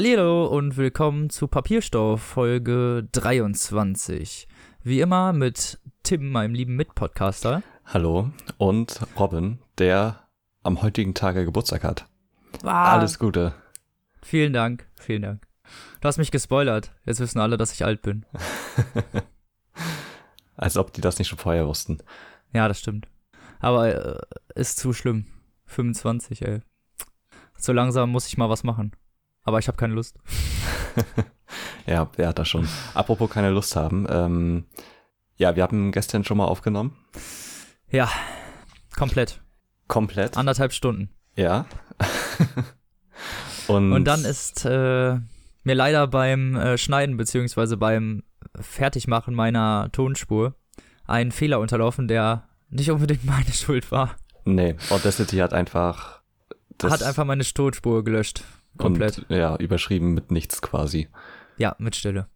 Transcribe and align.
Hallo 0.00 0.46
und 0.46 0.76
willkommen 0.76 1.28
zu 1.28 1.48
Papierstoff 1.48 2.22
Folge 2.22 3.08
23. 3.10 4.46
Wie 4.84 5.00
immer 5.00 5.32
mit 5.32 5.80
Tim, 6.04 6.30
meinem 6.30 6.54
lieben 6.54 6.76
Mitpodcaster. 6.76 7.64
Hallo 7.84 8.30
und 8.58 9.00
Robin, 9.18 9.58
der 9.76 10.28
am 10.62 10.82
heutigen 10.82 11.14
Tage 11.14 11.44
Geburtstag 11.44 11.82
hat. 11.82 12.06
Ah, 12.62 12.92
Alles 12.92 13.18
Gute. 13.18 13.54
Vielen 14.22 14.52
Dank, 14.52 14.86
vielen 14.94 15.22
Dank. 15.22 15.48
Du 16.00 16.06
hast 16.06 16.18
mich 16.18 16.30
gespoilert. 16.30 16.94
Jetzt 17.04 17.18
wissen 17.18 17.40
alle, 17.40 17.56
dass 17.56 17.72
ich 17.72 17.84
alt 17.84 18.00
bin. 18.00 18.24
Als 20.54 20.76
ob 20.76 20.92
die 20.92 21.00
das 21.00 21.18
nicht 21.18 21.26
schon 21.26 21.38
vorher 21.38 21.66
wussten. 21.66 21.98
Ja, 22.52 22.68
das 22.68 22.78
stimmt. 22.78 23.08
Aber 23.58 23.92
äh, 23.92 24.20
ist 24.54 24.78
zu 24.78 24.92
schlimm. 24.92 25.26
25, 25.66 26.42
ey. 26.42 26.60
So 27.56 27.72
langsam 27.72 28.12
muss 28.12 28.28
ich 28.28 28.38
mal 28.38 28.48
was 28.48 28.62
machen. 28.62 28.92
Aber 29.48 29.58
ich 29.60 29.66
habe 29.66 29.78
keine 29.78 29.94
Lust. 29.94 30.18
Ja, 31.86 32.10
wer 32.16 32.28
hat 32.28 32.38
das 32.38 32.46
schon? 32.46 32.68
Apropos 32.92 33.30
keine 33.30 33.48
Lust 33.48 33.74
haben. 33.74 34.06
Ähm, 34.10 34.64
ja, 35.36 35.56
wir 35.56 35.62
haben 35.62 35.90
gestern 35.90 36.22
schon 36.22 36.36
mal 36.36 36.44
aufgenommen. 36.44 36.94
Ja, 37.90 38.10
komplett. 38.94 39.40
Komplett. 39.86 40.36
Anderthalb 40.36 40.74
Stunden. 40.74 41.08
ja. 41.34 41.64
und, 43.68 43.94
Und 43.94 44.04
dann 44.04 44.26
ist 44.26 44.66
äh, 44.66 45.16
mir 45.64 45.74
leider 45.74 46.06
beim 46.08 46.56
äh, 46.56 46.76
Schneiden 46.76 47.16
beziehungsweise 47.16 47.78
beim 47.78 48.22
Fertigmachen 48.60 49.34
meiner 49.34 49.88
Tonspur 49.90 50.56
ein 51.06 51.32
Fehler 51.32 51.58
unterlaufen, 51.58 52.06
der 52.06 52.46
nicht 52.68 52.90
unbedingt 52.90 53.24
meine 53.24 53.52
Schuld 53.54 53.90
war. 53.90 54.14
Nee, 54.44 54.76
Audacity 54.90 55.38
hat 55.38 55.54
einfach. 55.54 56.20
Hat 56.82 57.02
einfach 57.02 57.24
meine 57.24 57.44
Tonspur 57.44 58.04
gelöscht. 58.04 58.44
Komplett. 58.78 59.18
Und, 59.28 59.36
ja, 59.36 59.56
überschrieben 59.56 60.14
mit 60.14 60.30
nichts 60.30 60.62
quasi. 60.62 61.08
Ja, 61.56 61.74
mit 61.78 61.96
Stille. 61.96 62.28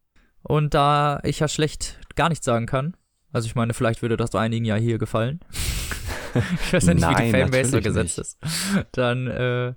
Und 0.43 0.75
da 0.75 1.21
ich 1.23 1.39
ja 1.41 1.49
schlecht 1.49 1.99
gar 2.17 2.29
nichts 2.29 2.45
sagen 2.45 2.67
kann, 2.67 2.97
also 3.33 3.47
ich 3.47 3.55
meine, 3.55 3.73
vielleicht 3.75 4.03
würde 4.03 4.17
das 4.17 4.35
einigen 4.35 4.65
ja 4.65 4.75
hier 4.77 4.99
gefallen. 4.99 5.41
ich 6.65 6.73
weiß 6.73 6.87
ja 6.87 6.95
nicht, 6.95 7.09
wie 7.09 7.15
die 7.15 7.31
Nein, 7.31 7.43
Fanbase 7.43 7.71
so 7.71 7.81
gesetzt 7.81 8.19
ist. 8.19 8.39
Dann 8.93 9.27
äh, 9.29 9.75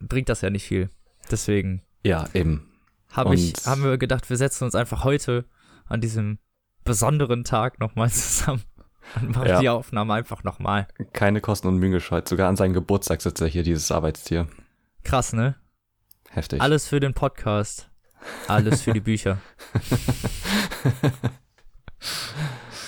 bringt 0.00 0.28
das 0.28 0.40
ja 0.42 0.50
nicht 0.50 0.64
viel. 0.66 0.90
Deswegen 1.30 1.82
Ja, 2.04 2.26
eben. 2.34 2.68
hab 3.12 3.32
ich, 3.32 3.54
haben 3.64 3.82
wir 3.82 3.98
gedacht, 3.98 4.28
wir 4.30 4.36
setzen 4.36 4.64
uns 4.64 4.74
einfach 4.74 5.02
heute 5.04 5.44
an 5.86 6.00
diesem 6.00 6.38
besonderen 6.84 7.42
Tag 7.44 7.80
nochmal 7.80 8.10
zusammen 8.12 8.62
und 9.20 9.30
machen 9.34 9.48
Ja. 9.48 9.60
die 9.60 9.68
Aufnahme 9.68 10.14
einfach 10.14 10.44
nochmal. 10.44 10.86
Keine 11.12 11.40
Kosten 11.40 11.68
und 11.68 11.78
Mühen 11.78 11.92
gescheut. 11.92 12.28
Sogar 12.28 12.48
an 12.48 12.56
seinem 12.56 12.74
Geburtstag 12.74 13.22
sitzt 13.22 13.40
er 13.40 13.48
hier, 13.48 13.62
dieses 13.62 13.90
Arbeitstier. 13.90 14.46
Krass, 15.02 15.32
ne? 15.32 15.56
Heftig. 16.36 16.60
Alles 16.60 16.86
für 16.86 17.00
den 17.00 17.14
Podcast. 17.14 17.88
Alles 18.46 18.82
für 18.82 18.92
die 18.92 19.00
Bücher. 19.00 19.38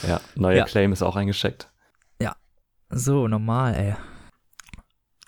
Ja, 0.06 0.20
neuer 0.36 0.58
Ja. 0.58 0.64
Claim 0.64 0.92
ist 0.92 1.02
auch 1.02 1.16
eingesteckt. 1.16 1.70
So, 2.90 3.28
normal, 3.28 3.74
ey. 3.74 3.96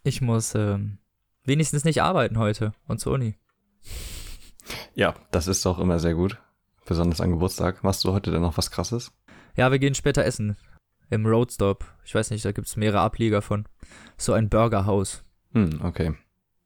Ich 0.03 0.23
muss 0.23 0.55
ähm, 0.55 0.97
wenigstens 1.45 1.85
nicht 1.85 2.01
arbeiten 2.03 2.39
heute 2.39 2.73
und 2.89 3.01
zur 3.01 3.12
Uni. 3.12 3.37
Ja, 4.95 5.15
das 5.31 5.47
ist 5.47 5.67
doch 5.67 5.79
immer 5.79 5.99
sehr 5.99 6.15
gut. 6.15 6.39
Besonders 6.87 7.21
an 7.21 7.31
Geburtstag. 7.33 7.84
Machst 7.84 8.05
du 8.05 8.12
heute 8.12 8.31
denn 8.31 8.41
noch 8.41 8.57
was 8.57 8.71
krasses? 8.71 9.12
Ja, 9.57 9.71
wir 9.71 9.79
gehen 9.79 9.95
später 9.95 10.25
essen. 10.25 10.57
Im 11.11 11.27
Roadstop. 11.27 11.84
Ich 12.05 12.15
weiß 12.15 12.31
nicht, 12.31 12.44
da 12.47 12.53
gibt's 12.53 12.77
mehrere 12.77 13.00
Ableger 13.00 13.43
von. 13.43 13.67
So 14.17 14.33
ein 14.33 14.49
Burgerhaus. 14.49 15.23
Hm, 15.53 15.81
okay. 15.84 16.15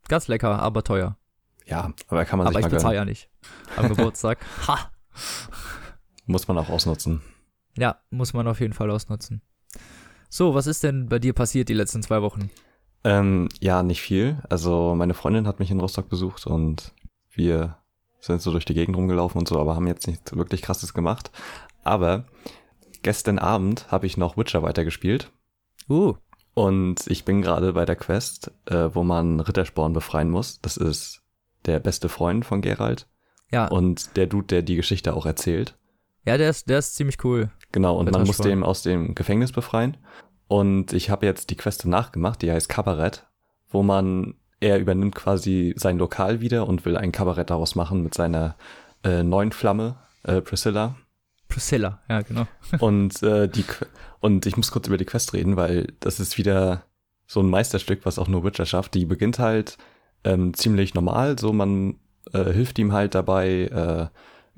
Ganz 0.06 0.28
lecker, 0.28 0.60
aber 0.60 0.84
teuer. 0.84 1.16
Ja, 1.64 1.92
aber 2.08 2.24
kann 2.24 2.38
man 2.38 2.46
aber 2.46 2.56
sich 2.56 2.66
ich 2.66 2.72
mal 2.72 2.76
bezahle 2.76 2.96
ja 2.96 3.04
nicht. 3.04 3.30
Am 3.76 3.88
Geburtstag. 3.88 4.38
Ha! 4.68 4.90
Muss 6.26 6.48
man 6.48 6.58
auch 6.58 6.68
ausnutzen. 6.68 7.22
Ja, 7.76 8.00
muss 8.10 8.32
man 8.32 8.48
auf 8.48 8.60
jeden 8.60 8.72
Fall 8.72 8.90
ausnutzen. 8.90 9.42
So, 10.28 10.54
was 10.54 10.66
ist 10.66 10.82
denn 10.82 11.08
bei 11.08 11.18
dir 11.18 11.32
passiert 11.32 11.68
die 11.68 11.74
letzten 11.74 12.02
zwei 12.02 12.22
Wochen? 12.22 12.50
Ähm, 13.04 13.48
ja, 13.60 13.82
nicht 13.82 14.00
viel. 14.00 14.42
Also 14.48 14.94
meine 14.96 15.14
Freundin 15.14 15.46
hat 15.46 15.60
mich 15.60 15.70
in 15.70 15.80
Rostock 15.80 16.08
besucht 16.08 16.46
und 16.46 16.92
wir 17.30 17.78
sind 18.18 18.42
so 18.42 18.50
durch 18.50 18.64
die 18.64 18.74
Gegend 18.74 18.96
rumgelaufen 18.96 19.38
und 19.38 19.46
so, 19.48 19.60
aber 19.60 19.76
haben 19.76 19.86
jetzt 19.86 20.06
nichts 20.06 20.34
wirklich 20.34 20.62
krasses 20.62 20.94
gemacht. 20.94 21.30
Aber 21.84 22.24
gestern 23.02 23.38
Abend 23.38 23.90
habe 23.92 24.06
ich 24.06 24.16
noch 24.16 24.36
Witcher 24.36 24.62
weitergespielt 24.62 25.30
Uh, 25.88 26.14
und 26.54 27.06
ich 27.08 27.24
bin 27.24 27.42
gerade 27.42 27.72
bei 27.72 27.84
der 27.84 27.96
Quest, 27.96 28.52
äh, 28.66 28.88
wo 28.92 29.02
man 29.02 29.40
Rittersporn 29.40 29.92
befreien 29.92 30.30
muss. 30.30 30.60
Das 30.62 30.76
ist 30.76 31.22
der 31.66 31.80
beste 31.80 32.08
Freund 32.08 32.44
von 32.44 32.60
Geralt 32.60 33.06
ja. 33.50 33.66
und 33.68 34.16
der 34.16 34.26
Dude, 34.26 34.46
der 34.46 34.62
die 34.62 34.76
Geschichte 34.76 35.14
auch 35.14 35.26
erzählt. 35.26 35.76
ja, 36.26 36.36
der 36.38 36.50
ist, 36.50 36.68
der 36.68 36.78
ist 36.78 36.94
ziemlich 36.94 37.22
cool. 37.24 37.50
Genau, 37.72 37.96
und 37.98 38.10
man 38.10 38.24
muss 38.24 38.38
den 38.38 38.62
aus 38.62 38.82
dem 38.82 39.14
Gefängnis 39.14 39.52
befreien. 39.52 39.96
Und 40.46 40.92
ich 40.92 41.10
habe 41.10 41.26
jetzt 41.26 41.50
die 41.50 41.56
Quest 41.56 41.86
nachgemacht, 41.86 42.42
die 42.42 42.52
heißt 42.52 42.68
Kabarett, 42.68 43.26
wo 43.68 43.82
man, 43.82 44.34
er 44.60 44.78
übernimmt 44.78 45.14
quasi 45.14 45.74
sein 45.76 45.98
Lokal 45.98 46.40
wieder 46.40 46.68
und 46.68 46.84
will 46.84 46.96
ein 46.96 47.12
Kabarett 47.12 47.50
daraus 47.50 47.74
machen 47.74 48.02
mit 48.02 48.14
seiner 48.14 48.56
äh, 49.02 49.22
neuen 49.22 49.52
Flamme, 49.52 49.96
äh, 50.22 50.40
Priscilla. 50.40 50.96
Priscilla, 51.48 52.00
ja, 52.08 52.22
genau. 52.22 52.46
Und, 52.80 53.22
äh, 53.22 53.48
die, 53.48 53.64
und 54.18 54.46
ich 54.46 54.56
muss 54.56 54.72
kurz 54.72 54.88
über 54.88 54.96
die 54.96 55.04
Quest 55.04 55.34
reden, 55.34 55.56
weil 55.56 55.92
das 56.00 56.18
ist 56.18 56.38
wieder 56.38 56.84
so 57.26 57.40
ein 57.40 57.50
Meisterstück, 57.50 58.04
was 58.04 58.18
auch 58.18 58.28
nur 58.28 58.42
Witcher 58.44 58.66
schafft. 58.66 58.94
Die 58.94 59.04
beginnt 59.04 59.38
halt 59.38 59.76
ähm, 60.24 60.54
ziemlich 60.54 60.94
normal, 60.94 61.38
so 61.38 61.52
man 61.52 61.96
äh, 62.32 62.44
hilft 62.52 62.78
ihm 62.78 62.92
halt 62.92 63.14
dabei, 63.14 64.10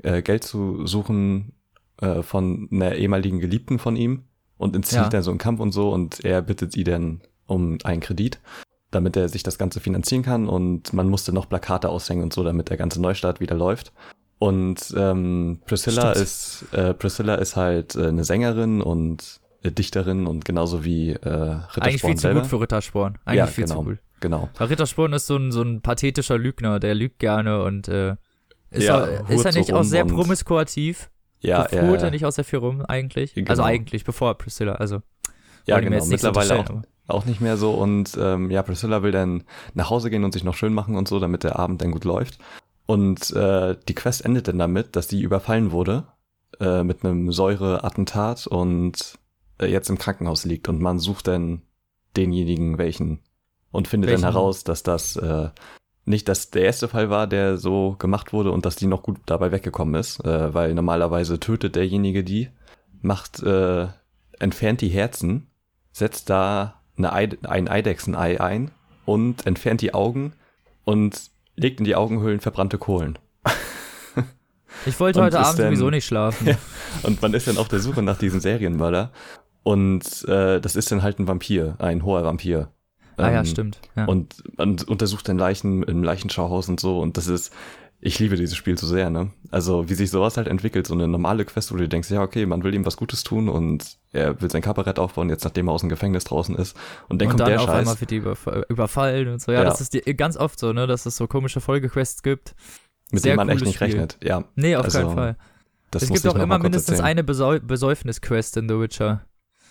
äh, 0.02 0.08
äh, 0.18 0.22
Geld 0.22 0.44
zu 0.44 0.86
suchen 0.86 1.52
äh, 2.00 2.22
von 2.22 2.68
einer 2.72 2.94
ehemaligen 2.94 3.40
Geliebten 3.40 3.78
von 3.78 3.96
ihm 3.96 4.24
und 4.58 4.76
entzieht 4.76 4.98
Ja. 4.98 5.08
dann 5.08 5.22
so 5.22 5.30
einen 5.30 5.38
Kampf 5.38 5.60
und 5.60 5.72
so 5.72 5.90
und 5.92 6.24
er 6.24 6.42
bittet 6.42 6.72
sie 6.72 6.84
dann 6.84 7.20
um 7.46 7.78
einen 7.84 8.00
Kredit, 8.00 8.40
damit 8.90 9.16
er 9.16 9.28
sich 9.28 9.42
das 9.42 9.58
Ganze 9.58 9.80
finanzieren 9.80 10.22
kann 10.22 10.48
und 10.48 10.92
man 10.92 11.08
musste 11.08 11.32
noch 11.32 11.48
Plakate 11.48 11.88
aushängen 11.88 12.24
und 12.24 12.32
so, 12.32 12.44
damit 12.44 12.70
der 12.70 12.76
ganze 12.76 13.00
Neustart 13.00 13.40
wieder 13.40 13.54
läuft. 13.56 13.92
Und 14.38 14.92
ähm, 14.96 15.60
Priscilla 15.66 16.10
Stimmt. 16.12 16.16
ist 16.24 16.66
äh, 16.72 16.92
Priscilla 16.94 17.36
ist 17.36 17.56
halt 17.56 17.94
äh, 17.96 18.08
eine 18.08 18.22
Sängerin 18.24 18.82
und 18.82 19.40
äh, 19.62 19.70
Dichterin 19.72 20.26
und 20.26 20.44
genauso 20.44 20.84
wie 20.84 21.12
äh, 21.12 21.16
Rittersporn 21.28 21.82
Eigentlich 21.82 22.02
viel 22.02 22.14
zu 22.16 22.20
selber. 22.20 22.40
gut 22.40 22.50
für 22.50 22.60
Rittersporn. 22.60 23.18
Eigentlich 23.24 23.38
Ja, 23.38 23.46
viel 23.46 23.64
genau. 23.64 23.78
zu 23.78 23.84
gut. 23.84 23.98
Genau. 24.20 24.48
Weil 24.56 24.68
Rittersporn 24.68 25.12
ist 25.12 25.26
so 25.26 25.36
ein, 25.36 25.52
so 25.52 25.62
ein 25.62 25.82
pathetischer 25.82 26.38
Lügner, 26.38 26.80
der 26.80 26.94
lügt 26.94 27.18
gerne 27.18 27.62
und 27.62 27.88
äh, 27.88 28.16
ist, 28.70 28.84
Ja, 28.84 29.06
hurt 29.06 29.30
ist 29.30 29.44
er 29.44 29.52
so 29.52 29.58
nicht 29.58 29.72
auch 29.72 29.84
sehr 29.84 30.04
promiskuativ? 30.04 31.10
Ja, 31.40 31.64
Fuhrt 31.64 31.72
er, 31.72 32.04
er 32.04 32.10
nicht 32.10 32.24
auch 32.24 32.32
sehr 32.32 32.44
viel 32.44 32.58
rum, 32.58 32.82
eigentlich? 32.82 33.34
Genau. 33.34 33.50
Also 33.50 33.62
eigentlich, 33.62 34.04
bevor 34.04 34.36
Priscilla, 34.36 34.74
also. 34.76 35.02
ja 35.66 35.78
genau. 35.80 36.04
Mittlerweile 36.06 36.60
auch, 36.60 36.70
auch 37.06 37.24
nicht 37.24 37.40
mehr 37.40 37.56
so 37.56 37.72
und 37.72 38.16
ähm, 38.18 38.50
ja, 38.50 38.62
Priscilla 38.62 39.02
will 39.02 39.12
dann 39.12 39.44
nach 39.74 39.90
Hause 39.90 40.10
gehen 40.10 40.24
und 40.24 40.32
sich 40.32 40.44
noch 40.44 40.54
schön 40.54 40.72
machen 40.72 40.96
und 40.96 41.08
so, 41.08 41.20
damit 41.20 41.44
der 41.44 41.58
Abend 41.58 41.82
dann 41.82 41.92
gut 41.92 42.04
läuft. 42.04 42.38
Und 42.86 43.32
äh, 43.32 43.76
die 43.88 43.94
Quest 43.94 44.24
endet 44.24 44.48
dann 44.48 44.58
damit, 44.58 44.96
dass 44.96 45.08
sie 45.08 45.20
überfallen 45.20 45.72
wurde 45.72 46.06
äh, 46.60 46.84
mit 46.84 47.04
einem 47.04 47.32
Säureattentat 47.32 48.46
und 48.46 49.18
äh, 49.60 49.66
jetzt 49.66 49.90
im 49.90 49.98
Krankenhaus 49.98 50.44
liegt 50.44 50.68
und 50.68 50.80
man 50.80 50.98
sucht 50.98 51.26
dann 51.28 51.62
denjenigen 52.16 52.78
welchen 52.78 53.20
und 53.70 53.88
findet 53.88 54.10
Welchen? 54.10 54.22
dann 54.22 54.32
heraus, 54.32 54.64
dass 54.64 54.82
das 54.82 55.16
äh, 55.16 55.48
nicht 56.04 56.28
dass 56.28 56.50
der 56.50 56.62
erste 56.64 56.88
Fall 56.88 57.10
war, 57.10 57.26
der 57.26 57.56
so 57.58 57.96
gemacht 57.98 58.32
wurde 58.32 58.52
und 58.52 58.64
dass 58.64 58.76
die 58.76 58.86
noch 58.86 59.02
gut 59.02 59.18
dabei 59.26 59.50
weggekommen 59.52 59.94
ist, 59.96 60.24
äh, 60.24 60.54
weil 60.54 60.72
normalerweise 60.74 61.40
tötet 61.40 61.74
derjenige 61.76 62.22
die, 62.24 62.48
macht 63.02 63.42
äh, 63.42 63.88
entfernt 64.38 64.80
die 64.80 64.88
Herzen, 64.88 65.48
setzt 65.92 66.30
da 66.30 66.80
eine 66.96 67.12
Eid 67.12 67.46
ein 67.46 67.68
Eidechsenei 67.68 68.40
ein 68.40 68.70
und 69.04 69.46
entfernt 69.46 69.80
die 69.80 69.94
Augen 69.94 70.32
und 70.84 71.30
legt 71.56 71.80
in 71.80 71.84
die 71.84 71.96
Augenhöhlen 71.96 72.40
verbrannte 72.40 72.78
Kohlen. 72.78 73.18
Ich 74.84 75.00
wollte 75.00 75.22
heute 75.22 75.40
Abend 75.40 75.58
denn- 75.58 75.66
sowieso 75.68 75.90
nicht 75.90 76.04
schlafen. 76.04 76.46
Ja. 76.48 76.56
Und 77.02 77.20
man 77.22 77.34
ist 77.34 77.48
dann 77.48 77.58
auf 77.58 77.68
der 77.68 77.80
Suche 77.80 78.02
nach 78.02 78.18
diesem 78.18 78.40
Serienmörder. 78.40 79.10
Und 79.62 80.24
äh, 80.28 80.60
das 80.60 80.76
ist 80.76 80.92
dann 80.92 81.02
halt 81.02 81.18
ein 81.18 81.26
Vampir, 81.26 81.74
ein 81.78 82.04
hoher 82.04 82.24
Vampir. 82.24 82.68
Ah 83.16 83.30
ja, 83.30 83.38
Ähm, 83.40 83.44
stimmt. 83.46 83.80
Ja. 83.96 84.04
Und 84.06 84.42
man 84.56 84.76
untersucht 84.86 85.28
dann 85.28 85.38
Leichen 85.38 85.82
im 85.82 86.02
Leichenschauhaus 86.02 86.68
und 86.68 86.80
so. 86.80 87.00
Und 87.00 87.16
das 87.16 87.26
ist, 87.28 87.52
ich 88.00 88.18
liebe 88.18 88.36
dieses 88.36 88.56
Spiel 88.56 88.76
so 88.76 88.86
sehr, 88.86 89.08
ne? 89.10 89.30
Also 89.50 89.88
wie 89.88 89.94
sich 89.94 90.10
sowas 90.10 90.36
halt 90.36 90.48
entwickelt, 90.48 90.86
so 90.86 90.94
eine 90.94 91.08
normale 91.08 91.44
Quest, 91.46 91.72
wo 91.72 91.76
du 91.76 91.88
denkst, 91.88 92.10
ja, 92.10 92.22
okay, 92.22 92.44
man 92.46 92.62
will 92.62 92.74
ihm 92.74 92.84
was 92.84 92.96
Gutes 92.98 93.24
tun 93.24 93.48
und 93.48 93.96
er 94.12 94.40
will 94.40 94.50
sein 94.50 94.60
Kabarett 94.62 94.98
aufbauen, 94.98 95.30
jetzt 95.30 95.44
nachdem 95.44 95.68
er 95.68 95.72
aus 95.72 95.80
dem 95.80 95.88
Gefängnis 95.88 96.24
draußen 96.24 96.54
ist. 96.56 96.76
Und 97.08 97.20
dann 97.22 97.28
und 97.28 97.30
kommt 97.32 97.40
dann 97.40 97.48
der 97.48 97.62
auf 97.62 97.68
einmal 97.70 97.94
Scheiß. 97.94 98.00
wird 98.02 98.10
die 98.10 98.20
überf- 98.20 98.64
überfallen 98.68 99.28
und 99.28 99.40
so. 99.40 99.50
Ja, 99.52 99.60
Ja. 99.60 99.64
das 99.64 99.80
ist 99.80 99.94
die, 99.94 100.00
ganz 100.14 100.36
oft 100.36 100.58
so, 100.58 100.72
ne, 100.72 100.86
dass 100.86 101.06
es 101.06 101.16
so 101.16 101.26
komische 101.26 101.60
Folgequests 101.60 102.22
gibt. 102.22 102.54
mit 103.12 103.22
sehr 103.22 103.34
dem 103.34 103.36
man 103.36 103.48
echt 103.48 103.62
nicht 103.64 103.76
Spiel. 103.76 103.86
rechnet. 103.86 104.18
Ja, 104.22 104.44
Nee, 104.56 104.76
auf 104.76 104.84
Also, 104.84 104.98
keinen 104.98 105.14
Fall. 105.14 105.36
das 105.92 106.02
es 106.02 106.10
gibt 106.10 106.26
auch 106.26 106.34
immer 106.34 106.58
mindestens 106.58 106.90
erzählen. 106.98 107.06
eine 107.06 107.24
Besau 107.24 107.56
Besäufnis-Quest 107.60 108.56
in 108.58 108.68
The 108.68 108.78
Witcher. 108.80 109.24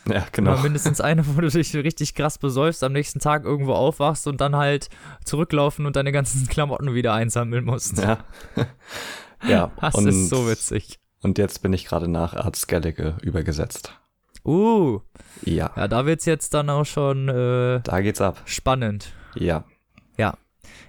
Ja, 0.08 0.26
genau. 0.32 0.54
Immer 0.54 0.64
mindestens 0.64 1.02
eine, 1.02 1.26
wo 1.28 1.42
du 1.42 1.50
dich 1.50 1.76
richtig 1.76 2.14
krass 2.14 2.38
besäufst, 2.38 2.84
am 2.84 2.94
nächsten 2.94 3.20
Tag 3.20 3.44
irgendwo 3.44 3.74
aufwachst 3.74 4.28
und 4.28 4.40
dann 4.42 4.56
halt 4.56 4.90
zurücklaufen 5.24 5.86
und 5.86 5.96
deine 5.96 6.12
ganzen 6.12 6.48
Klamotten 6.50 6.94
wieder 6.94 7.14
einsammeln 7.14 7.66
musst. 7.66 7.98
Ja. 7.98 8.20
ja. 9.48 9.72
Das 9.82 9.96
und, 9.96 10.08
ist 10.08 10.30
so 10.30 10.48
witzig. 10.48 11.00
Und 11.22 11.38
jetzt 11.38 11.62
bin 11.64 11.74
ich 11.74 11.86
gerade 11.86 12.08
nach 12.08 12.36
Art 12.36 12.68
Gallagher 12.68 13.18
übergesetzt. 13.22 14.00
Uh, 14.46 15.00
Ja. 15.44 15.72
ja, 15.76 15.88
da 15.88 16.06
wird's 16.06 16.26
jetzt 16.26 16.54
dann 16.54 16.70
auch 16.70 16.86
schon 16.86 17.28
äh, 17.30 17.80
Da 17.82 18.02
geht's 18.02 18.22
ab. 18.22 18.42
spannend. 18.46 19.12
Ja. 19.34 19.64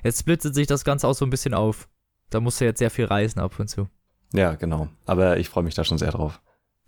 Jetzt 0.03 0.21
splittet 0.21 0.55
sich 0.55 0.69
das 0.69 0.85
Ganze 0.85 1.09
auch 1.09 1.15
so 1.15 1.25
ein 1.25 1.31
bisschen 1.31 1.53
auf. 1.53 1.89
Da 2.31 2.39
musst 2.41 2.61
du 2.61 2.65
jetzt 2.65 2.79
sehr 2.79 2.91
viel 2.91 3.07
reisen 3.07 3.41
ab 3.41 3.59
und 3.59 3.69
zu. 3.69 3.89
Ja, 4.33 4.55
genau. 4.55 4.89
Aber 5.05 5.37
ich 5.39 5.49
freue 5.49 5.65
mich 5.65 5.75
da 5.75 5.83
schon 5.83 5.99
sehr 5.99 6.13
drauf. 6.13 6.41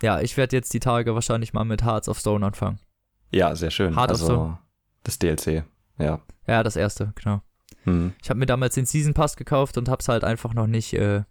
Ja, 0.02 0.20
ich 0.20 0.36
werde 0.36 0.56
jetzt 0.56 0.72
die 0.74 0.80
Tage 0.80 1.14
wahrscheinlich 1.14 1.52
mal 1.52 1.64
mit 1.64 1.84
Hearts 1.84 2.08
of 2.08 2.18
Stone 2.18 2.44
anfangen. 2.46 2.78
Ja, 3.30 3.54
sehr 3.54 3.70
schön. 3.70 3.92
Of 3.94 3.98
also 3.98 4.24
Stone. 4.26 4.58
das 5.02 5.18
DLC. 5.18 5.64
Ja. 5.98 6.20
Ja, 6.46 6.62
das 6.62 6.76
erste, 6.76 7.12
genau. 7.14 7.42
Hm. 7.84 8.12
Ich 8.22 8.30
habe 8.30 8.38
mir 8.38 8.46
damals 8.46 8.74
den 8.74 8.86
Season 8.86 9.14
Pass 9.14 9.36
gekauft 9.36 9.76
und 9.76 9.88
hab's 9.88 10.08
halt 10.08 10.24
einfach 10.24 10.54
noch 10.54 10.66
nicht 10.66 10.94
äh, 10.94 11.22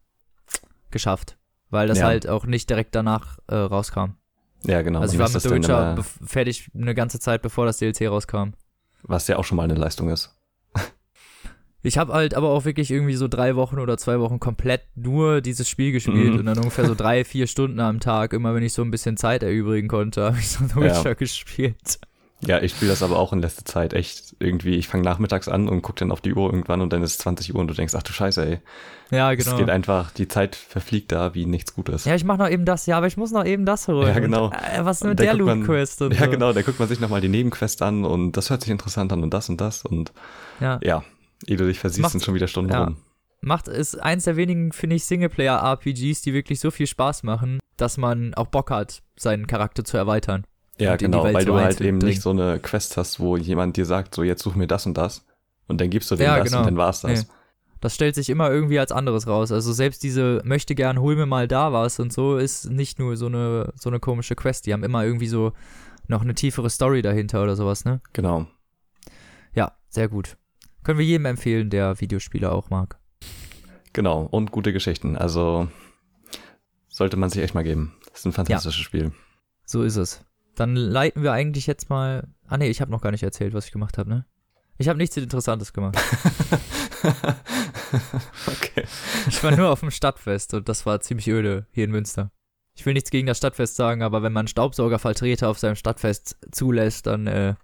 geschafft. 0.91 1.37
Weil 1.69 1.87
das 1.87 1.99
Ja. 1.99 2.05
halt 2.05 2.27
auch 2.27 2.45
nicht 2.45 2.69
direkt 2.69 2.95
danach 2.95 3.39
äh, 3.47 3.55
rauskam. 3.55 4.11
Ja, 4.63 4.81
genau. 4.81 4.99
also 5.01 5.13
ich 5.13 5.19
war 5.19 5.29
mit 5.29 5.41
The 5.41 5.49
Witcher 5.49 6.03
fertig 6.25 6.69
eine 6.73 6.95
ganze 6.95 7.19
Zeit, 7.19 7.41
bevor 7.41 7.65
das 7.65 7.77
DLC 7.77 8.07
rauskam. 8.09 8.51
Was 9.03 9.27
ja 9.27 9.37
auch 9.37 9.43
schon 9.43 9.55
mal 9.57 9.63
eine 9.63 9.75
Leistung 9.75 10.09
ist. 10.09 10.36
Ich 11.87 11.97
habe 11.97 12.13
halt 12.13 12.33
aber 12.35 12.49
auch 12.49 12.65
wirklich 12.65 12.91
irgendwie 12.91 13.15
so 13.15 13.27
drei 13.27 13.55
Wochen 13.55 13.79
oder 13.79 13.97
zwei 13.97 14.19
Wochen 14.19 14.39
komplett 14.39 14.81
nur 14.95 15.41
dieses 15.41 15.67
Spiel 15.69 15.91
gespielt 15.91 16.33
Mhm. 16.33 16.39
und 16.39 16.45
dann 16.45 16.57
ungefähr 16.57 16.85
so 16.85 16.95
drei, 16.95 17.23
vier 17.23 17.47
Stunden 17.47 17.79
am 17.79 17.99
Tag, 17.99 18.33
immer 18.33 18.53
wenn 18.53 18.63
ich 18.63 18.73
so 18.73 18.81
ein 18.81 18.91
bisschen 18.91 19.17
Zeit 19.17 19.41
erübrigen 19.43 19.87
konnte, 19.87 20.23
habe 20.25 20.37
ich 20.39 20.49
so 20.49 20.65
The 20.65 20.79
Ja. 20.81 20.97
Witcher 20.97 21.15
gespielt. 21.15 21.99
Ja, 22.45 22.61
ich 22.61 22.73
spiele 22.73 22.91
das 22.91 23.01
aber 23.01 23.17
auch 23.17 23.33
in 23.33 23.39
letzter 23.39 23.65
Zeit 23.65 23.93
echt 23.93 24.35
irgendwie. 24.39 24.75
Ich 24.75 24.87
fange 24.87 25.03
nachmittags 25.03 25.47
an 25.47 25.67
und 25.67 25.81
guck 25.81 25.95
dann 25.95 26.11
auf 26.11 26.21
die 26.21 26.35
Uhr 26.35 26.51
irgendwann 26.51 26.81
und 26.81 26.93
dann 26.93 27.01
ist 27.01 27.13
es 27.13 27.17
20 27.17 27.55
Uhr 27.55 27.59
und 27.61 27.67
du 27.67 27.73
denkst, 27.73 27.95
ach 27.97 28.03
du 28.03 28.13
Scheiße, 28.13 28.45
ey. 28.45 28.59
Ja, 29.09 29.31
Es 29.33 29.43
genau. 29.45 29.57
geht 29.57 29.71
einfach, 29.71 30.11
die 30.11 30.27
Zeit 30.27 30.55
verfliegt 30.55 31.11
da 31.11 31.33
wie 31.33 31.47
nichts 31.47 31.73
Gutes. 31.73 32.05
Ja, 32.05 32.13
ich 32.13 32.25
mach 32.25 32.37
noch 32.37 32.47
eben 32.49 32.63
das, 32.63 32.85
ja, 32.85 32.97
aber 32.97 33.07
ich 33.07 33.17
muss 33.17 33.31
noch 33.31 33.43
eben 33.43 33.65
das 33.65 33.87
holen. 33.87 34.09
Ja, 34.13 34.19
genau. 34.19 34.45
Und, 34.47 34.53
äh, 34.53 34.83
was 34.85 35.01
ist 35.01 35.07
mit 35.07 35.17
der 35.19 35.33
und 35.33 36.13
Ja, 36.13 36.25
so. 36.25 36.29
genau, 36.29 36.53
da 36.53 36.61
guckt 36.61 36.77
man 36.77 36.87
sich 36.87 36.99
nochmal 36.99 37.21
die 37.21 37.29
Nebenquest 37.29 37.81
an 37.81 38.05
und 38.05 38.33
das 38.33 38.51
hört 38.51 38.61
sich 38.61 38.69
interessant 38.69 39.11
an 39.13 39.23
und 39.23 39.33
das 39.33 39.49
und 39.49 39.59
das 39.59 39.83
und 39.83 40.11
Ja. 40.59 40.79
ja, 40.83 41.03
ehe 41.45 41.57
du 41.57 41.65
dich 41.67 41.79
versiehst, 41.79 42.01
Macht- 42.01 42.11
sind 42.13 42.23
schon 42.23 42.33
wieder 42.35 42.47
Stunden 42.47 42.71
ja. 42.71 42.85
rum. 42.85 42.97
Macht 43.41 43.67
ist 43.67 43.95
eins 44.01 44.23
der 44.23 44.35
wenigen, 44.35 44.71
finde 44.71 44.95
ich, 44.95 45.05
Singleplayer-RPGs, 45.05 46.21
die 46.23 46.33
wirklich 46.33 46.59
so 46.59 46.71
viel 46.71 46.87
Spaß 46.87 47.23
machen, 47.23 47.59
dass 47.77 47.97
man 47.97 48.33
auch 48.33 48.47
Bock 48.47 48.71
hat, 48.71 49.03
seinen 49.15 49.45
Charakter 49.45 49.83
zu 49.83 49.95
erweitern. 49.97 50.45
Ja, 50.79 50.95
genau, 50.95 51.23
weil 51.23 51.45
du 51.45 51.55
halt 51.55 51.81
eben 51.81 51.97
nicht 51.99 52.21
so 52.21 52.31
eine 52.31 52.59
Quest 52.59 52.97
hast, 52.97 53.19
wo 53.19 53.37
jemand 53.37 53.77
dir 53.77 53.85
sagt, 53.85 54.15
so 54.15 54.23
jetzt 54.23 54.43
such 54.43 54.55
mir 54.55 54.67
das 54.67 54.85
und 54.85 54.97
das 54.97 55.25
und 55.67 55.81
dann 55.81 55.89
gibst 55.89 56.09
du 56.11 56.15
dem 56.15 56.25
Ja, 56.25 56.37
das 56.37 56.45
genau. 56.47 56.59
und 56.59 56.65
dann 56.65 56.77
war's 56.77 57.01
das. 57.01 57.23
Nee. 57.23 57.29
Das 57.79 57.93
stellt 57.93 58.15
sich 58.15 58.29
immer 58.29 58.49
irgendwie 58.49 58.79
als 58.79 58.91
anderes 58.91 59.27
raus. 59.27 59.51
Also 59.51 59.71
selbst 59.71 60.01
diese 60.01 60.41
möchte 60.43 60.73
gern, 60.73 60.99
hol 60.99 61.15
mir 61.15 61.27
mal 61.27 61.47
da 61.47 61.73
was 61.73 61.99
und 61.99 62.11
so 62.11 62.37
ist 62.37 62.69
nicht 62.69 62.97
nur 62.97 63.15
so 63.17 63.27
eine, 63.27 63.71
so 63.75 63.89
eine 63.89 63.99
komische 63.99 64.35
Quest. 64.35 64.65
Die 64.65 64.73
haben 64.73 64.83
immer 64.83 65.03
irgendwie 65.05 65.27
so 65.27 65.53
noch 66.07 66.21
eine 66.21 66.33
tiefere 66.33 66.69
Story 66.71 67.01
dahinter 67.03 67.43
oder 67.43 67.55
sowas, 67.55 67.85
ne? 67.85 68.01
Genau. 68.13 68.47
Ja, 69.53 69.73
sehr 69.89 70.07
gut. 70.07 70.37
Können 70.87 70.99
wir 70.99 71.05
jedem 71.05 71.25
empfehlen, 71.25 71.69
der 71.69 71.99
Videospiele 71.99 72.49
auch 72.49 72.69
mag. 72.69 72.97
Genau, 73.91 74.21
und 74.21 74.53
gute 74.53 74.71
Geschichten. 74.71 75.17
Also 75.17 75.67
sollte 76.87 77.17
man 77.17 77.29
sich 77.29 77.43
echt 77.43 77.53
mal 77.53 77.65
geben. 77.65 77.97
Das 78.05 78.21
ist 78.21 78.25
ein 78.25 78.31
fantastisches 78.31 78.85
Spiel. 78.85 79.11
So 79.65 79.83
ist 79.83 79.97
es. 79.97 80.23
Dann 80.55 80.77
leiten 80.77 81.23
wir 81.23 81.33
eigentlich 81.33 81.67
jetzt 81.67 81.89
mal. 81.89 82.29
Ah 82.47 82.55
nee, 82.55 82.69
ich 82.69 82.79
habe 82.79 82.89
noch 82.89 83.01
gar 83.01 83.11
nicht 83.11 83.23
erzählt, 83.23 83.53
was 83.53 83.65
ich 83.65 83.73
gemacht 83.73 83.97
habe, 83.97 84.09
ne? 84.09 84.25
Ich 84.77 84.87
habe 84.87 84.97
nichts 84.97 85.17
Interessantes 85.17 85.73
gemacht. 85.73 85.97
okay. 88.47 88.85
Ich 89.27 89.43
war 89.43 89.53
nur 89.57 89.69
auf 89.69 89.81
dem 89.81 89.91
Stadtfest 89.91 90.53
und 90.53 90.69
das 90.69 90.85
war 90.85 91.01
ziemlich 91.01 91.27
öde 91.27 91.67
hier 91.71 91.83
in 91.83 91.91
Münster. 91.91 92.31
Ich 92.75 92.85
will 92.85 92.93
nichts 92.93 93.09
gegen 93.09 93.27
das 93.27 93.39
Stadtfest 93.39 93.75
sagen, 93.75 94.03
aber 94.03 94.23
wenn 94.23 94.31
man 94.31 94.47
Staubsaugervertreter 94.47 95.49
auf 95.49 95.59
seinem 95.59 95.75
Stadtfest 95.75 96.37
zulässt, 96.53 97.07
dann 97.07 97.27
äh, 97.27 97.55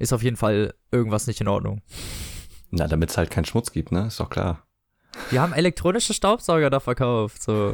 ist 0.00 0.12
auf 0.12 0.24
jeden 0.24 0.36
Fall 0.36 0.74
irgendwas 0.90 1.28
nicht 1.28 1.40
in 1.40 1.46
Ordnung. 1.46 1.80
Na, 2.76 2.88
damit 2.88 3.10
es 3.10 3.16
halt 3.16 3.30
keinen 3.30 3.44
Schmutz 3.44 3.70
gibt, 3.70 3.92
ne? 3.92 4.08
Ist 4.08 4.18
doch 4.18 4.28
klar. 4.30 4.66
Wir 5.30 5.40
haben 5.40 5.52
elektronische 5.52 6.12
Staubsauger 6.12 6.70
da 6.70 6.80
verkauft. 6.80 7.40
So. 7.40 7.72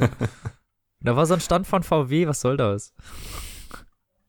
da 1.00 1.16
war 1.16 1.24
so 1.24 1.34
ein 1.34 1.40
Stand 1.40 1.66
von 1.66 1.82
VW, 1.82 2.26
was 2.26 2.42
soll 2.42 2.58
das? 2.58 2.92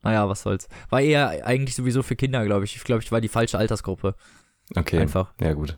Naja, 0.02 0.30
was 0.30 0.44
soll's. 0.44 0.70
War 0.90 1.02
eher 1.02 1.46
eigentlich 1.46 1.76
sowieso 1.76 2.04
für 2.04 2.16
Kinder, 2.16 2.46
glaube 2.46 2.64
ich. 2.64 2.78
Ich 2.78 2.86
glaube, 2.86 3.04
ich 3.04 3.12
war 3.12 3.20
die 3.20 3.28
falsche 3.28 3.58
Altersgruppe. 3.58 4.16
Okay. 4.76 5.00
Einfach. 5.00 5.34
Ja, 5.42 5.54
gut. 5.54 5.78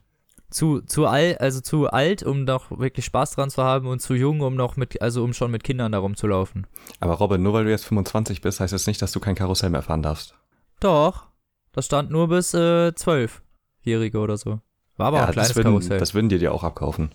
Zu, 0.51 0.81
zu 0.81 1.07
alt, 1.07 1.41
also 1.41 1.59
zu 1.59 1.87
alt, 1.87 2.21
um 2.21 2.43
noch 2.43 2.69
wirklich 2.77 3.05
Spaß 3.05 3.31
dran 3.31 3.49
zu 3.49 3.63
haben 3.63 3.87
und 3.87 3.99
zu 3.99 4.13
jung, 4.13 4.41
um 4.41 4.53
noch 4.53 4.77
mit, 4.77 5.01
also 5.01 5.23
um 5.23 5.33
schon 5.33 5.49
mit 5.49 5.63
Kindern 5.63 5.91
da 5.91 5.97
rumzulaufen. 5.97 6.67
Aber 6.99 7.15
Robin, 7.15 7.41
nur 7.41 7.53
weil 7.53 7.63
du 7.63 7.71
jetzt 7.71 7.85
25 7.85 8.41
bist, 8.41 8.59
heißt 8.59 8.71
das 8.71 8.85
nicht, 8.85 9.01
dass 9.01 9.11
du 9.11 9.19
kein 9.19 9.33
Karussell 9.33 9.71
mehr 9.71 9.81
fahren 9.81 10.03
darfst. 10.03 10.35
Doch. 10.79 11.29
Das 11.71 11.87
stand 11.87 12.11
nur 12.11 12.27
bis 12.27 12.53
äh, 12.53 12.91
12-Jährige 12.91 14.19
oder 14.19 14.37
so. 14.37 14.59
War 14.97 15.07
aber 15.07 15.23
auch 15.23 15.27
ein 15.27 15.33
kleines 15.33 15.49
das, 15.49 15.55
würden, 15.57 15.71
Karussell. 15.71 15.97
das 15.97 16.13
würden 16.13 16.29
die 16.29 16.37
dir 16.37 16.53
auch 16.53 16.63
abkaufen. 16.63 17.13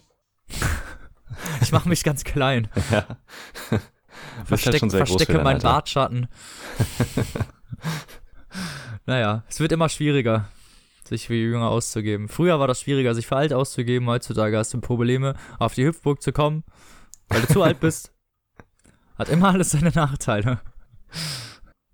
ich 1.60 1.72
mache 1.72 1.88
mich 1.88 2.02
ganz 2.04 2.24
klein. 2.24 2.68
Ja. 2.90 3.06
Halt 4.38 4.48
Versteck, 4.48 4.80
schon 4.80 4.90
sehr 4.90 5.06
verstecke 5.06 5.34
meinen 5.34 5.56
Alter. 5.56 5.68
Bartschatten. 5.68 6.28
naja, 9.06 9.44
es 9.48 9.60
wird 9.60 9.70
immer 9.70 9.88
schwieriger, 9.88 10.48
sich 11.04 11.26
für 11.26 11.34
Jünger 11.34 11.68
auszugeben. 11.68 12.28
Früher 12.28 12.58
war 12.58 12.66
das 12.66 12.80
schwieriger, 12.80 13.14
sich 13.14 13.26
für 13.26 13.36
alt 13.36 13.52
auszugeben. 13.52 14.08
Heutzutage 14.08 14.58
hast 14.58 14.74
du 14.74 14.80
Probleme, 14.80 15.34
auf 15.58 15.74
die 15.74 15.84
Hüpfburg 15.84 16.22
zu 16.22 16.32
kommen, 16.32 16.64
weil 17.28 17.42
du 17.42 17.48
zu 17.48 17.62
alt 17.62 17.78
bist. 17.80 18.12
Hat 19.16 19.28
immer 19.28 19.50
alles 19.50 19.70
seine 19.70 19.90
Nachteile. 19.90 20.60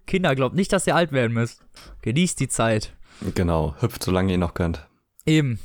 Kinder, 0.07 0.35
glaubt 0.35 0.55
nicht, 0.55 0.73
dass 0.73 0.87
ihr 0.87 0.97
alt 0.97 1.13
werden 1.13 1.33
müsst. 1.33 1.67
Genießt 2.03 2.39
die 2.41 2.49
Zeit. 2.49 2.95
Genau, 3.35 3.75
hüpft, 3.81 4.03
solange 4.03 4.33
ihr 4.33 4.39
noch 4.39 4.55
könnt. 4.55 4.87
Eben. 5.27 5.59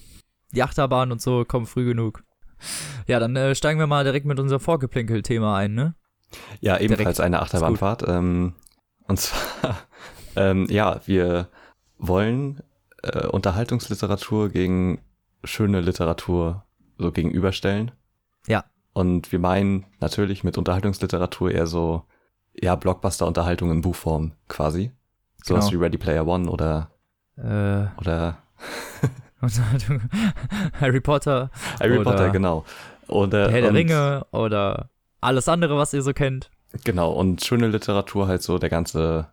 Die 0.53 0.63
Achterbahn 0.63 1.11
und 1.11 1.21
so 1.21 1.45
kommen 1.45 1.65
früh 1.65 1.85
genug. 1.85 2.23
Ja, 3.07 3.19
dann 3.19 3.35
äh, 3.35 3.55
steigen 3.55 3.79
wir 3.79 3.87
mal 3.87 4.03
direkt 4.03 4.25
mit 4.25 4.39
unserem 4.39 4.59
Vorgeplinkel-Thema 4.59 5.55
ein, 5.55 5.73
ne? 5.73 5.95
Ja, 6.59 6.77
ebenfalls 6.77 7.17
Direkt. 7.17 7.19
eine 7.21 7.41
Achterbahnfahrt. 7.41 8.03
Ähm, 8.07 8.53
und 9.07 9.19
zwar, 9.19 9.77
ähm, 10.35 10.67
ja, 10.69 10.99
wir 11.05 11.47
wollen 11.97 12.61
äh, 13.03 13.25
Unterhaltungsliteratur 13.27 14.49
gegen 14.49 15.01
schöne 15.43 15.79
Literatur 15.81 16.65
so 16.97 17.11
gegenüberstellen. 17.11 17.91
Ja. 18.47 18.65
Und 18.93 19.31
wir 19.31 19.39
meinen 19.39 19.85
natürlich 19.99 20.43
mit 20.43 20.57
Unterhaltungsliteratur 20.57 21.51
eher 21.51 21.67
so, 21.67 22.03
ja, 22.53 22.75
Blockbuster-Unterhaltung 22.75 23.71
in 23.71 23.81
Buchform 23.81 24.33
quasi. 24.49 24.91
Sowas 25.43 25.69
Genau. 25.69 25.79
wie 25.79 25.83
Ready 25.85 25.97
Player 25.97 26.27
One 26.27 26.49
oder, 26.49 26.91
Äh, 27.37 27.87
oder. 28.01 28.37
Harry 30.79 30.99
Potter, 31.01 31.49
Harry 31.79 32.03
Potter, 32.03 32.29
genau. 32.29 32.65
Oder, 33.07 33.45
der 33.45 33.51
Herr 33.51 33.61
der 33.61 33.73
Ringe 33.73 34.25
oder 34.31 34.89
alles 35.21 35.47
andere, 35.47 35.77
was 35.77 35.93
ihr 35.93 36.01
so 36.01 36.13
kennt. 36.13 36.49
Genau, 36.83 37.11
und 37.11 37.43
schöne 37.43 37.67
Literatur 37.67 38.27
halt 38.27 38.43
so 38.43 38.59
der 38.59 38.69
ganze 38.69 39.27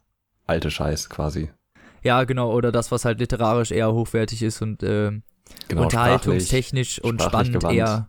alte 0.46 0.70
Scheiß 0.70 1.10
quasi. 1.10 1.50
Ja, 2.02 2.24
genau, 2.24 2.52
oder 2.52 2.72
das, 2.72 2.90
was 2.92 3.04
halt 3.04 3.18
literarisch 3.18 3.72
eher 3.72 3.92
hochwertig 3.92 4.42
ist 4.42 4.62
und 4.62 4.82
ähm, 4.82 5.22
Genau, 5.68 5.82
unterhaltungstechnisch 5.84 7.00
und 7.00 7.22
spannend 7.22 7.54
gewandt. 7.54 7.76
eher. 7.76 8.08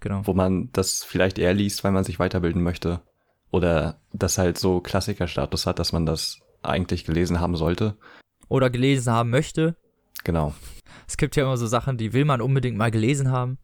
Genau. 0.00 0.22
wo 0.26 0.34
man 0.34 0.68
das 0.72 1.02
vielleicht 1.02 1.38
eher 1.38 1.54
liest, 1.54 1.82
weil 1.82 1.90
man 1.90 2.04
sich 2.04 2.18
weiterbilden 2.18 2.62
möchte. 2.62 3.00
Oder 3.50 3.98
das 4.12 4.36
halt 4.36 4.58
so 4.58 4.80
Klassikerstatus 4.80 5.66
hat, 5.66 5.78
dass 5.78 5.92
man 5.92 6.04
das 6.04 6.40
eigentlich 6.62 7.04
gelesen 7.04 7.40
haben 7.40 7.56
sollte. 7.56 7.96
Oder 8.48 8.68
gelesen 8.68 9.12
haben 9.12 9.30
möchte. 9.30 9.74
Genau. 10.22 10.54
Es 11.06 11.16
gibt 11.16 11.36
ja 11.36 11.44
immer 11.44 11.56
so 11.56 11.66
Sachen, 11.66 11.96
die 11.96 12.12
will 12.12 12.24
man 12.24 12.40
unbedingt 12.40 12.76
mal 12.76 12.90
gelesen 12.90 13.30
haben. 13.30 13.58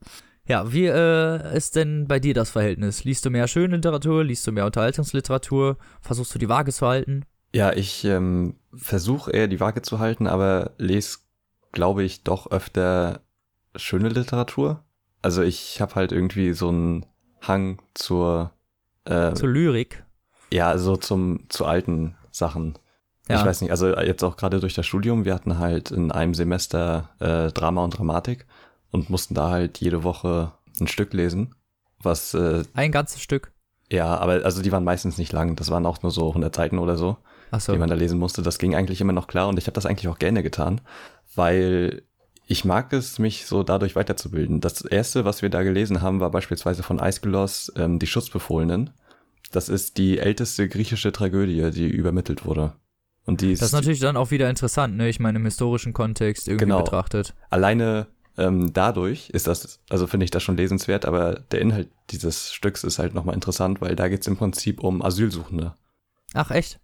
Ja, 0.47 0.73
wie 0.73 0.87
äh, 0.87 1.57
ist 1.57 1.77
denn 1.77 2.09
bei 2.09 2.19
dir 2.19 2.35
das 2.35 2.51
Verhältnis? 2.51 3.05
Liest 3.05 3.25
du 3.25 3.31
mehr 3.31 3.47
schöne 3.47 3.77
Literatur? 3.77 4.25
Liest 4.25 4.47
du 4.47 4.53
mehr 4.53 4.67
Unterhaltungsliteratur? 4.67 5.77
Versuchst 6.01 6.35
du 6.35 6.39
die 6.39 6.49
Waage 6.49 6.73
zu 6.73 6.87
halten? 6.87 7.25
Ja, 7.55 7.73
ich 7.73 8.05
ähm, 8.05 8.57
versuche 8.75 9.31
eher 9.31 9.47
die 9.47 9.61
Waage 9.61 9.83
zu 9.83 9.99
halten, 9.99 10.27
aber 10.27 10.73
lese, 10.79 11.19
glaube 11.71 12.03
ich, 12.03 12.25
doch 12.25 12.51
öfter 12.51 13.21
schöne 13.77 14.09
Literatur. 14.09 14.83
Also 15.21 15.43
ich 15.43 15.81
habe 15.81 15.95
halt 15.95 16.11
irgendwie 16.12 16.53
so 16.55 16.69
einen 16.69 17.07
Hang 17.41 17.81
zur, 17.95 18.53
äh, 19.05 19.35
Zur 19.35 19.49
Lyrik? 19.49 20.05
ja, 20.53 20.77
so 20.77 20.97
zum 20.97 21.49
zu 21.49 21.65
alten 21.67 22.17
Sachen. 22.31 22.75
Ja. 23.33 23.41
Ich 23.41 23.47
weiß 23.47 23.62
nicht, 23.62 23.71
also 23.71 23.97
jetzt 23.97 24.23
auch 24.23 24.37
gerade 24.37 24.61
durch 24.61 24.75
das 24.75 24.87
Studium, 24.87 25.25
wir 25.25 25.35
hatten 25.35 25.59
halt 25.59 25.91
in 25.91 26.12
einem 26.12 26.35
Semester 26.35 27.11
äh, 27.19 27.51
Drama 27.53 27.83
und 27.83 27.99
Dramatik 27.99 28.47
und 28.91 29.11
mussten 29.11 29.35
da 29.35 29.51
halt 29.51 29.79
jede 29.79 30.05
Woche 30.05 30.53
ein 30.81 30.87
Stück 30.87 31.12
lesen, 31.12 31.55
was 31.99 32.35
äh, 32.35 32.62
Ein 32.75 32.93
ganzes 32.93 33.23
Stück. 33.23 33.53
Ja, 33.91 34.17
aber 34.17 34.45
also 34.45 34.62
die 34.62 34.73
waren 34.73 34.85
meistens 34.85 35.19
nicht 35.19 35.33
lang. 35.33 35.57
Das 35.57 35.71
waren 35.71 35.87
auch 35.87 36.03
nur 36.03 36.12
so 36.12 36.29
100 36.29 36.55
Seiten 36.55 36.79
oder 36.79 36.97
so, 36.97 37.17
Ach 37.51 37.61
so. 37.61 37.73
die 37.73 37.79
man 37.79 37.89
da 37.89 37.95
lesen 37.95 38.19
musste. 38.19 38.43
Das 38.43 38.59
ging 38.59 38.75
eigentlich 38.75 39.01
immer 39.01 39.12
noch 39.12 39.27
klar 39.27 39.49
und 39.49 39.59
ich 39.59 39.67
habe 39.67 39.75
das 39.75 39.87
eigentlich 39.87 40.09
auch 40.09 40.19
gerne 40.19 40.43
getan, 40.43 40.81
weil 41.35 42.03
ich 42.47 42.65
mag 42.65 42.93
es, 42.93 43.19
mich 43.19 43.47
so 43.47 43.62
dadurch 43.62 43.97
weiterzubilden. 43.97 44.61
Das 44.61 44.83
erste, 44.83 45.25
was 45.25 45.43
wir 45.43 45.49
da 45.49 45.62
gelesen 45.62 46.03
haben, 46.03 46.21
war 46.21 46.31
beispielsweise 46.31 46.83
von 46.83 47.01
Aeschylus 47.01 47.73
ähm, 47.77 47.99
die 47.99 48.07
Schutzbefohlenen. 48.07 48.91
Das 49.53 49.69
ist 49.69 49.99
die 49.99 50.19
älteste 50.19 50.69
griechische 50.69 51.12
Tragödie, 51.12 51.71
die 51.71 51.89
übermittelt 51.89 52.45
wurde. 52.45 52.73
Und 53.25 53.41
die 53.41 53.52
ist, 53.52 53.62
Das 53.62 53.69
ist 53.69 53.73
natürlich 53.75 54.00
dann 54.00 54.17
auch 54.17 54.31
wieder 54.31 54.50
interessant, 54.50 54.97
ne? 54.97 55.09
Ich 55.09 55.21
meine, 55.21 55.38
im 55.38 55.45
historischen 55.45 55.93
Kontext 55.93 56.49
irgendwie 56.49 56.64
Genau. 56.67 56.83
betrachtet. 56.83 57.35
alleine 57.50 58.07
ähm, 58.38 58.73
dadurch 58.73 59.29
ist 59.31 59.47
das, 59.47 59.79
also 59.91 60.07
finde 60.07 60.25
ich 60.25 60.31
das 60.31 60.43
schon 60.43 60.57
lesenswert, 60.57 61.05
aber 61.05 61.35
der 61.50 61.61
Inhalt 61.61 61.91
dieses 62.11 62.52
Stücks 62.52 62.83
ist 62.83 62.99
halt 62.99 63.14
nochmal 63.14 63.35
interessant, 63.35 63.81
weil 63.83 63.95
da 63.95 64.09
geht's 64.09 64.26
im 64.26 64.37
Prinzip 64.38 64.83
um 64.83 65.02
Asylsuchende. 65.02 65.75
Ach, 66.33 66.50
echt? 66.50 66.81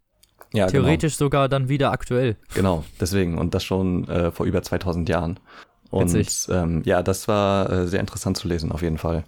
Ja, 0.53 0.67
Theoretisch 0.67 1.17
sogar 1.17 1.49
dann 1.49 1.69
wieder 1.69 1.91
aktuell. 1.91 2.37
Genau, 2.55 2.77
genau 2.77 2.85
deswegen. 3.01 3.39
Und 3.39 3.55
das 3.55 3.65
schon 3.65 4.07
äh, 4.09 4.31
vor 4.31 4.47
über 4.47 4.63
2000 4.63 5.09
Jahren. 5.09 5.41
Und 5.91 6.13
Witzig. 6.13 6.49
ähm, 6.55 6.83
ja, 6.85 7.03
das 7.03 7.29
war 7.29 7.71
äh, 7.71 7.89
sehr 7.89 8.01
interessant 8.01 8.37
zu 8.37 8.47
lesen, 8.47 8.71
auf 8.71 8.83
jeden 8.83 8.99
Fall. 8.99 9.25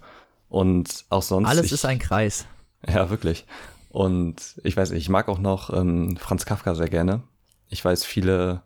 Und 0.47 1.05
auch 1.09 1.23
sonst. 1.23 1.47
Alles 1.49 1.65
ich, 1.67 1.71
ist 1.73 1.85
ein 1.85 1.99
Kreis. 1.99 2.45
Ja, 2.87 3.09
wirklich. 3.09 3.45
Und 3.91 4.59
ich 4.63 4.77
weiß 4.77 4.91
nicht, 4.91 5.01
ich 5.01 5.09
mag 5.09 5.27
auch 5.27 5.39
noch 5.39 5.71
ähm, 5.71 6.15
Franz 6.17 6.45
Kafka 6.45 6.75
sehr 6.75 6.89
gerne. 6.89 7.23
Ich 7.69 7.83
weiß, 7.83 8.05
viele 8.05 8.63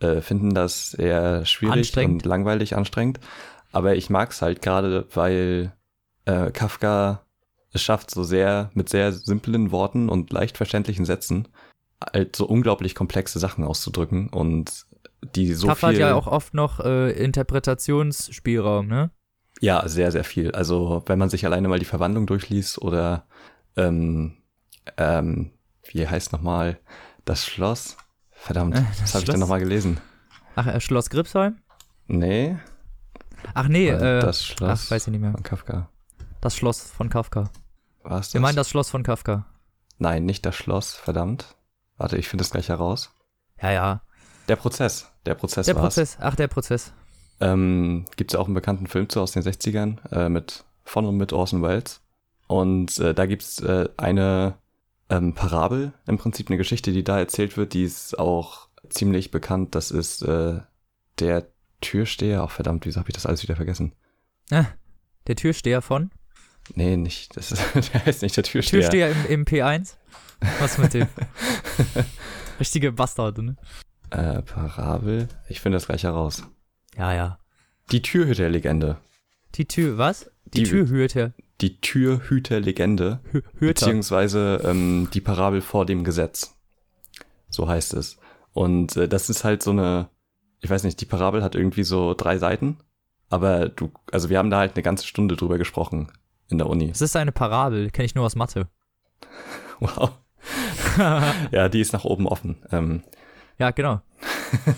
äh, 0.00 0.20
finden 0.20 0.54
das 0.54 0.92
eher 0.92 1.44
schwierig 1.46 1.96
und 1.96 2.24
langweilig, 2.26 2.76
anstrengend. 2.76 3.20
Aber 3.72 3.96
ich 3.96 4.10
mag 4.10 4.30
es 4.30 4.42
halt 4.42 4.60
gerade, 4.60 5.06
weil 5.14 5.72
äh, 6.26 6.50
Kafka 6.50 7.22
es 7.72 7.82
schafft, 7.82 8.10
so 8.10 8.22
sehr 8.22 8.70
mit 8.74 8.88
sehr 8.88 9.12
simplen 9.12 9.70
Worten 9.70 10.08
und 10.08 10.30
leicht 10.32 10.56
verständlichen 10.56 11.04
Sätzen 11.04 11.48
halt 12.12 12.36
so 12.36 12.46
unglaublich 12.46 12.94
komplexe 12.94 13.38
Sachen 13.38 13.64
auszudrücken 13.64 14.28
und 14.28 14.84
die 15.34 15.54
so 15.54 15.68
Kafka 15.68 15.88
viel 15.88 16.02
hat 16.02 16.10
ja 16.10 16.14
auch 16.14 16.26
oft 16.26 16.54
noch 16.54 16.80
äh, 16.80 17.10
Interpretationsspielraum, 17.12 18.86
ne? 18.86 19.10
Ja, 19.60 19.88
sehr, 19.88 20.12
sehr 20.12 20.24
viel. 20.24 20.52
Also 20.52 21.02
wenn 21.06 21.18
man 21.18 21.30
sich 21.30 21.46
alleine 21.46 21.68
mal 21.68 21.78
die 21.78 21.86
Verwandlung 21.86 22.26
durchliest 22.26 22.80
oder 22.82 23.26
ähm, 23.76 24.36
ähm, 24.96 25.50
wie 25.84 26.06
heißt 26.06 26.32
nochmal 26.32 26.78
das 27.24 27.44
Schloss? 27.46 27.96
Verdammt, 28.32 28.76
Äh, 28.76 28.82
was 28.88 29.00
das 29.00 29.14
habe 29.14 29.20
ich 29.20 29.24
denn 29.24 29.24
Schloss? 29.34 29.40
nochmal 29.40 29.60
gelesen? 29.60 30.00
Ach, 30.56 30.66
äh, 30.66 30.80
Schloss 30.80 31.10
Gripsheim? 31.10 31.58
Nee, 32.06 32.56
Ach 33.54 33.68
nee, 33.68 33.88
äh, 33.88 34.20
das 34.20 34.44
Schloss 34.44 34.86
ach, 34.86 34.90
weiß 34.90 35.06
ich 35.06 35.10
nicht 35.12 35.20
mehr. 35.20 35.32
von 35.32 35.42
Kafka. 35.42 35.88
Das 36.40 36.56
Schloss 36.56 36.80
von 36.90 37.08
Kafka. 37.08 37.50
Das? 38.04 38.32
Wir 38.34 38.40
meinen 38.40 38.56
das 38.56 38.68
Schloss 38.70 38.90
von 38.90 39.02
Kafka. 39.02 39.46
Nein, 39.98 40.24
nicht 40.26 40.44
das 40.46 40.56
Schloss, 40.56 40.94
verdammt. 40.94 41.56
Warte, 41.96 42.16
ich 42.16 42.28
finde 42.28 42.44
es 42.44 42.50
gleich 42.50 42.68
heraus. 42.68 43.12
Ja, 43.60 43.70
ja. 43.70 44.00
Der 44.48 44.56
Prozess. 44.56 45.10
Der 45.26 45.34
Prozess 45.34 45.66
Der 45.66 45.74
war's. 45.76 45.94
Prozess. 45.94 46.16
Ach, 46.20 46.34
der 46.34 46.48
Prozess. 46.48 46.92
Ähm, 47.40 48.04
Gibt 48.16 48.32
es 48.32 48.38
auch 48.38 48.46
einen 48.46 48.54
bekannten 48.54 48.86
Film 48.86 49.08
zu 49.08 49.20
aus 49.20 49.32
den 49.32 49.42
60ern 49.42 49.98
äh, 50.12 50.28
mit 50.28 50.64
von 50.84 51.04
und 51.06 51.16
mit 51.16 51.32
Orson 51.32 51.62
Welles. 51.62 52.00
Und 52.46 52.98
äh, 52.98 53.14
da 53.14 53.26
gibt's 53.26 53.60
äh, 53.60 53.88
eine 53.96 54.54
ähm, 55.10 55.34
Parabel, 55.34 55.92
im 56.06 56.18
Prinzip 56.18 56.48
eine 56.48 56.56
Geschichte, 56.56 56.92
die 56.92 57.04
da 57.04 57.18
erzählt 57.18 57.56
wird, 57.56 57.74
die 57.74 57.84
ist 57.84 58.18
auch 58.18 58.68
ziemlich 58.88 59.30
bekannt. 59.30 59.74
Das 59.74 59.90
ist 59.90 60.22
äh, 60.22 60.60
der 61.18 61.46
Türsteher. 61.80 62.42
Ach 62.42 62.50
verdammt, 62.50 62.86
wieso 62.86 63.00
habe 63.00 63.10
ich 63.10 63.14
das 63.14 63.26
alles 63.26 63.42
wieder 63.42 63.56
vergessen? 63.56 63.92
Der 64.50 65.36
Türsteher 65.36 65.82
von? 65.82 66.10
Nee, 66.74 66.96
nicht. 66.96 67.36
Das 67.36 67.52
ist, 67.52 67.62
der 67.94 68.04
heißt 68.06 68.22
nicht 68.22 68.36
der 68.36 68.44
Türsteher. 68.44 68.80
Türsteher 68.80 69.10
im, 69.10 69.40
im 69.40 69.44
P1? 69.44 69.94
Was 70.60 70.78
mit 70.78 70.94
dem? 70.94 71.08
Richtige 72.60 72.92
Bastarde, 72.92 73.42
ne? 73.42 73.56
Äh, 74.10 74.42
Parabel. 74.42 75.28
Ich 75.48 75.60
finde 75.60 75.76
das 75.76 75.86
gleich 75.86 76.04
heraus. 76.04 76.44
Ja, 76.96 77.12
ja. 77.12 77.38
Die 77.90 78.02
Türhüter-Legende. 78.02 78.98
Die 79.54 79.66
Tür, 79.66 79.98
was? 79.98 80.30
Die, 80.46 80.62
Die- 80.62 80.70
Tür 80.70 80.88
hörte. 80.88 81.34
Die 81.60 81.80
Türhüter-Legende. 81.80 83.20
Beziehungsweise 83.58 84.60
ähm, 84.64 85.08
die 85.12 85.20
Parabel 85.20 85.60
vor 85.60 85.86
dem 85.86 86.04
Gesetz. 86.04 86.56
So 87.48 87.68
heißt 87.68 87.94
es. 87.94 88.18
Und 88.52 88.96
äh, 88.96 89.08
das 89.08 89.30
ist 89.30 89.44
halt 89.44 89.62
so 89.62 89.70
eine, 89.70 90.08
ich 90.60 90.70
weiß 90.70 90.84
nicht, 90.84 91.00
die 91.00 91.06
Parabel 91.06 91.42
hat 91.42 91.54
irgendwie 91.54 91.84
so 91.84 92.14
drei 92.14 92.38
Seiten, 92.38 92.78
aber 93.28 93.68
du, 93.68 93.90
also 94.12 94.30
wir 94.30 94.38
haben 94.38 94.50
da 94.50 94.58
halt 94.58 94.74
eine 94.74 94.82
ganze 94.82 95.06
Stunde 95.06 95.36
drüber 95.36 95.58
gesprochen 95.58 96.10
in 96.48 96.58
der 96.58 96.68
Uni. 96.68 96.90
Es 96.90 97.00
ist 97.00 97.16
eine 97.16 97.32
Parabel, 97.32 97.90
kenne 97.90 98.06
ich 98.06 98.14
nur 98.14 98.24
aus 98.24 98.36
Mathe. 98.36 98.68
Wow. 99.80 100.12
Ja, 101.50 101.68
die 101.68 101.80
ist 101.80 101.92
nach 101.92 102.04
oben 102.04 102.26
offen. 102.26 102.56
Ähm, 102.70 103.02
ja, 103.58 103.72
genau. 103.72 104.00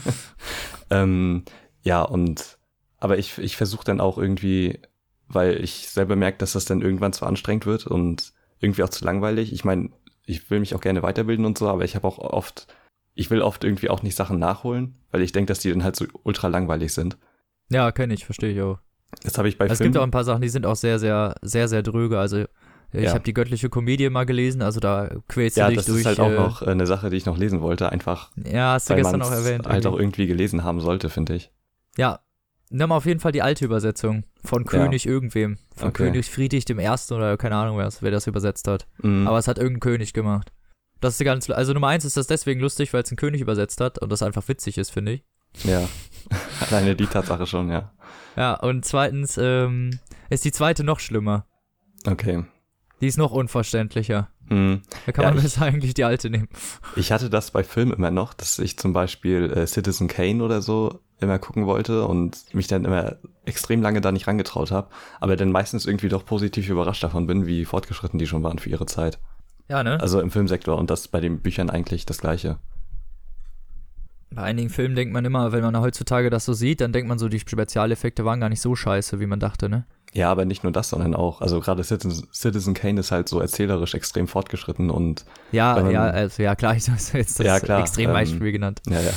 ähm, 0.91 1.45
ja, 1.83 2.03
und 2.03 2.59
aber 2.99 3.19
ich, 3.19 3.39
ich 3.39 3.57
versuche 3.57 3.85
dann 3.85 4.01
auch 4.01 4.19
irgendwie, 4.19 4.81
weil 5.29 5.63
ich 5.63 5.89
selber 5.89 6.17
merke, 6.17 6.39
dass 6.39 6.53
das 6.53 6.65
dann 6.65 6.83
irgendwann 6.83 7.13
zu 7.13 7.27
anstrengend 7.27 7.67
wird 7.67 7.87
und 7.87 8.33
irgendwie 8.61 8.83
auch 8.83 8.89
zu 8.89 9.05
langweilig. 9.05 9.53
Ich 9.53 9.65
meine, 9.65 9.91
ich 10.25 10.51
will 10.51 10.61
mich 10.61 10.75
auch 10.75 10.81
gerne 10.81 11.03
weiterbilden 11.03 11.45
und 11.45 11.59
so, 11.59 11.69
aber 11.69 11.85
ich 11.85 11.95
habe 11.97 12.07
auch 12.07 12.19
oft, 12.19 12.67
ich 13.15 13.31
will 13.31 13.43
oft 13.43 13.65
irgendwie 13.65 13.91
auch 13.91 14.03
nicht 14.03 14.17
Sachen 14.17 14.39
nachholen, 14.39 14.97
weil 15.11 15.23
ich 15.23 15.33
denke, 15.33 15.49
dass 15.49 15.61
die 15.61 15.71
dann 15.71 15.85
halt 15.85 15.97
so 15.97 16.07
ultra 16.25 16.49
langweilig 16.49 16.93
sind. 16.93 17.19
Ja, 17.71 17.93
kenne 17.93 18.15
ich, 18.15 18.25
verstehe 18.25 18.53
ich 18.53 18.61
auch. 18.63 18.79
Das 19.23 19.39
habe 19.39 19.49
ich 19.49 19.59
bei 19.59 19.67
es 19.67 19.79
Filmen. 19.79 19.93
gibt 19.93 19.99
auch 20.01 20.05
ein 20.07 20.11
paar 20.11 20.25
Sachen, 20.25 20.43
die 20.43 20.49
sind 20.49 20.67
auch 20.67 20.77
sehr, 20.77 20.99
sehr, 20.99 21.35
sehr, 21.43 21.69
sehr 21.69 21.83
dröge. 21.83 22.19
Also 22.19 22.45
ich 22.93 23.05
Ja. 23.05 23.13
habe 23.13 23.25
die 23.25 23.35
göttliche 23.35 23.69
Komödie 23.69 24.09
mal 24.09 24.25
gelesen, 24.25 24.63
also 24.63 24.81
da 24.81 25.11
quälst 25.29 25.57
du 25.57 25.61
ja, 25.61 25.69
dich 25.69 25.77
das 25.77 25.87
durch. 25.87 26.01
ist 26.01 26.07
halt 26.07 26.21
auch 26.21 26.31
äh, 26.31 26.35
noch 26.37 26.63
äh, 26.63 26.71
eine 26.71 26.87
Sache, 26.87 27.11
die 27.11 27.17
ich 27.17 27.27
noch 27.27 27.37
lesen 27.37 27.61
wollte, 27.61 27.91
einfach 27.93 28.31
Ja, 28.37 28.73
hast 28.75 28.89
du 28.91 28.95
gestern 28.95 29.21
auch 29.23 29.31
erwähnt. 29.31 29.67
halt 29.67 29.87
auch 29.87 29.93
irgendwie. 29.93 30.03
irgendwie 30.23 30.27
gelesen 30.27 30.65
haben 30.65 30.81
sollte, 30.81 31.11
finde 31.11 31.35
ich. 31.35 31.51
Ja, 31.97 32.21
nimm 32.71 32.93
auf 32.93 33.07
jeden 33.07 33.21
Fall 33.21 33.33
die 33.33 33.43
alte 33.43 33.65
Übersetzung 33.65 34.25
von 34.45 34.63
Ja. 34.65 34.69
König 34.71 35.07
irgendwem. 35.07 35.59
Von 35.77 35.89
Okay. 35.89 36.05
König 36.05 36.31
Friedrich 36.31 36.65
dem 36.65 36.79
Ersten 36.79 37.15
oder 37.15 37.37
keine 37.37 37.57
Ahnung, 37.57 37.79
wer, 37.79 37.91
wer 38.01 38.11
das 38.11 38.27
übersetzt 38.27 38.69
hat. 38.69 38.87
Mhm. 39.03 39.27
Aber 39.27 39.39
es 39.39 39.49
hat 39.49 39.59
irgendein 39.59 39.81
König 39.81 40.13
gemacht. 40.13 40.53
Das 41.01 41.15
ist 41.19 41.25
ganz, 41.25 41.49
also 41.51 41.73
Nummer 41.75 41.89
eins 41.89 42.05
ist 42.05 42.17
das 42.17 42.27
deswegen 42.27 42.61
lustig, 42.61 42.93
weil 42.93 43.03
es 43.05 43.11
ein 43.13 43.17
König 43.17 43.41
übersetzt 43.41 43.81
hat 43.81 43.99
und 44.01 44.11
das 44.11 44.23
einfach 44.23 44.47
witzig 44.49 44.79
ist, 44.79 44.91
finde 44.91 45.13
ich. 45.13 45.25
ja, 45.65 45.89
alleine 46.69 46.97
die 46.97 47.07
Tatsache 47.07 47.47
schon, 47.47 47.71
ja. 47.71 47.93
Ja, 48.37 48.55
und 48.55 48.85
zweitens 48.85 49.39
ähm, 49.41 49.99
ist 50.29 50.45
die 50.45 50.53
zweite 50.53 50.83
noch 50.85 50.99
schlimmer. 51.01 51.47
Okay. 52.07 52.45
Die 53.01 53.07
ist 53.07 53.17
noch 53.17 53.31
unverständlicher. 53.31 54.29
Mhm. 54.51 54.83
Da 55.07 55.13
kann 55.13 55.23
Ja, 55.25 55.31
man 55.31 55.39
ich- 55.39 55.45
besser 55.45 55.63
eigentlich 55.63 55.95
die 55.95 56.05
alte 56.05 56.31
nehmen. 56.31 56.49
Ich 56.97 57.13
hatte 57.13 57.31
das 57.31 57.51
bei 57.51 57.63
Filmen 57.65 57.93
immer 57.93 58.11
noch, 58.11 58.35
dass 58.35 58.59
ich 58.59 58.79
zum 58.79 58.93
Beispiel 58.93 59.53
äh, 59.53 59.67
Citizen 59.67 60.09
Kane 60.09 60.43
oder 60.43 60.63
so 60.63 61.01
immer 61.21 61.39
gucken 61.39 61.67
wollte 61.67 62.07
und 62.07 62.55
mich 62.55 62.69
dann 62.69 62.85
immer 62.85 63.17
extrem 63.45 63.83
lange 63.83 64.01
da 64.01 64.13
nicht 64.13 64.27
rangetraut 64.29 64.71
habe, 64.71 64.89
aber 65.21 65.37
dann 65.37 65.51
meistens 65.51 65.85
irgendwie 65.85 66.09
doch 66.09 66.25
positiv 66.25 66.69
überrascht 66.69 67.03
davon 67.03 67.27
bin, 67.27 67.47
wie 67.47 67.65
fortgeschritten 67.65 68.19
die 68.19 68.27
schon 68.27 68.43
waren 68.45 68.59
für 68.59 68.71
ihre 68.71 68.87
Zeit. 68.87 69.19
Ja, 69.69 69.83
ne? 69.83 70.01
Also 70.01 70.21
im 70.21 70.31
Filmsektor 70.31 70.79
und 70.79 70.91
das 70.91 71.09
bei 71.09 71.21
den 71.21 71.41
Büchern 71.41 71.71
eigentlich 71.71 72.07
das 72.07 72.19
gleiche. 72.19 72.59
Bei 74.31 74.43
einigen 74.43 74.69
Filmen 74.71 74.95
denkt 74.95 75.13
man 75.13 75.25
immer, 75.25 75.53
wenn 75.53 75.63
man 75.63 75.77
heutzutage 75.81 76.31
das 76.31 76.45
so 76.45 76.53
sieht, 76.53 76.81
dann 76.83 76.93
denkt 76.93 77.09
man 77.09 77.19
so, 77.19 77.29
die 77.29 77.41
Spezialeffekte 77.41 78.25
waren 78.25 78.41
gar 78.41 78.49
nicht 78.51 78.61
so 78.61 78.77
scheiße, 78.77 79.21
wie 79.21 79.27
man 79.27 79.41
dachte, 79.41 79.69
ne? 79.69 79.87
Ja, 80.15 80.31
aber 80.31 80.45
nicht 80.47 80.63
nur 80.63 80.73
das, 80.73 80.89
sondern 80.91 81.15
auch, 81.15 81.41
also 81.41 81.61
gerade 81.61 81.85
Citizen, 81.85 82.27
Citizen 82.33 82.75
Kane 82.75 83.01
ist 83.01 83.11
halt 83.13 83.29
so 83.29 83.41
erzählerisch 83.41 83.95
extrem 83.95 84.27
fortgeschritten 84.27 84.91
und 84.91 85.25
Ja, 85.53 85.75
man- 85.75 85.91
ja, 85.91 86.05
also 86.05 86.43
ja, 86.43 86.55
klar, 86.57 86.75
ich 86.77 86.89
habe 86.89 86.99
jetzt 87.19 87.39
das 87.39 87.47
Ja, 87.47 87.61
klar, 87.61 87.81
Extrembeispiel 87.81 88.53
genannt. 88.53 88.81
ja, 88.89 89.01
ja. 89.01 89.13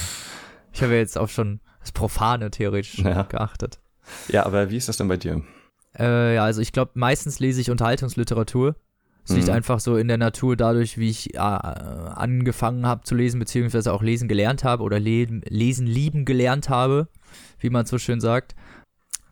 Ich 0.74 0.82
habe 0.84 0.94
ja 0.94 1.00
jetzt 1.00 1.18
auch 1.18 1.30
schon 1.30 1.60
das 1.80 1.92
Profane 1.92 2.52
theoretisch 2.52 3.00
Ja. 3.00 3.24
geachtet. 3.24 3.80
Ja, 4.28 4.46
aber 4.46 4.70
wie 4.70 4.78
ist 4.78 4.90
das 4.90 4.98
denn 4.98 5.08
bei 5.08 5.18
dir? 5.18 5.42
Äh, 5.98 6.36
ja, 6.36 6.44
also 6.44 6.62
ich 6.62 6.72
glaube, 6.72 6.92
meistens 6.96 7.40
lese 7.40 7.60
ich 7.62 7.70
Unterhaltungsliteratur. 7.72 8.76
Es 9.24 9.34
liegt 9.36 9.48
Mhm. 9.48 9.54
einfach 9.54 9.80
so 9.80 9.98
in 9.98 10.08
der 10.08 10.18
Natur 10.18 10.56
dadurch, 10.58 10.98
wie 10.98 11.10
ich 11.10 11.36
äh, 11.36 11.38
angefangen 11.38 12.86
habe 12.86 13.04
zu 13.04 13.16
lesen, 13.16 13.40
beziehungsweise 13.40 13.94
auch 13.94 14.02
lesen 14.02 14.28
gelernt 14.28 14.64
habe 14.64 14.84
oder 14.84 15.00
leben, 15.00 15.42
lesen 15.48 15.86
lieben 15.88 16.26
gelernt 16.26 16.70
habe, 16.70 17.08
wie 17.60 17.70
man 17.70 17.86
so 17.86 17.98
schön 17.98 18.20
sagt. 18.20 18.56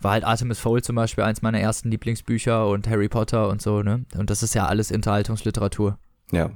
War 0.02 0.12
halt 0.12 0.24
Artemis 0.24 0.60
Fowl 0.60 0.82
zum 0.82 0.96
Beispiel 0.96 1.24
eins 1.24 1.42
meiner 1.42 1.60
ersten 1.60 1.92
Lieblingsbücher 1.92 2.68
und 2.68 2.88
Harry 2.90 3.10
Potter 3.10 3.50
und 3.50 3.62
so, 3.62 3.82
ne? 3.84 4.06
Und 4.18 4.30
das 4.30 4.44
ist 4.44 4.56
ja 4.56 4.66
alles 4.66 4.92
Unterhaltungsliteratur, 4.92 5.98
Ja. 6.32 6.52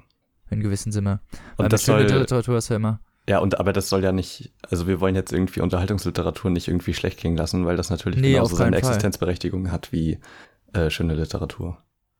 in 0.49 0.61
gewissem 0.61 0.91
Sinne. 0.91 1.19
Weil 1.57 1.65
Und 1.65 1.73
das 1.73 1.85
mit 1.87 1.97
schöner 1.97 2.09
soll, 2.09 2.19
Literatur 2.19 2.57
ist 2.57 2.69
ja 2.69 2.77
immer. 2.77 2.99
ja, 3.27 3.39
und 3.39 3.59
aber 3.59 3.73
das 3.73 3.89
soll 3.89 4.03
ja 4.03 4.11
nicht, 4.11 4.53
also 4.69 4.87
wir 4.87 4.99
wollen 5.01 5.15
jetzt 5.15 5.33
irgendwie 5.33 5.59
Unterhaltungsliteratur 5.61 6.51
nicht 6.51 6.67
irgendwie 6.67 6.93
schlecht 6.93 7.19
klingen 7.19 7.35
lassen, 7.37 7.65
weil 7.65 7.75
das 7.75 7.89
natürlich 7.89 8.19
Nee, 8.21 8.33
genauso 8.33 8.55
seine 8.55 8.79
Fall. 8.79 8.87
Existenzberechtigung 8.89 9.71
hat 9.71 9.91
wie 9.91 10.19
äh, 10.73 10.89
schöne 10.89 11.13
Literatur. 11.15 11.77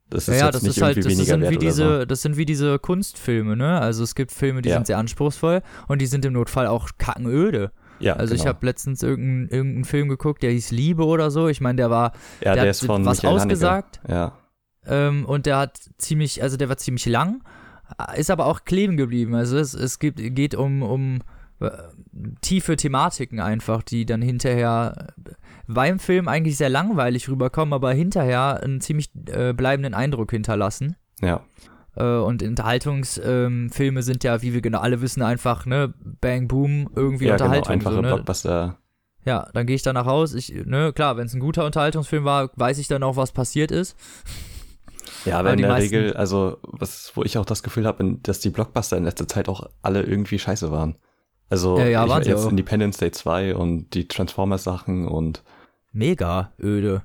Das 0.10 0.28
ist 0.28 0.38
ja, 0.40 0.46
jetzt 0.46 0.56
das 0.56 0.62
nicht 0.64 0.78
ist 0.78 0.84
halt, 0.84 0.98
irgendwie 0.98 1.16
das 1.16 1.28
weniger 1.28 1.48
sind 1.48 1.50
wie 1.62 1.66
diese, 1.66 2.00
so. 2.02 2.06
das 2.06 2.22
sind 2.22 2.38
wie 2.38 2.46
diese 2.46 2.78
Kunstfilme, 2.78 3.56
ne? 3.56 3.80
Also 3.80 4.04
es 4.04 4.14
gibt 4.14 4.32
Filme, 4.32 4.62
die 4.62 4.70
Ja. 4.70 4.76
sind 4.76 4.86
sehr 4.88 4.98
anspruchsvoll 4.98 5.62
und 5.88 6.02
die 6.02 6.06
sind 6.06 6.26
im 6.26 6.34
Notfall 6.34 6.68
auch 6.68 6.90
kackenöde. 6.98 7.72
Ja, 8.00 8.14
Also 8.16 8.34
ich 8.34 8.42
genau. 8.42 8.56
habe 8.56 8.66
letztens 8.66 9.04
irgendeinen 9.04 9.50
irgendeinen 9.50 9.86
Film 9.86 10.10
geguckt, 10.10 10.44
der 10.44 10.52
hieß 10.52 10.72
Liebe 10.72 11.06
oder 11.06 11.32
so. 11.32 11.48
Ich 11.48 11.62
meine, 11.62 11.78
der 11.78 11.90
war, 11.90 12.12
ja, 12.42 12.54
der 12.54 12.54
der 12.54 12.62
hat 12.64 12.70
ist 12.70 12.86
von 12.86 13.06
was 13.06 13.24
Michael 13.24 13.36
ausgesagt. 13.36 14.02
Ja, 14.08 14.34
ähm, 14.86 15.26
und 15.26 15.46
der 15.46 15.58
hat 15.58 15.80
ziemlich, 15.98 16.42
also 16.42 16.58
der 16.58 16.70
war 16.70 16.78
ziemlich 16.78 17.06
lang, 17.06 17.44
ist 18.16 18.32
aber 18.32 18.46
auch 18.46 18.66
kleben 18.66 18.98
geblieben. 18.98 19.36
Also 19.36 19.58
es, 19.58 19.74
es 19.74 20.00
gibt, 20.00 20.18
geht 20.18 20.56
um, 20.56 20.82
um 20.82 21.20
äh, 21.60 21.70
tiefe 22.42 22.76
Thematiken 22.76 23.40
einfach, 23.40 23.84
die 23.84 24.06
dann 24.06 24.22
hinterher 24.22 25.14
beim 25.68 26.00
Film 26.00 26.28
eigentlich 26.28 26.58
sehr 26.58 26.70
langweilig 26.70 27.30
rüberkommen, 27.30 27.74
aber 27.74 27.94
hinterher 27.94 28.62
einen 28.62 28.82
ziemlich 28.82 29.12
äh, 29.28 29.54
bleibenden 29.54 29.94
Eindruck 29.94 30.32
hinterlassen. 30.32 30.96
Ja. 31.22 31.42
Äh, 31.96 32.04
und 32.04 32.42
Unterhaltungsfilme 32.42 33.70
ähm, 33.80 34.02
sind 34.02 34.24
ja, 34.24 34.42
wie 34.42 34.54
wir 34.54 34.62
genau 34.62 34.80
alle 34.80 35.02
wissen, 35.02 35.22
einfach, 35.22 35.66
ne, 35.66 35.94
Bang 36.22 36.48
Boom, 36.48 36.90
irgendwie 36.96 37.26
ja, 37.26 37.34
Unterhaltung. 37.34 37.64
Genau, 37.64 37.74
einfache 37.74 37.96
so, 37.96 38.02
ne? 38.02 38.08
Blockbuster. 38.08 38.78
Ja, 39.26 39.48
dann 39.54 39.66
gehe 39.66 39.76
ich 39.76 39.84
da 39.84 39.94
nach 39.94 40.06
Haus. 40.06 40.34
Ich, 40.34 40.54
ne, 40.66 40.92
klar, 40.94 41.18
wenn 41.18 41.28
es 41.28 41.34
ein 41.34 41.40
guter 41.40 41.66
Unterhaltungsfilm 41.66 42.26
war, 42.26 42.50
weiß 42.56 42.78
ich 42.78 42.88
dann 42.88 43.04
auch, 43.04 43.16
was 43.16 43.32
passiert 43.32 43.72
ist. 43.72 43.96
Ja, 45.26 45.40
aber, 45.40 45.52
aber 45.52 45.58
in 45.58 45.62
der 45.62 45.76
Regel, 45.78 46.14
also 46.16 46.58
was, 46.64 47.12
wo 47.16 47.24
ich 47.24 47.38
auch 47.38 47.46
das 47.46 47.64
Gefühl 47.64 47.86
habe, 47.86 48.18
dass 48.24 48.40
die 48.40 48.50
Blockbuster 48.50 48.98
in 48.98 49.06
letzter 49.06 49.28
Zeit 49.28 49.48
auch 49.48 49.70
alle 49.82 50.02
irgendwie 50.04 50.40
scheiße 50.40 50.72
waren. 50.72 50.96
Also 51.50 51.78
ja, 51.78 51.88
ja, 51.88 52.20
ich, 52.20 52.28
jetzt 52.28 52.46
Independence 52.46 52.98
Day 52.98 53.12
2 53.12 53.56
und 53.56 53.94
die 53.94 54.08
Transformers-Sachen 54.08 55.08
und 55.08 55.44
mega 55.92 56.52
öde. 56.60 57.04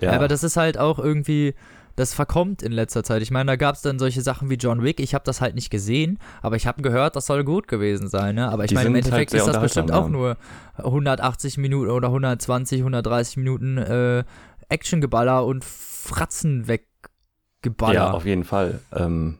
Ja. 0.00 0.12
Aber 0.12 0.28
das 0.28 0.44
ist 0.44 0.56
halt 0.56 0.78
auch 0.78 0.98
irgendwie, 0.98 1.54
das 1.96 2.12
verkommt 2.12 2.62
in 2.62 2.72
letzter 2.72 3.02
Zeit. 3.02 3.22
Ich 3.22 3.30
meine, 3.30 3.46
da 3.52 3.56
gab 3.56 3.74
es 3.74 3.82
dann 3.82 3.98
solche 3.98 4.20
Sachen 4.20 4.50
wie 4.50 4.54
John 4.54 4.82
Wick. 4.82 5.00
Ich 5.00 5.14
habe 5.14 5.24
das 5.24 5.40
halt 5.40 5.54
nicht 5.54 5.70
gesehen, 5.70 6.18
aber 6.42 6.56
ich 6.56 6.66
habe 6.66 6.82
gehört, 6.82 7.16
das 7.16 7.26
soll 7.26 7.42
gut 7.42 7.68
gewesen 7.68 8.08
sein. 8.08 8.34
Ne? 8.34 8.48
Aber 8.50 8.64
ich 8.64 8.72
meine, 8.72 8.88
im 8.88 8.94
halt 8.94 9.06
Endeffekt 9.06 9.32
halt 9.32 9.40
ist 9.40 9.48
das 9.48 9.60
bestimmt 9.60 9.90
auch 9.90 10.08
nur 10.08 10.36
180 10.76 11.56
Minuten 11.56 11.90
oder 11.90 12.08
120, 12.08 12.80
130 12.80 13.38
Minuten 13.38 13.78
äh, 13.78 14.24
Actiongeballer 14.68 15.44
und 15.46 15.64
Fratzen 15.64 16.68
weggeballert. 16.68 17.94
Ja, 17.94 18.10
auf 18.12 18.26
jeden 18.26 18.44
Fall. 18.44 18.80
Ähm, 18.92 19.38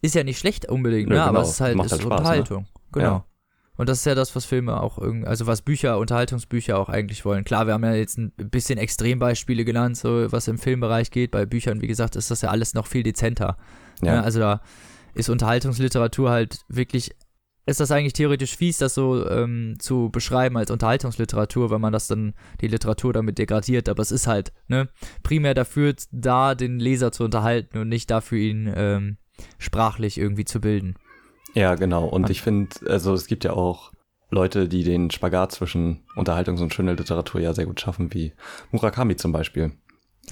ist 0.00 0.14
ja 0.14 0.24
nicht 0.24 0.38
schlecht 0.38 0.68
unbedingt, 0.68 1.08
ne? 1.08 1.16
genau. 1.16 1.26
aber 1.26 1.42
es 1.42 1.50
ist 1.50 1.60
halt, 1.60 1.76
Macht 1.76 1.86
ist 1.86 1.92
halt 1.92 2.02
Spaß, 2.02 2.10
ne? 2.10 2.16
Unterhaltung. 2.16 2.66
Genau. 2.92 3.06
Ja. 3.06 3.24
Und 3.78 3.88
das 3.88 3.98
ist 3.98 4.06
ja 4.06 4.16
das, 4.16 4.34
was 4.34 4.44
Filme 4.44 4.82
auch 4.82 4.98
irgendwie, 4.98 5.28
also 5.28 5.46
was 5.46 5.62
Bücher, 5.62 5.98
Unterhaltungsbücher 5.98 6.76
auch 6.76 6.88
eigentlich 6.88 7.24
wollen. 7.24 7.44
Klar, 7.44 7.68
wir 7.68 7.74
haben 7.74 7.84
ja 7.84 7.94
jetzt 7.94 8.18
ein 8.18 8.32
bisschen 8.36 8.76
Extrembeispiele 8.76 9.64
genannt, 9.64 9.96
so 9.96 10.30
was 10.32 10.48
im 10.48 10.58
Filmbereich 10.58 11.12
geht. 11.12 11.30
Bei 11.30 11.46
Büchern, 11.46 11.80
wie 11.80 11.86
gesagt, 11.86 12.16
ist 12.16 12.32
das 12.32 12.42
ja 12.42 12.50
alles 12.50 12.74
noch 12.74 12.88
viel 12.88 13.04
dezenter. 13.04 13.56
Ja. 14.02 14.16
Ne? 14.16 14.24
Also 14.24 14.40
da 14.40 14.60
ist 15.14 15.28
Unterhaltungsliteratur 15.28 16.28
halt 16.28 16.64
wirklich, 16.66 17.12
ist 17.66 17.78
das 17.78 17.92
eigentlich 17.92 18.14
theoretisch 18.14 18.56
fies, 18.56 18.78
das 18.78 18.94
so 18.94 19.24
ähm, 19.30 19.76
zu 19.78 20.10
beschreiben 20.10 20.56
als 20.56 20.72
Unterhaltungsliteratur, 20.72 21.70
wenn 21.70 21.80
man 21.80 21.92
das 21.92 22.08
dann, 22.08 22.34
die 22.60 22.68
Literatur 22.68 23.12
damit 23.12 23.38
degradiert. 23.38 23.88
Aber 23.88 24.02
es 24.02 24.10
ist 24.10 24.26
halt, 24.26 24.52
ne, 24.66 24.88
primär 25.22 25.54
dafür 25.54 25.94
da, 26.10 26.56
den 26.56 26.80
Leser 26.80 27.12
zu 27.12 27.22
unterhalten 27.22 27.78
und 27.78 27.88
nicht 27.88 28.10
dafür, 28.10 28.38
ihn 28.38 28.72
ähm, 28.74 29.18
sprachlich 29.58 30.18
irgendwie 30.18 30.44
zu 30.44 30.60
bilden. 30.60 30.96
Ja, 31.54 31.74
genau. 31.74 32.06
Und 32.06 32.30
ich 32.30 32.42
finde, 32.42 32.76
also 32.86 33.14
es 33.14 33.26
gibt 33.26 33.44
ja 33.44 33.52
auch 33.52 33.92
Leute, 34.30 34.68
die 34.68 34.84
den 34.84 35.10
Spagat 35.10 35.52
zwischen 35.52 36.04
Unterhaltungs- 36.14 36.60
und 36.60 36.74
schöner 36.74 36.94
Literatur 36.94 37.40
ja 37.40 37.54
sehr 37.54 37.66
gut 37.66 37.80
schaffen, 37.80 38.12
wie 38.12 38.32
Murakami 38.70 39.16
zum 39.16 39.32
Beispiel. 39.32 39.72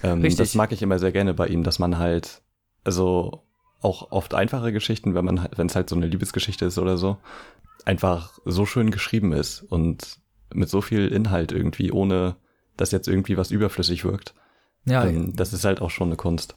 Ähm, 0.02 0.20
Richtig. 0.20 0.38
Das 0.38 0.54
mag 0.54 0.73
ich 0.73 0.82
immer 0.82 0.99
sehr 0.99 1.12
gerne 1.12 1.32
bei 1.35 1.46
ihm, 1.46 1.62
dass 1.62 1.78
man 1.78 1.99
halt, 1.99 2.42
also 2.85 3.42
auch 3.80 4.11
oft 4.11 4.35
einfache 4.35 4.73
Geschichten, 4.73 5.14
wenn 5.14 5.25
man, 5.25 5.49
wenn 5.56 5.68
es 5.68 5.76
halt 5.76 5.88
so 5.88 5.96
eine 5.96 6.06
Liebesgeschichte 6.06 6.66
ist 6.66 6.78
oder 6.78 6.96
so, 6.96 7.16
einfach 7.85 8.38
so 8.44 8.66
schön 8.66 8.90
geschrieben 8.90 9.32
ist 9.32 9.62
und 9.62 10.18
mit 10.52 10.68
so 10.68 10.80
viel 10.80 11.08
Inhalt 11.08 11.52
irgendwie, 11.52 11.92
ohne 11.92 12.37
dass 12.76 12.90
jetzt 12.90 13.08
irgendwie 13.08 13.37
was 13.37 13.50
überflüssig 13.50 14.04
wirkt. 14.04 14.35
Ja, 14.85 15.04
Ähm, 15.04 15.35
das 15.35 15.52
ist 15.52 15.64
halt 15.64 15.80
auch 15.80 15.90
schon 15.90 16.08
eine 16.08 16.16
Kunst. 16.16 16.56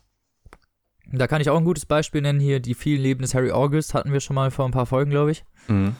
Da 1.11 1.27
kann 1.27 1.41
ich 1.41 1.49
auch 1.49 1.57
ein 1.57 1.65
gutes 1.65 1.85
Beispiel 1.85 2.21
nennen 2.21 2.39
hier. 2.39 2.59
Die 2.59 2.73
vielen 2.75 3.01
Leben 3.01 3.21
des 3.21 3.33
Harry 3.33 3.51
August 3.51 3.93
hatten 3.93 4.13
wir 4.13 4.19
schon 4.19 4.35
mal 4.35 4.51
vor 4.51 4.65
ein 4.65 4.71
paar 4.71 4.85
Folgen, 4.85 5.11
glaube 5.11 5.31
ich. 5.31 5.43
Mhm. 5.67 5.95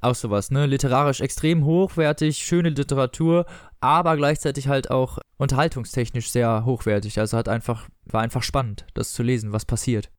Auch 0.00 0.14
sowas, 0.14 0.50
ne? 0.50 0.66
Literarisch 0.66 1.20
extrem 1.20 1.64
hochwertig, 1.64 2.38
schöne 2.38 2.68
Literatur, 2.70 3.46
aber 3.80 4.16
gleichzeitig 4.16 4.68
halt 4.68 4.90
auch 4.90 5.18
unterhaltungstechnisch 5.38 6.30
sehr 6.30 6.64
hochwertig. 6.64 7.18
Also 7.18 7.36
hat 7.36 7.48
einfach, 7.48 7.88
war 8.04 8.20
einfach 8.20 8.42
spannend, 8.42 8.86
das 8.94 9.12
zu 9.12 9.22
lesen, 9.22 9.52
was 9.52 9.64
passiert. 9.64 10.10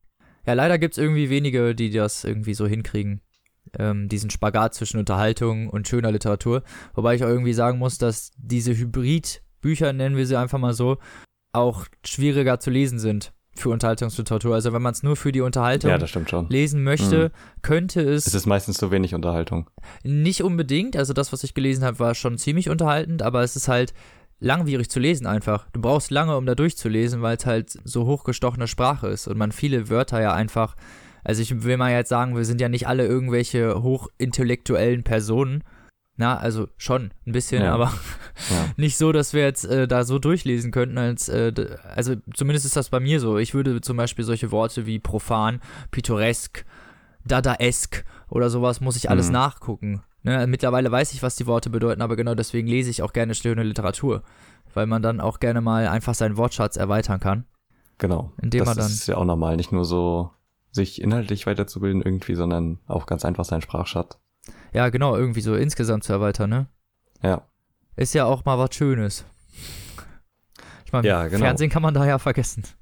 Ja, 0.46 0.52
leider 0.52 0.78
gibt 0.78 0.94
es 0.94 0.98
irgendwie 0.98 1.30
wenige, 1.30 1.74
die 1.74 1.90
das 1.90 2.24
irgendwie 2.24 2.54
so 2.54 2.66
hinkriegen. 2.66 3.20
Ähm, 3.78 4.08
diesen 4.08 4.30
Spagat 4.30 4.74
zwischen 4.74 4.98
Unterhaltung 4.98 5.70
und 5.70 5.88
schöner 5.88 6.12
Literatur. 6.12 6.62
Wobei 6.94 7.14
ich 7.14 7.24
auch 7.24 7.28
irgendwie 7.28 7.54
sagen 7.54 7.78
muss, 7.78 7.98
dass 7.98 8.32
diese 8.36 8.76
Hybrid-Bücher, 8.76 9.92
nennen 9.92 10.16
wir 10.16 10.26
sie 10.26 10.38
einfach 10.38 10.58
mal 10.58 10.74
so, 10.74 10.98
auch 11.52 11.86
schwieriger 12.04 12.60
zu 12.60 12.70
lesen 12.70 12.98
sind 12.98 13.33
für 13.56 13.70
Unterhaltungsliteratur. 13.70 14.54
Also 14.54 14.72
wenn 14.72 14.82
man 14.82 14.92
es 14.92 15.02
nur 15.02 15.16
für 15.16 15.32
die 15.32 15.40
Unterhaltung 15.40 15.90
Ja, 15.90 16.44
lesen 16.48 16.82
möchte, 16.82 17.30
könnte 17.62 18.00
es, 18.02 18.26
Es 18.26 18.34
ist 18.34 18.46
meistens 18.46 18.76
zu 18.78 18.90
wenig 18.90 19.14
Unterhaltung. 19.14 19.70
nicht 20.02 20.42
unbedingt. 20.42 20.96
Also 20.96 21.12
das, 21.12 21.32
was 21.32 21.44
ich 21.44 21.54
gelesen 21.54 21.84
habe, 21.84 21.98
war 21.98 22.14
schon 22.14 22.38
ziemlich 22.38 22.68
unterhaltend, 22.70 23.22
aber 23.22 23.42
es 23.42 23.56
ist 23.56 23.68
halt 23.68 23.94
langwierig 24.40 24.90
zu 24.90 25.00
lesen 25.00 25.26
einfach. 25.26 25.66
Du 25.72 25.80
brauchst 25.80 26.10
lange, 26.10 26.36
um 26.36 26.44
da 26.46 26.54
durchzulesen, 26.54 27.22
weil 27.22 27.36
es 27.36 27.46
halt 27.46 27.78
so 27.84 28.04
hochgestochene 28.06 28.66
Sprache 28.66 29.06
ist 29.08 29.26
und 29.28 29.38
man 29.38 29.52
viele 29.52 29.88
Wörter 29.88 30.20
ja 30.20 30.34
einfach. 30.34 30.74
Also 31.22 31.40
ich 31.40 31.62
will 31.64 31.78
mal 31.78 31.90
jetzt 31.92 32.10
sagen, 32.10 32.36
wir 32.36 32.44
sind 32.44 32.60
ja 32.60 32.68
nicht 32.68 32.86
alle 32.86 33.06
irgendwelche 33.06 33.82
hochintellektuellen 33.82 35.04
Personen. 35.04 35.62
Na, 36.16 36.36
also 36.36 36.68
schon 36.76 37.10
ein 37.26 37.32
bisschen, 37.32 37.62
Ja. 37.62 37.74
aber 37.74 37.86
Ja. 38.50 38.66
nicht 38.76 38.96
so, 38.96 39.10
dass 39.10 39.32
wir 39.32 39.42
jetzt 39.42 39.64
äh, 39.64 39.88
da 39.88 40.04
so 40.04 40.18
durchlesen 40.20 40.70
könnten, 40.70 40.96
als 40.96 41.28
äh, 41.28 41.52
also 41.94 42.14
zumindest 42.34 42.66
ist 42.66 42.76
das 42.76 42.88
bei 42.88 43.00
mir 43.00 43.18
so. 43.18 43.36
Ich 43.38 43.52
würde 43.54 43.80
zum 43.80 43.96
Beispiel 43.96 44.24
solche 44.24 44.52
Worte 44.52 44.86
wie 44.86 45.00
profan, 45.00 45.60
pittoresk, 45.90 46.64
dadaesk 47.24 48.04
oder 48.28 48.50
sowas 48.50 48.80
muss 48.80 48.96
ich 48.96 49.10
alles 49.10 49.26
Mhm. 49.28 49.32
nachgucken. 49.32 50.02
Ne? 50.22 50.46
Mittlerweile 50.46 50.90
weiß 50.90 51.12
ich, 51.14 51.22
was 51.22 51.36
die 51.36 51.46
Worte 51.46 51.70
bedeuten, 51.70 52.00
aber 52.02 52.16
genau 52.16 52.34
deswegen 52.34 52.68
lese 52.68 52.90
ich 52.90 53.02
auch 53.02 53.12
gerne 53.12 53.34
schöne 53.34 53.62
Literatur, 53.62 54.22
weil 54.72 54.86
man 54.86 55.02
dann 55.02 55.20
auch 55.20 55.40
gerne 55.40 55.60
mal 55.60 55.88
einfach 55.88 56.14
seinen 56.14 56.36
Wortschatz 56.36 56.76
erweitern 56.76 57.20
kann. 57.20 57.44
Genau. 57.98 58.32
Indem 58.40 58.60
das 58.60 58.68
man 58.68 58.76
dann- 58.78 58.86
ist 58.86 59.06
ja 59.08 59.16
auch 59.16 59.24
normal, 59.24 59.56
nicht 59.56 59.72
nur 59.72 59.84
so 59.84 60.30
sich 60.70 61.00
inhaltlich 61.00 61.46
weiterzubilden 61.46 62.02
irgendwie, 62.02 62.34
sondern 62.34 62.78
auch 62.86 63.06
ganz 63.06 63.24
einfach 63.24 63.44
seinen 63.44 63.62
Sprachschatz. 63.62 64.18
Ja, 64.74 64.88
genau, 64.90 65.16
irgendwie 65.16 65.40
so 65.40 65.54
insgesamt 65.54 66.04
zu 66.04 66.12
erweitern, 66.12 66.50
ne? 66.50 66.66
Ja. 67.22 67.46
Ist 67.96 68.12
ja 68.12 68.24
auch 68.26 68.44
mal 68.44 68.58
was 68.58 68.74
Schönes. 68.74 69.24
Ich 70.84 70.92
meine, 70.92 71.06
Ja, 71.08 71.26
genau. 71.28 71.44
Fernsehen 71.44 71.70
kann 71.70 71.82
man 71.82 71.94
da 71.94 72.04
ja 72.06 72.18
vergessen. 72.18 72.64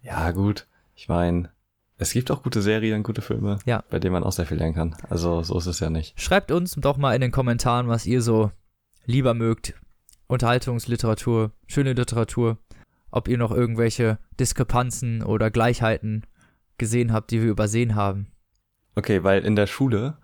Ja, 0.00 0.30
gut. 0.30 0.66
Ich 0.94 1.08
meine, 1.08 1.50
es 1.96 2.12
gibt 2.12 2.30
auch 2.30 2.42
gute 2.42 2.62
Serien, 2.62 3.02
gute 3.02 3.20
Filme, 3.20 3.58
Ja. 3.66 3.84
bei 3.90 3.98
denen 3.98 4.12
man 4.12 4.22
auch 4.24 4.32
sehr 4.32 4.46
viel 4.46 4.56
lernen 4.56 4.74
kann. 4.74 4.96
Also 5.10 5.42
so 5.42 5.58
ist 5.58 5.66
es 5.66 5.80
ja 5.80 5.90
nicht. 5.90 6.18
Schreibt 6.20 6.50
uns 6.50 6.74
doch 6.76 6.96
mal 6.96 7.14
in 7.14 7.20
den 7.20 7.32
Kommentaren, 7.32 7.88
was 7.88 8.06
ihr 8.06 8.22
so 8.22 8.50
lieber 9.04 9.34
mögt. 9.34 9.74
Unterhaltungsliteratur, 10.28 11.52
schöne 11.66 11.92
Literatur. 11.92 12.58
Ob 13.10 13.28
ihr 13.28 13.38
noch 13.38 13.50
irgendwelche 13.50 14.18
Diskrepanzen 14.38 15.22
oder 15.22 15.50
Gleichheiten 15.50 16.22
gesehen 16.78 17.12
habt, 17.12 17.30
die 17.30 17.42
wir 17.42 17.50
übersehen 17.50 17.94
haben. 17.94 18.28
Okay, 18.98 19.22
weil 19.22 19.44
in 19.44 19.54
der 19.54 19.68
Schule 19.68 20.16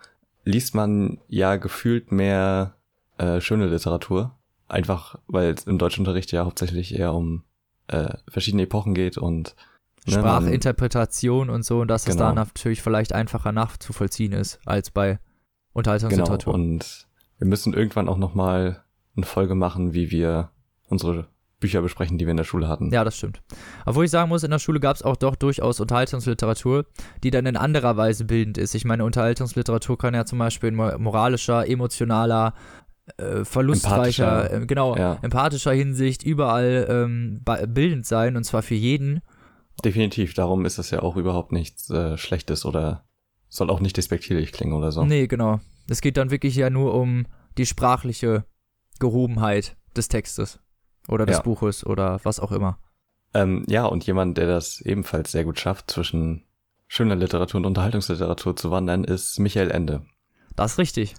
liest 0.44 0.74
man 0.74 1.20
ja 1.28 1.54
gefühlt 1.56 2.10
mehr 2.10 2.74
äh, 3.18 3.40
schöne 3.40 3.66
Literatur. 3.66 4.37
Einfach, 4.66 5.16
weil 5.28 5.50
es 5.52 5.64
im 5.64 5.78
Deutschunterricht 5.78 6.32
ja 6.32 6.44
hauptsächlich 6.44 6.98
eher 6.98 7.12
um 7.14 7.44
äh, 7.87 8.14
verschiedene 8.28 8.64
Epochen 8.64 8.94
geht 8.94 9.16
und 9.16 9.54
ne, 10.06 10.14
Sprachinterpretation 10.14 11.50
und 11.50 11.64
so, 11.64 11.80
und 11.82 11.88
dass 11.88 12.02
es 12.08 12.14
Genau. 12.16 12.30
da 12.30 12.32
natürlich 12.34 12.82
vielleicht 12.82 13.12
einfacher 13.12 13.52
nachzuvollziehen 13.52 14.32
ist, 14.32 14.58
als 14.64 14.90
bei 14.90 15.06
Genau, 15.10 15.20
Unterhaltungsliteratur. 15.74 16.54
und 16.54 17.06
wir 17.38 17.46
müssen 17.46 17.74
irgendwann 17.74 18.08
auch 18.08 18.16
nochmal 18.18 18.82
eine 19.16 19.26
Folge 19.26 19.54
machen, 19.54 19.92
wie 19.94 20.10
wir 20.10 20.50
unsere 20.88 21.28
Bücher 21.64 21.81
besprechen, 21.83 22.18
die 22.18 22.27
wir 22.27 22.33
in 22.33 22.37
der 22.37 22.44
Schule 22.44 22.68
hatten. 22.68 22.90
Ja, 22.92 23.05
das 23.05 23.16
stimmt. 23.16 23.40
Obwohl 23.87 24.05
ich 24.05 24.11
sagen 24.11 24.29
muss, 24.29 24.42
in 24.42 24.50
der 24.50 24.59
Schule 24.59 24.81
gab 24.81 24.96
es 24.96 25.03
auch 25.03 25.16
doch 25.16 25.35
durchaus 25.35 25.81
Unterhaltungsliteratur, 25.81 26.85
die 27.22 27.31
dann 27.31 27.46
in 27.46 27.57
anderer 27.57 27.96
Weise 27.96 28.24
bildend 28.27 28.59
ist. 28.59 28.74
Ich 28.74 28.85
meine, 28.85 29.05
Unterhaltungsliteratur 29.05 29.96
kann 29.96 30.12
ja 30.14 30.24
zum 30.27 30.38
Beispiel 30.38 30.68
in 30.68 30.74
mo- 30.74 30.98
moralischer, 30.98 31.66
emotionaler, 31.66 32.53
äh, 33.16 33.44
verlustreicher, 33.44 34.44
Empathischer, 34.44 34.62
äh, 34.62 34.66
genau, 34.66 34.96
ja. 34.96 35.18
empathischer 35.22 35.72
Hinsicht 35.72 36.22
überall 36.22 36.87
ähm, 36.88 37.42
bildend 37.68 38.07
sein 38.07 38.37
und 38.37 38.44
zwar 38.44 38.62
für 38.62 38.74
jeden. 38.74 39.20
Definitiv, 39.85 40.35
darum 40.35 40.64
ist 40.64 40.79
es 40.79 40.90
ja 40.90 41.00
auch 41.03 41.16
überhaupt 41.16 41.53
nichts 41.53 41.90
äh, 41.90 42.16
Schlechtes 42.16 42.64
oder 42.64 43.05
soll 43.48 43.70
auch 43.70 43.81
nicht 43.81 43.96
despektierlich 43.96 44.53
klingen 44.53 44.72
oder 44.74 44.92
so. 44.92 45.05
Nee, 45.05 45.27
genau. 45.27 45.61
Es 45.88 46.00
geht 46.00 46.16
dann 46.16 46.31
wirklich 46.31 46.57
ja 46.57 46.70
nur 46.70 46.94
um 46.94 47.27
die 47.59 47.66
sprachliche 47.66 48.44
Gehobenheit 49.00 49.77
des 49.96 50.09
Textes 50.09 50.61
oder 51.08 51.26
des 51.26 51.36
Ja. 51.36 51.42
Buches 51.42 51.84
oder 51.84 52.20
was 52.22 52.40
auch 52.40 52.52
immer. 52.52 52.78
Ähm, 53.34 53.64
ja, 53.68 53.84
und 53.84 54.06
jemand, 54.06 54.38
der 54.38 54.46
das 54.46 54.80
ebenfalls 54.80 55.32
sehr 55.32 55.44
gut 55.44 55.58
schafft, 55.58 55.90
zwischen 55.90 56.44
schöner 56.86 57.16
Literatur 57.16 57.58
und 57.58 57.66
Unterhaltungsliteratur 57.66 58.54
zu 58.56 58.70
wandern, 58.70 59.04
ist 59.04 59.38
Michael 59.40 59.70
Ende. 59.70 60.02
Das 60.54 60.72
ist 60.72 60.78
richtig. 60.78 61.14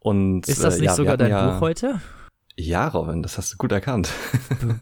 Und 0.00 0.48
Ist 0.48 0.64
das 0.64 0.76
äh, 0.76 0.80
nicht 0.80 0.88
ja, 0.88 0.94
sogar 0.94 1.16
dein 1.16 1.30
ja, 1.30 1.50
Buch 1.50 1.60
heute? 1.60 2.00
Ja, 2.56 2.88
Robin, 2.88 3.22
das 3.22 3.38
hast 3.38 3.52
du 3.52 3.56
gut 3.56 3.72
erkannt. 3.72 4.10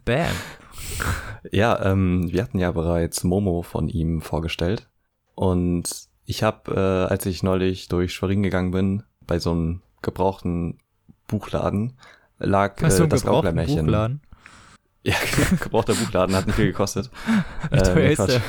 Bam. 0.05 0.29
Ja, 1.53 1.85
ähm, 1.85 2.33
wir 2.33 2.43
hatten 2.43 2.59
ja 2.59 2.73
bereits 2.73 3.23
Momo 3.23 3.63
von 3.63 3.89
ihm 3.89 4.21
vorgestellt. 4.21 4.89
Und 5.35 6.09
ich 6.25 6.43
habe, 6.43 6.73
äh, 6.75 7.13
als 7.13 7.25
ich 7.27 7.43
neulich 7.43 7.89
durch 7.89 8.13
Schwerin 8.15 8.43
gegangen 8.43 8.73
bin, 8.73 9.03
bei 9.21 9.39
so 9.39 9.53
einem 9.53 9.83
gebrauchten 10.03 10.81
Buchladen, 11.29 11.99
lag 12.39 12.77
du 12.77 12.87
äh, 12.87 13.09
das 13.09 13.25
Gauklermärchen. 13.25 13.87
Buchladen? 13.87 14.21
Ja, 15.03 15.15
gebrauchter 15.61 15.95
Buchladen 15.95 16.35
hat 16.35 16.49
nicht 16.49 16.57
viel 16.57 16.67
gekostet. 16.67 17.13
Wie 17.71 17.79
teuer 17.79 17.95
nee, 17.95 18.13
ist 18.15 18.27
der? 18.27 18.43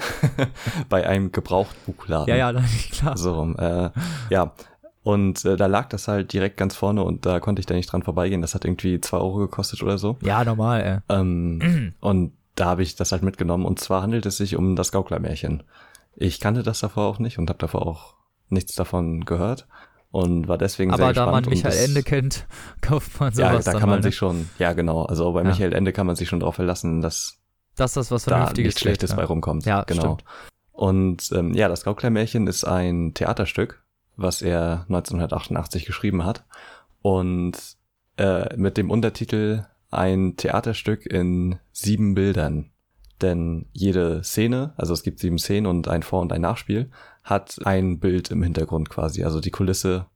bei 0.88 1.06
einem 1.06 1.32
Gebrauchtbuchladen. 1.32 2.28
Ja, 2.34 2.50
ja, 2.50 2.62
klar. 2.90 3.18
So 3.18 3.34
rum. 3.34 3.56
Äh, 3.58 3.90
ja. 4.30 4.54
Und 5.02 5.44
äh, 5.44 5.56
da 5.56 5.66
lag 5.66 5.90
das 5.90 6.08
halt 6.08 6.32
direkt 6.32 6.56
ganz 6.56 6.76
vorne 6.76 7.02
und 7.02 7.26
da 7.26 7.40
konnte 7.40 7.60
ich 7.60 7.66
da 7.66 7.74
nicht 7.74 7.92
dran 7.92 8.02
vorbeigehen. 8.02 8.40
Das 8.40 8.54
hat 8.54 8.64
irgendwie 8.64 9.02
zwei 9.02 9.18
Euro 9.18 9.36
gekostet 9.40 9.82
oder 9.82 9.98
so. 9.98 10.16
Ja, 10.22 10.42
normal, 10.44 10.80
ey. 10.80 11.14
Ähm, 11.14 11.92
und 12.00 12.32
da 12.54 12.64
habe 12.64 12.82
ich 12.82 12.96
das 12.96 13.12
halt 13.12 13.22
mitgenommen. 13.22 13.66
Und 13.66 13.78
zwar 13.78 14.00
handelt 14.00 14.24
es 14.24 14.38
sich 14.38 14.56
um 14.56 14.76
das 14.76 14.92
Gauklermärchen. 14.92 15.62
Ich 16.16 16.40
kannte 16.40 16.62
das 16.62 16.80
davor 16.80 17.04
auch 17.04 17.18
nicht 17.18 17.38
und 17.38 17.50
habe 17.50 17.58
davor 17.58 17.86
auch 17.86 18.14
nichts 18.48 18.74
davon 18.76 19.26
gehört 19.26 19.66
und 20.12 20.46
war 20.46 20.58
deswegen 20.58 20.90
sehr 20.94 21.04
Aber 21.04 21.12
da 21.12 21.24
gespannt. 21.24 21.46
man 21.46 21.54
Michael 21.54 21.72
das, 21.72 21.88
Ende 21.88 22.02
kennt, 22.04 22.46
kauft 22.80 23.18
man 23.18 23.32
ja, 23.32 23.50
sowas 23.50 23.64
da 23.64 23.72
dann 23.72 23.80
kann 23.80 23.88
man 23.88 23.98
mal, 23.98 24.02
sich 24.04 24.14
ne? 24.14 24.18
schon, 24.18 24.48
ja 24.58 24.72
genau, 24.74 25.02
also 25.04 25.32
bei 25.32 25.42
Ja. 25.42 25.48
Michael 25.48 25.72
Ende 25.72 25.92
kann 25.92 26.06
man 26.06 26.14
sich 26.14 26.28
schon 26.28 26.40
darauf 26.40 26.54
verlassen, 26.54 27.00
dass 27.00 27.38
dass 27.74 27.94
das 27.94 28.10
was 28.10 28.24
da 28.26 28.36
Vernünftiges 28.36 28.68
nichts 28.68 28.80
Schlechtes 28.82 29.10
wird, 29.10 29.16
bei 29.16 29.22
ja. 29.22 29.28
rumkommt. 29.28 29.64
Ja, 29.64 29.82
genau. 29.84 30.02
stimmt. 30.02 30.24
Und 30.72 31.30
ähm, 31.32 31.54
ja, 31.54 31.68
das 31.68 31.84
Gauklermärchen 31.84 32.46
ist 32.46 32.64
ein 32.64 33.14
Theaterstück, 33.14 33.82
was 34.16 34.42
er 34.42 34.84
1988 34.88 35.86
geschrieben 35.86 36.24
hat 36.24 36.44
und 37.00 37.56
äh, 38.18 38.54
mit 38.56 38.76
dem 38.76 38.90
Untertitel 38.90 39.64
ein 39.90 40.36
Theaterstück 40.36 41.06
in 41.06 41.58
sieben 41.72 42.14
Bildern. 42.14 42.70
Denn 43.22 43.66
jede 43.72 44.22
Szene, 44.24 44.74
also 44.76 44.92
es 44.92 45.02
gibt 45.02 45.20
sieben 45.20 45.38
Szenen 45.38 45.66
und 45.66 45.88
ein 45.88 46.02
Vor- 46.02 46.20
und 46.20 46.32
ein 46.32 46.40
Nachspiel, 46.40 46.90
hat 47.22 47.58
ein 47.64 47.98
Bild 47.98 48.30
im 48.30 48.42
Hintergrund 48.42 48.90
quasi. 48.90 49.24
Also 49.24 49.40
die 49.40 49.50
Kulisse 49.50 50.06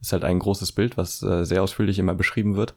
ist 0.00 0.12
halt 0.12 0.24
ein 0.24 0.38
großes 0.38 0.72
Bild, 0.72 0.96
was 0.96 1.22
äh, 1.22 1.44
sehr 1.44 1.62
ausführlich 1.62 1.98
immer 1.98 2.14
beschrieben 2.14 2.56
wird. 2.56 2.74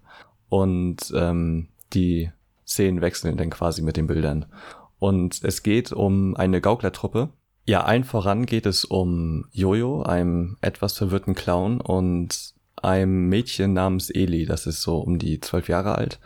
Und 0.48 1.14
ähm, 1.16 1.70
die 1.94 2.32
Szenen 2.66 3.02
wechseln 3.02 3.38
dann 3.38 3.50
quasi 3.50 3.82
mit 3.82 3.98
den 3.98 4.08
Bildern. 4.08 4.46
Und 5.00 5.44
es 5.44 5.64
geht 5.64 5.92
um 5.92 6.36
eine 6.36 6.62
Gauklertruppe. 6.62 7.30
Ja, 7.66 7.84
allen 7.84 8.04
voran 8.04 8.46
geht 8.46 8.66
es 8.66 8.84
um 8.84 9.46
Jojo, 9.52 10.04
einem 10.04 10.58
etwas 10.62 10.98
verwirrten 10.98 11.36
Clown 11.36 11.82
und 11.82 12.54
einem 12.82 13.28
Mädchen 13.30 13.74
namens 13.74 14.10
Eli, 14.10 14.46
das 14.46 14.66
ist 14.66 14.82
so 14.82 15.00
um 15.00 15.20
die 15.20 15.40
zwölf 15.40 15.68
Jahre 15.68 15.96
alt. 15.96 16.20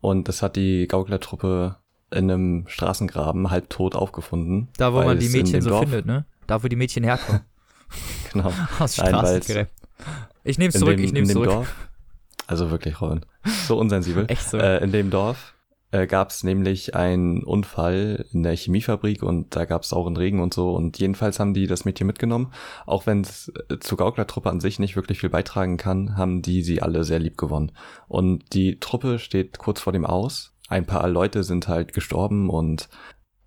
Und 0.00 0.28
das 0.28 0.42
hat 0.42 0.56
die 0.56 0.88
Gauklertruppe 0.88 1.76
in 2.10 2.30
einem 2.30 2.64
Straßengraben 2.66 3.50
halbtot 3.50 3.94
aufgefunden. 3.94 4.68
Da, 4.76 4.92
wo 4.92 5.02
man 5.02 5.18
die 5.18 5.28
Mädchen 5.28 5.62
so 5.62 5.70
Dorf- 5.70 5.82
findet, 5.82 6.06
ne? 6.06 6.24
Da, 6.50 6.64
wo 6.64 6.68
die 6.68 6.76
Mädchen 6.76 7.04
herkommen. 7.04 7.42
Genau. 8.32 8.52
Aus 8.78 8.94
Straßengräben. 8.94 9.66
Ich 10.44 10.56
nehm's 10.56 10.76
in 10.76 10.80
zurück, 10.80 10.96
dem, 10.96 11.04
ich 11.04 11.12
dem 11.12 11.26
zurück. 11.26 11.48
Dorf. 11.48 11.74
Also 12.46 12.70
wirklich, 12.70 13.00
Robin. 13.00 13.26
So 13.66 13.76
unsensibel. 13.76 14.26
Echt 14.28 14.48
so. 14.48 14.58
Äh, 14.58 14.84
in 14.84 14.92
dem 14.92 15.10
Dorf 15.10 15.54
äh, 15.90 16.06
gab 16.06 16.30
es 16.30 16.44
nämlich 16.44 16.94
einen 16.94 17.42
Unfall 17.42 18.26
in 18.32 18.44
der 18.44 18.56
Chemiefabrik 18.56 19.24
und 19.24 19.56
da 19.56 19.64
gab 19.64 19.82
es 19.82 19.88
sauren 19.88 20.16
Regen 20.16 20.40
und 20.40 20.54
so. 20.54 20.72
Und 20.74 20.98
jedenfalls 21.00 21.40
haben 21.40 21.54
die 21.54 21.66
das 21.66 21.84
Mädchen 21.84 22.06
mitgenommen. 22.06 22.52
Auch 22.86 23.06
wenn 23.06 23.22
es 23.22 23.52
äh, 23.68 23.78
zur 23.80 23.98
Gauklertruppe 23.98 24.48
an 24.50 24.60
sich 24.60 24.78
nicht 24.78 24.94
wirklich 24.94 25.18
viel 25.18 25.30
beitragen 25.30 25.76
kann, 25.76 26.16
haben 26.16 26.42
die 26.42 26.62
sie 26.62 26.82
alle 26.82 27.02
sehr 27.02 27.18
lieb 27.18 27.36
gewonnen. 27.36 27.72
Und 28.06 28.52
die 28.52 28.78
Truppe 28.78 29.18
steht 29.18 29.58
kurz 29.58 29.80
vor 29.80 29.92
dem 29.92 30.06
Aus. 30.06 30.54
Ein 30.68 30.86
paar 30.86 31.08
Leute 31.08 31.42
sind 31.42 31.66
halt 31.66 31.92
gestorben 31.92 32.48
und 32.48 32.88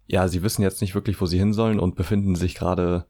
ja, 0.08 0.28
sie 0.28 0.44
wissen 0.44 0.62
jetzt 0.62 0.82
nicht 0.82 0.96
wirklich, 0.96 1.20
wo 1.22 1.26
sie 1.26 1.38
hin 1.40 1.54
sollen 1.54 1.80
und 1.80 1.96
befinden 1.96 2.36
sich 2.36 2.56
gerade 2.56 3.06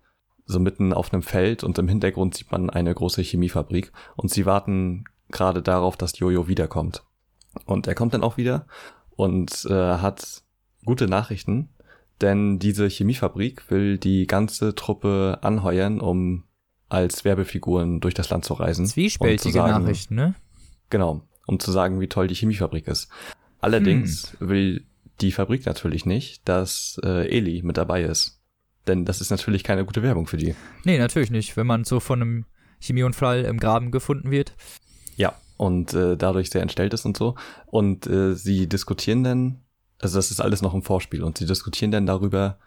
so 0.46 0.60
mitten 0.60 0.94
auf 0.94 1.14
einem 1.14 1.24
Feld 1.24 1.64
und 1.64 1.78
im 1.78 1.88
Hintergrund 1.88 2.36
sieht 2.36 2.52
man 2.52 2.70
eine 2.70 2.94
große 2.94 3.22
Chemiefabrik 3.22 3.92
und 4.16 4.30
sie 4.30 4.46
warten 4.46 5.06
gerade 5.30 5.62
darauf, 5.62 5.96
dass 5.98 6.20
Jojo 6.20 6.48
wiederkommt. 6.48 7.04
Und 7.66 7.88
er 7.88 7.96
kommt 7.96 8.14
dann 8.14 8.24
auch 8.24 8.38
wieder 8.38 8.68
und 9.12 9.66
äh, 9.70 9.74
hat 9.74 10.44
gute 10.86 11.08
Nachrichten, 11.08 11.70
denn 12.22 12.60
diese 12.60 12.88
Chemiefabrik 12.88 13.70
will 13.72 13.98
die 13.98 14.28
ganze 14.28 14.76
Truppe 14.76 15.40
anheuern, 15.42 16.02
um 16.02 16.44
als 16.90 17.26
Werbefiguren 17.26 18.02
durch 18.02 18.14
das 18.14 18.30
Land 18.30 18.46
zu 18.46 18.54
reisen. 18.54 18.84
um 18.84 18.88
zu 18.88 18.94
Zwiespältige 18.94 19.54
sagen, 19.54 19.84
Nachrichten, 19.84 20.16
ne? 20.16 20.36
Genau, 20.90 21.22
um 21.48 21.60
zu 21.60 21.72
sagen, 21.72 22.00
wie 22.02 22.08
toll 22.08 22.28
die 22.28 22.36
Chemiefabrik 22.36 22.88
ist. 22.88 23.10
Allerdings 23.62 24.36
Hm. 24.40 24.50
will 24.50 24.86
die 25.22 25.32
Fabrik 25.32 25.66
natürlich 25.66 26.06
nicht, 26.06 26.48
dass 26.48 27.00
äh, 27.04 27.28
Eli 27.28 27.62
mit 27.64 27.78
dabei 27.78 28.04
ist. 28.04 28.40
Denn 28.88 29.06
das 29.06 29.22
ist 29.22 29.30
natürlich 29.30 29.64
keine 29.64 29.86
gute 29.86 30.04
Werbung 30.04 30.28
für 30.28 30.38
die. 30.38 30.56
Nee, 30.84 30.98
natürlich 30.98 31.32
nicht. 31.32 31.56
Wenn 31.56 31.68
man 31.68 31.86
so 31.86 32.00
von 32.00 32.22
einem 32.22 32.46
Chemieunfall 32.80 33.46
im 33.46 33.60
Graben 33.60 33.92
gefunden 33.92 34.30
wird. 34.30 34.54
Ja, 35.16 35.34
und 35.58 35.94
äh, 35.94 36.18
dadurch 36.18 36.50
sehr 36.50 36.62
entstellt 36.62 36.94
ist 36.94 37.06
und 37.06 37.16
so. 37.16 37.36
Und 37.68 38.08
äh, 38.08 38.36
sie 38.36 38.68
diskutieren 38.68 39.24
dann, 39.24 39.62
also 40.00 40.18
das 40.18 40.32
ist 40.32 40.42
alles 40.42 40.62
noch 40.62 40.74
im 40.74 40.84
Vorspiel, 40.84 41.24
und 41.24 41.38
sie 41.38 41.46
diskutieren 41.46 41.92
dann 41.92 42.06
darüber, 42.06 42.60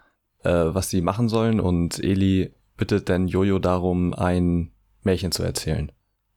äh, 0.43 0.49
was 0.49 0.89
sie 0.89 1.01
machen 1.01 1.29
sollen. 1.29 1.59
Und 1.59 2.03
Eli 2.03 2.51
bittet 2.77 3.09
dann 3.09 3.27
Jojo 3.27 3.59
darum, 3.59 4.13
ein 4.13 4.71
Märchen 5.03 5.31
zu 5.31 5.43
erzählen. 5.43 5.91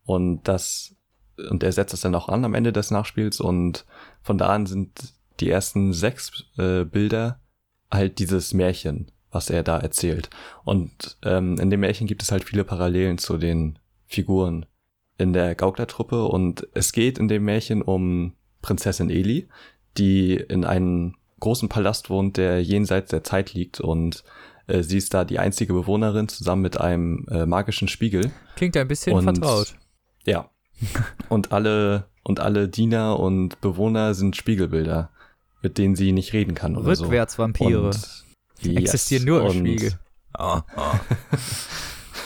Und 0.05 0.43
das, 0.45 0.95
und 1.49 1.63
er 1.63 1.73
setzt 1.73 1.95
das 1.95 2.01
dann 2.03 2.15
auch 2.15 2.29
an 2.29 2.45
am 2.45 2.55
Ende 2.55 2.73
des 2.73 2.91
Nachspiels. 2.91 3.41
Und 3.41 3.87
von 4.21 4.37
da 4.37 4.49
an 4.49 4.67
sind 4.67 5.15
die 5.41 5.51
ersten 5.51 5.93
sechs 5.93 6.45
äh, 6.59 6.85
Bilder 6.85 7.41
halt 7.91 8.19
dieses 8.19 8.55
Märchen, 8.55 9.11
was 9.31 9.51
er 9.51 9.63
da 9.63 9.79
erzählt. 9.79 10.31
Und 10.65 11.19
ähm, 11.25 11.59
in 11.59 11.71
dem 11.71 11.81
Märchen 11.81 12.07
gibt 12.07 12.23
es 12.23 12.31
halt 12.33 12.45
viele 12.45 12.65
Parallelen 12.65 13.19
zu 13.19 13.37
den 13.39 13.79
Figuren 14.07 14.67
in 15.19 15.33
der 15.33 15.55
Gauklertruppe 15.55 16.25
und 16.25 16.67
es 16.75 16.93
geht 16.93 17.19
in 17.19 17.29
dem 17.29 17.45
Märchen 17.45 17.83
um 17.83 18.35
Prinzessin 18.63 19.11
Eli, 19.11 19.49
die 19.99 20.35
in 20.35 20.65
einem 20.65 21.17
großen 21.41 21.69
Palast 21.69 22.11
wohnt, 22.11 22.37
der 22.37 22.63
jenseits 22.63 23.11
der 23.11 23.25
Zeit 23.25 23.55
liegt 23.55 23.81
und 23.81 24.25
äh, 24.67 24.83
sie 24.83 24.99
ist 24.99 25.15
da 25.15 25.25
die 25.25 25.39
einzige 25.39 25.73
Bewohnerin 25.73 26.29
zusammen 26.29 26.63
mit 26.63 26.81
einem 26.81 27.27
äh, 27.31 27.47
magischen 27.47 27.89
Spiegel. 27.89 28.31
Klingt 28.57 28.77
ein 28.77 28.89
bisschen 28.89 29.15
Und- 29.15 29.25
vertraut. 29.25 29.75
Ja. 30.25 30.51
und 31.29 31.53
alle 31.53 32.09
und 32.23 32.41
alle 32.41 32.69
Diener 32.69 33.19
und 33.19 33.61
Bewohner 33.61 34.15
sind 34.15 34.37
Spiegelbilder, 34.37 35.11
mit 35.63 35.79
denen 35.79 35.95
sie 35.97 36.13
nicht 36.13 36.33
reden 36.33 36.55
kann 36.55 36.77
oder 36.77 36.95
so. 36.97 37.05
Rückwärtsvampire. 37.05 37.83
Und, 37.89 38.25
Existieren 38.77 39.23
yes, 39.23 39.27
nur 39.27 39.41
im 39.41 39.47
und- 39.47 39.57
Spiegel. 39.67 39.99
Oh, 40.39 40.61
oh. 40.77 40.95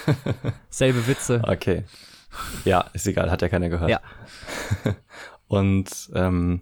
Selbe 0.71 1.07
Witze. 1.07 1.43
Okay. 1.47 1.85
Ja, 2.65 2.83
ist 2.93 3.07
egal, 3.07 3.31
hat 3.31 3.43
ja 3.43 3.49
keiner 3.49 3.69
gehört. 3.69 3.91
Ja. 3.91 4.01
Und 5.47 6.11
ähm, 6.15 6.61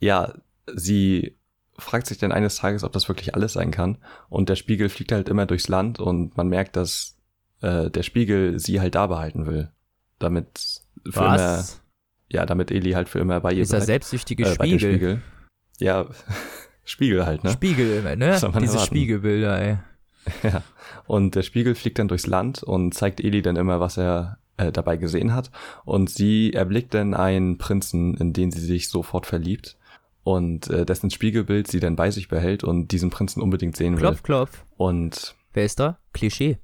ja, 0.00 0.34
sie 0.74 1.36
fragt 1.78 2.06
sich 2.06 2.18
dann 2.18 2.32
eines 2.32 2.56
Tages, 2.56 2.82
ob 2.82 2.92
das 2.92 3.08
wirklich 3.08 3.34
alles 3.34 3.52
sein 3.52 3.70
kann. 3.70 3.98
Und 4.28 4.48
der 4.48 4.56
Spiegel 4.56 4.88
fliegt 4.88 5.12
halt 5.12 5.28
immer 5.28 5.46
durchs 5.46 5.68
Land 5.68 6.00
und 6.00 6.36
man 6.36 6.48
merkt, 6.48 6.74
dass 6.76 7.16
äh, 7.60 7.90
der 7.90 8.02
Spiegel 8.02 8.58
sie 8.58 8.80
halt 8.80 8.94
da 8.94 9.06
behalten 9.06 9.46
will. 9.46 9.70
Damit 10.18 10.80
für 11.04 11.20
immer, 11.20 11.34
Was? 11.34 11.82
ja, 12.28 12.46
damit 12.46 12.70
Eli 12.70 12.92
halt 12.92 13.08
für 13.08 13.18
immer 13.18 13.40
bei 13.40 13.50
ihr 13.52 13.58
Dieser 13.62 13.76
bleibt. 13.76 13.86
selbstsüchtige 13.86 14.44
Äh, 14.44 14.56
bei 14.56 14.66
dem 14.66 14.78
Spiegel. 14.78 14.90
Spiegel. 14.94 15.22
Ja, 15.80 16.06
Spiegel 16.84 17.26
halt, 17.26 17.42
ne? 17.44 17.50
Spiegel 17.52 17.98
immer, 17.98 18.16
ne? 18.16 18.32
Diese 18.34 18.46
erwarten? 18.46 18.78
Spiegelbilder, 18.78 19.60
ey. 19.60 19.78
Ja. 20.42 20.62
Und 21.06 21.36
der 21.36 21.42
Spiegel 21.42 21.74
fliegt 21.76 21.98
dann 22.00 22.08
durchs 22.08 22.26
Land 22.26 22.62
und 22.62 22.92
zeigt 22.94 23.20
Eli 23.20 23.42
dann 23.42 23.54
immer, 23.54 23.78
was 23.78 23.96
er 23.96 24.38
äh, 24.56 24.72
dabei 24.72 24.96
gesehen 24.96 25.32
hat. 25.34 25.52
Und 25.84 26.10
sie 26.10 26.52
erblickt 26.52 26.94
dann 26.94 27.14
einen 27.14 27.58
Prinzen, 27.58 28.16
in 28.16 28.32
den 28.32 28.50
sie 28.50 28.60
sich 28.60 28.88
sofort 28.88 29.24
verliebt. 29.26 29.76
Und 30.24 30.68
äh, 30.68 30.84
dessen 30.84 31.10
Spiegelbild 31.10 31.68
sie 31.70 31.78
dann 31.78 31.94
bei 31.94 32.10
sich 32.10 32.26
behält 32.26 32.64
und 32.64 32.88
diesen 32.90 33.10
Prinzen 33.10 33.40
unbedingt 33.40 33.76
sehen 33.76 33.94
Klopf, 33.96 34.16
will. 34.16 34.22
klopf. 34.22 34.64
Und 34.76 35.36
Wer 35.52 35.64
ist 35.64 35.78
da? 35.78 35.98
Klischee. 36.12 36.58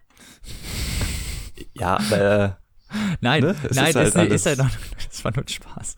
ja, 1.75 1.97
äh, 2.11 2.51
Nein, 3.21 3.43
Ne? 3.43 3.55
Nein, 3.71 3.87
ist 3.87 3.95
das 3.97 4.15
halt 4.17 4.33
ist, 4.33 4.47
ist 4.47 4.47
alles- 4.47 4.59
noch, 4.59 4.71
das 5.09 5.25
war 5.25 5.33
nur 5.37 5.45
ein 5.45 5.49
Spaß. 5.49 5.97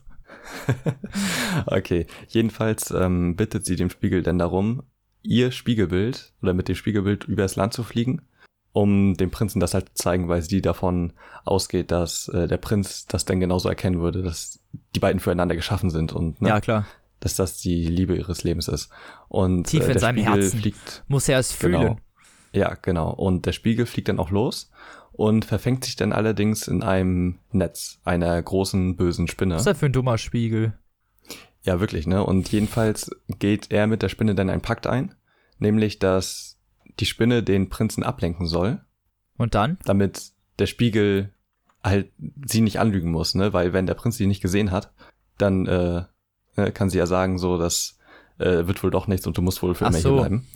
okay. 1.67 2.07
Jedenfalls 2.27 2.91
ähm, 2.91 3.35
bittet 3.35 3.65
sie 3.65 3.75
dem 3.75 3.89
Spiegel 3.89 4.23
dann 4.23 4.37
darum, 4.39 4.83
ihr 5.23 5.51
Spiegelbild 5.51 6.33
oder 6.41 6.53
mit 6.53 6.67
dem 6.67 6.75
Spiegelbild 6.75 7.23
übers 7.25 7.55
Land 7.55 7.73
zu 7.73 7.83
fliegen, 7.83 8.21
um 8.73 9.15
dem 9.15 9.31
Prinzen 9.31 9.59
das 9.59 9.73
halt 9.73 9.89
zu 9.89 10.03
zeigen, 10.03 10.27
weil 10.27 10.41
sie 10.41 10.61
davon 10.61 11.13
ausgeht, 11.45 11.91
dass 11.91 12.27
äh, 12.29 12.47
der 12.47 12.57
Prinz 12.57 13.05
das 13.07 13.25
dann 13.25 13.39
genauso 13.39 13.69
erkennen 13.69 13.99
würde, 14.01 14.21
dass 14.21 14.59
die 14.95 14.99
beiden 14.99 15.19
füreinander 15.19 15.55
geschaffen 15.55 15.89
sind 15.89 16.13
und 16.13 16.41
ne, 16.41 16.49
Ja, 16.49 16.61
klar. 16.61 16.85
dass 17.21 17.35
das 17.35 17.57
die 17.57 17.85
Liebe 17.87 18.15
ihres 18.15 18.43
Lebens 18.43 18.67
ist. 18.67 18.89
Und 19.29 19.65
Tief 19.67 19.87
äh, 19.87 19.93
in 19.93 19.99
seinem 19.99 20.17
Spiegel 20.17 20.41
Herzen. 20.41 20.59
fliegt 20.59 21.03
Muss 21.07 21.27
er 21.29 21.39
es 21.39 21.57
Genau. 21.57 21.79
fühlen. 21.81 22.01
ja, 22.53 22.75
genau. 22.81 23.09
Und 23.11 23.45
der 23.45 23.53
Spiegel 23.53 23.85
fliegt 23.85 24.09
dann 24.09 24.19
auch 24.19 24.29
los 24.29 24.69
und 25.17 25.45
verfängt 25.45 25.85
sich 25.85 25.95
dann 25.95 26.11
allerdings 26.11 26.67
in 26.67 26.83
einem 26.83 27.39
Netz 27.51 27.99
einer 28.03 28.41
großen 28.41 28.95
bösen 28.95 29.27
Spinne. 29.27 29.55
Was 29.55 29.61
ist 29.61 29.67
das 29.67 29.77
für 29.79 29.85
ein 29.87 29.93
dummer 29.93 30.17
Spiegel? 30.17 30.73
Ja, 31.63 31.79
wirklich, 31.79 32.05
ne? 32.05 32.23
Und 32.23 32.51
jedenfalls 32.51 33.09
geht 33.39 33.71
er 33.71 33.87
mit 33.87 34.01
der 34.01 34.09
Spinne 34.09 34.35
dann 34.35 34.49
einen 34.49 34.61
Pakt 34.61 34.87
ein, 34.87 35.15
nämlich, 35.57 35.99
dass 35.99 36.57
die 36.99 37.05
Spinne 37.05 37.43
den 37.43 37.69
Prinzen 37.69 38.03
ablenken 38.03 38.45
soll, 38.45 38.81
Und 39.37 39.55
dann? 39.55 39.77
damit 39.85 40.31
der 40.59 40.67
Spiegel 40.67 41.33
halt 41.83 42.11
sie 42.45 42.61
nicht 42.61 42.79
anlügen 42.79 43.11
muss, 43.11 43.35
ne? 43.35 43.53
Weil 43.53 43.73
wenn 43.73 43.87
der 43.87 43.93
Prinz 43.95 44.17
sie 44.17 44.27
nicht 44.27 44.41
gesehen 44.41 44.71
hat, 44.71 44.93
dann 45.37 45.65
äh, 45.65 46.03
ne, 46.55 46.71
kann 46.71 46.89
sie 46.89 46.97
ja 46.97 47.05
sagen, 47.05 47.37
so, 47.37 47.57
das 47.57 47.97
äh, 48.37 48.67
wird 48.67 48.83
wohl 48.83 48.91
doch 48.91 49.07
nichts 49.07 49.25
und 49.27 49.37
du 49.37 49.41
musst 49.41 49.61
wohl 49.63 49.75
für 49.75 49.85
Ach 49.85 49.89
immer 49.89 49.99
so. 49.99 50.09
hier 50.11 50.19
bleiben. 50.19 50.47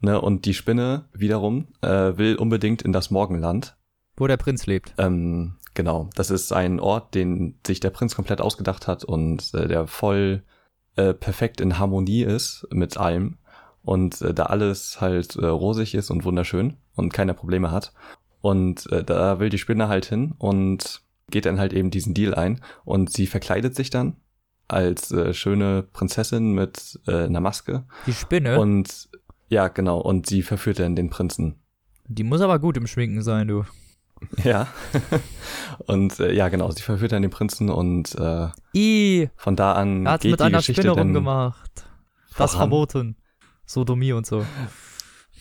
Ne? 0.00 0.20
Und 0.20 0.44
die 0.46 0.54
Spinne 0.54 1.04
wiederum 1.12 1.68
äh, 1.82 2.16
will 2.16 2.36
unbedingt 2.36 2.82
in 2.82 2.92
das 2.92 3.10
Morgenland. 3.10 3.76
Wo 4.22 4.28
der 4.28 4.36
Prinz 4.36 4.66
lebt. 4.66 4.94
Ähm, 4.98 5.56
genau, 5.74 6.08
das 6.14 6.30
ist 6.30 6.52
ein 6.52 6.78
Ort, 6.78 7.16
den 7.16 7.56
sich 7.66 7.80
der 7.80 7.90
Prinz 7.90 8.14
komplett 8.14 8.40
ausgedacht 8.40 8.86
hat 8.86 9.02
und 9.02 9.52
äh, 9.52 9.66
der 9.66 9.88
voll 9.88 10.44
äh, 10.94 11.12
perfekt 11.12 11.60
in 11.60 11.80
Harmonie 11.80 12.22
ist 12.22 12.64
mit 12.70 12.96
allem 12.98 13.38
und 13.82 14.22
äh, 14.22 14.32
da 14.32 14.44
alles 14.44 15.00
halt 15.00 15.34
äh, 15.34 15.46
rosig 15.46 15.96
ist 15.96 16.12
und 16.12 16.22
wunderschön 16.22 16.76
und 16.94 17.12
keine 17.12 17.34
Probleme 17.34 17.72
hat. 17.72 17.92
Und 18.40 18.88
äh, 18.92 19.02
da 19.02 19.40
will 19.40 19.48
die 19.48 19.58
Spinne 19.58 19.88
halt 19.88 20.06
hin 20.06 20.36
und 20.38 21.02
geht 21.28 21.44
dann 21.44 21.58
halt 21.58 21.72
eben 21.72 21.90
diesen 21.90 22.14
Deal 22.14 22.32
ein 22.32 22.60
und 22.84 23.12
sie 23.12 23.26
verkleidet 23.26 23.74
sich 23.74 23.90
dann 23.90 24.18
als 24.68 25.10
äh, 25.10 25.34
schöne 25.34 25.82
Prinzessin 25.92 26.52
mit 26.52 27.00
äh, 27.08 27.24
einer 27.24 27.40
Maske 27.40 27.86
Die 28.06 28.12
Spinne, 28.12 28.60
und 28.60 29.08
ja, 29.48 29.66
genau, 29.66 29.98
und 29.98 30.26
sie 30.26 30.42
verführt 30.42 30.78
dann 30.78 30.94
den 30.94 31.10
Prinzen. 31.10 31.56
die 32.06 32.22
muss 32.22 32.40
aber 32.40 32.60
gut 32.60 32.76
im 32.76 32.86
Schminken 32.86 33.22
sein, 33.22 33.48
du. 33.48 33.64
Ja. 34.44 34.68
und 35.86 36.18
äh, 36.20 36.32
ja, 36.32 36.48
genau, 36.48 36.70
sie 36.70 36.82
verführt 36.82 37.12
dann 37.12 37.22
den 37.22 37.30
Prinzen 37.30 37.70
und 37.70 38.14
äh, 38.16 38.48
I, 38.74 39.30
von 39.36 39.56
da 39.56 39.72
an 39.72 40.06
er 40.06 40.12
hat 40.12 40.20
geht 40.22 40.32
mit 40.32 40.40
die 40.40 40.44
einer 40.44 40.58
Geschichte 40.58 40.82
Spinne 40.82 40.98
rumgemacht. 40.98 41.84
Das 42.36 42.52
voran. 42.52 42.68
verboten. 42.68 43.16
Sodomie 43.66 44.12
und 44.12 44.26
so. 44.26 44.44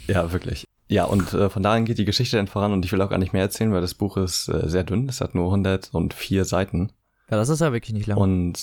Ja, 0.08 0.32
wirklich. 0.32 0.67
Ja, 0.88 1.06
und 1.06 1.34
äh, 1.34 1.50
von 1.50 1.63
da 1.63 1.74
an 1.74 1.86
geht 1.86 1.98
die 1.98 2.06
Geschichte 2.06 2.38
dann 2.38 2.48
voran 2.48 2.74
und 2.74 2.84
ich 2.84 2.91
will 2.91 3.02
auch 3.02 3.10
gar 3.10 3.17
nicht 3.17 3.34
mehr 3.34 3.41
erzählen, 3.41 3.72
weil 3.72 3.82
das 3.82 3.94
Buch 3.94 4.17
ist 4.17 4.50
äh, 4.50 4.67
sehr 4.67 4.84
dünn. 4.84 5.08
Es 5.08 5.22
hat 5.22 5.36
nur 5.36 5.46
104 5.46 6.44
Seiten. 6.44 6.91
Ja, 7.30 7.38
das 7.38 7.50
ist 7.50 7.62
ja 7.62 7.72
wirklich 7.72 7.94
nicht 7.94 8.08
lang. 8.08 8.17
Und 8.17 8.60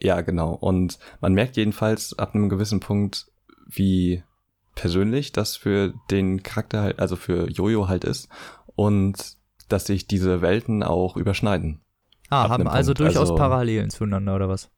ja, 0.00 0.20
genau. 0.20 0.52
Und 0.52 0.98
man 1.20 1.32
merkt 1.32 1.56
jedenfalls 1.56 2.18
ab 2.18 2.34
einem 2.34 2.50
gewissen 2.50 2.80
Punkt, 2.80 3.26
wie 3.66 4.22
persönlich 4.74 5.32
das 5.32 5.56
für 5.56 5.94
den 6.10 6.42
Charakter 6.42 6.82
halt, 6.82 6.98
also 6.98 7.16
für 7.16 7.48
Jojo 7.48 7.88
halt 7.88 8.04
ist. 8.04 8.28
Und 8.74 9.36
dass 9.72 9.86
sich 9.86 10.06
diese 10.06 10.42
Welten 10.42 10.82
auch 10.82 11.16
überschneiden. 11.16 11.80
ah, 12.30 12.44
ab 12.44 12.50
haben 12.50 12.68
also 12.68 12.94
Punkt, 12.94 13.00
durchaus 13.00 13.30
also- 13.30 13.34
Parallelen 13.34 13.90
zueinander 13.90 14.34
oder 14.34 14.48
was? 14.48 14.70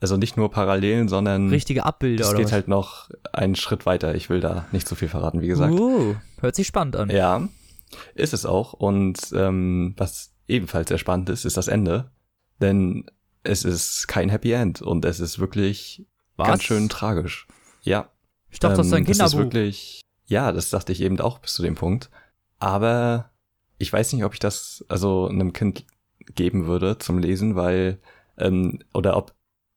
Also 0.00 0.16
nicht 0.16 0.36
nur 0.36 0.50
Parallelen, 0.50 1.08
sondern 1.08 1.48
Richtige 1.48 1.84
Abbilder 1.84 2.24
es 2.24 2.34
geht 2.36 2.46
was? 2.46 2.52
halt 2.52 2.68
noch 2.68 3.10
einen 3.32 3.56
Schritt 3.56 3.84
weiter. 3.84 4.14
Ich 4.14 4.30
will 4.30 4.38
da 4.38 4.66
nicht 4.70 4.86
so 4.86 4.94
viel 4.94 5.08
verraten, 5.08 5.40
wie 5.40 5.48
gesagt. 5.48 5.72
Uh, 5.74 6.14
hört 6.40 6.54
sich 6.54 6.68
spannend 6.68 6.94
an. 6.94 7.10
Ja, 7.10 7.48
ist 8.14 8.32
es 8.32 8.46
auch. 8.46 8.74
Und 8.74 9.18
ähm, 9.34 9.94
was 9.96 10.30
ebenfalls 10.46 10.88
sehr 10.88 10.98
spannend 10.98 11.30
ist, 11.30 11.44
ist 11.44 11.56
das 11.56 11.66
Ende. 11.66 12.12
Denn 12.60 13.10
es 13.42 13.64
ist 13.64 14.06
kein 14.06 14.28
Happy 14.28 14.52
End 14.52 14.82
und 14.82 15.04
es 15.04 15.18
ist 15.18 15.40
wirklich 15.40 16.06
was? 16.36 16.46
ganz 16.46 16.62
schön 16.62 16.88
tragisch. 16.88 17.48
Ja. 17.82 18.08
Ich 18.50 18.60
dachte, 18.60 18.76
das 18.78 18.86
ist 18.86 18.92
ein 18.92 18.98
ähm, 19.00 19.06
das 19.06 19.10
ist 19.10 19.18
Kinderbuch. 19.18 19.38
wirklich, 19.38 20.00
ja, 20.26 20.52
das 20.52 20.70
dachte 20.70 20.92
ich 20.92 21.00
eben 21.00 21.20
auch 21.20 21.38
bis 21.38 21.54
zu 21.54 21.62
dem 21.62 21.74
Punkt. 21.74 22.08
Aber 22.60 23.30
ich 23.78 23.92
weiß 23.92 24.12
nicht, 24.12 24.24
ob 24.24 24.34
ich 24.34 24.40
das 24.40 24.84
also 24.88 25.28
einem 25.28 25.52
Kind 25.52 25.84
geben 26.34 26.66
würde 26.66 26.98
zum 26.98 27.18
Lesen, 27.18 27.54
weil, 27.56 27.98
ähm, 28.36 28.80
oder 28.92 29.16
ob, 29.16 29.34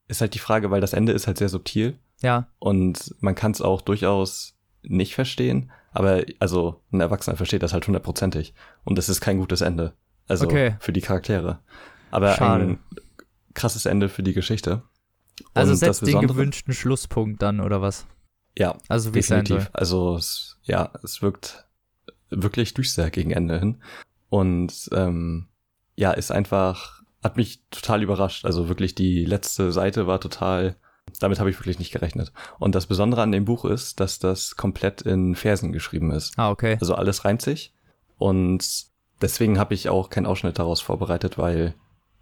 ist 0.07 0.21
halt 0.21 0.33
die 0.33 0.39
Frage, 0.39 0.71
weil 0.71 0.81
das 0.81 0.93
Ende 0.93 1.13
ist 1.13 1.27
halt 1.27 1.37
sehr 1.37 1.49
subtil 1.49 1.97
ja, 2.21 2.47
und 2.59 3.15
man 3.19 3.33
kann 3.35 3.51
es 3.51 3.61
auch 3.61 3.81
durchaus 3.81 4.55
nicht 4.83 5.15
verstehen, 5.15 5.71
aber 5.91 6.23
also 6.39 6.81
ein 6.91 6.99
Erwachsener 7.01 7.37
versteht 7.37 7.63
das 7.63 7.73
halt 7.73 7.87
hundertprozentig 7.87 8.53
und 8.83 8.97
es 8.99 9.09
ist 9.09 9.21
kein 9.21 9.37
gutes 9.39 9.61
Ende. 9.61 9.93
Also 10.27 10.45
Okay. 10.45 10.75
für 10.79 10.93
die 10.93 11.01
Charaktere. 11.01 11.59
Aber 12.11 12.33
Schade. 12.35 12.63
ein 12.65 12.79
krasses 13.53 13.85
Ende 13.85 14.07
für 14.09 14.23
die 14.23 14.33
Geschichte. 14.33 14.83
also 15.53 15.73
Und 15.73 15.81
das 15.81 15.97
setzt 15.97 16.07
den 16.07 16.21
gewünschten 16.21 16.73
Schlusspunkt 16.73 17.41
dann 17.41 17.59
oder 17.59 17.81
was? 17.81 18.05
Ja, 18.57 18.77
Also 18.87 19.13
wie 19.13 19.19
es 19.19 19.27
sein 19.27 19.45
soll. 19.45 19.57
definitiv. 19.57 19.69
Also 19.73 20.15
es, 20.15 20.57
ja, 20.63 20.91
es 21.03 21.21
wirkt 21.21 21.65
wirklich 22.31 22.73
düster 22.73 23.09
gegen 23.11 23.31
Ende 23.31 23.59
hin. 23.59 23.81
Und 24.29 24.89
ähm, 24.93 25.47
ja, 25.95 26.11
ist 26.11 26.31
einfach, 26.31 27.01
hat 27.23 27.37
mich 27.37 27.61
total 27.69 28.01
überrascht. 28.01 28.45
Also 28.45 28.69
wirklich 28.69 28.95
die 28.95 29.25
letzte 29.25 29.71
Seite 29.71 30.07
war 30.07 30.19
total, 30.19 30.75
damit 31.19 31.39
habe 31.39 31.49
ich 31.49 31.59
wirklich 31.59 31.79
nicht 31.79 31.91
gerechnet. 31.91 32.31
Und 32.57 32.73
das 32.73 32.87
Besondere 32.87 33.21
an 33.21 33.31
dem 33.31 33.45
Buch 33.45 33.65
ist, 33.65 33.99
dass 33.99 34.19
das 34.19 34.55
komplett 34.55 35.01
in 35.01 35.35
Versen 35.35 35.71
geschrieben 35.73 36.11
ist. 36.11 36.33
Ah, 36.37 36.49
okay. 36.49 36.77
Also 36.79 36.95
alles 36.95 37.25
reimt 37.25 37.41
sich. 37.41 37.73
Und 38.17 38.63
deswegen 39.21 39.59
habe 39.59 39.73
ich 39.73 39.89
auch 39.89 40.09
keinen 40.09 40.25
Ausschnitt 40.25 40.57
daraus 40.59 40.79
vorbereitet, 40.81 41.37
weil, 41.37 41.75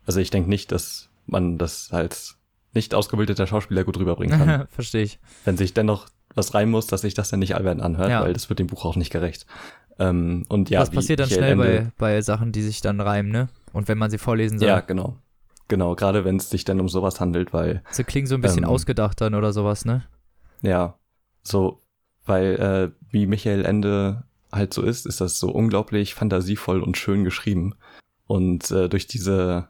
also 0.05 0.19
ich 0.19 0.31
denke 0.31 0.49
nicht, 0.49 0.71
dass 0.71 1.09
man 1.27 1.57
das 1.57 1.91
als 1.91 2.37
nicht 2.73 2.93
ausgebildeter 2.95 3.47
Schauspieler 3.47 3.83
gut 3.83 3.97
rüberbringen 3.97 4.37
kann 4.39 4.67
Verstehe 4.71 5.03
ich. 5.03 5.19
wenn 5.45 5.57
sich 5.57 5.73
dennoch 5.73 6.07
was 6.35 6.53
rein 6.53 6.69
muss, 6.69 6.85
dass 6.87 7.01
sich 7.01 7.15
das 7.15 7.29
dann 7.29 7.39
nicht 7.39 7.55
albern 7.55 7.81
anhört, 7.81 8.09
Ja. 8.11 8.21
weil 8.21 8.33
das 8.33 8.49
wird 8.49 8.59
dem 8.59 8.67
Buch 8.67 8.85
auch 8.85 8.95
nicht 8.95 9.09
gerecht. 9.11 9.47
Ähm, 9.99 10.45
und 10.49 10.69
ja, 10.69 10.79
das 10.79 10.89
passiert 10.89 11.19
dann 11.19 11.29
schnell 11.29 11.55
bei, 11.55 11.91
bei 11.97 12.21
Sachen, 12.21 12.51
die 12.51 12.61
sich 12.61 12.81
dann 12.81 13.01
reimen, 13.01 13.31
ne? 13.31 13.49
Und 13.73 13.87
wenn 13.87 13.97
man 13.97 14.09
sie 14.09 14.17
vorlesen 14.17 14.57
soll. 14.57 14.69
Ja, 14.69 14.79
genau. 14.79 15.17
Genau, 15.67 15.93
gerade 15.95 16.25
wenn 16.25 16.37
es 16.37 16.49
sich 16.49 16.65
dann 16.65 16.79
um 16.79 16.89
sowas 16.89 17.19
handelt, 17.19 17.53
weil, 17.53 17.83
Sie 17.91 18.03
klingen 18.03 18.25
so 18.25 18.35
ein 18.35 18.41
bisschen 18.41 18.63
Ähm, 18.63 18.69
ausgedacht 18.69 19.21
dann 19.21 19.35
oder 19.35 19.53
sowas, 19.53 19.85
ne? 19.85 20.03
ja, 20.61 20.97
so, 21.43 21.79
weil 22.25 22.55
äh, 22.55 22.91
wie 23.11 23.27
Michael 23.27 23.65
Ende 23.65 24.23
halt 24.51 24.73
so 24.73 24.81
ist, 24.81 25.05
ist 25.05 25.21
das 25.21 25.37
so 25.39 25.51
unglaublich 25.51 26.15
fantasievoll 26.15 26.81
und 26.81 26.97
schön 26.97 27.23
geschrieben. 27.23 27.75
Und 28.25 28.71
äh, 28.71 28.89
durch 28.89 29.07
diese 29.07 29.69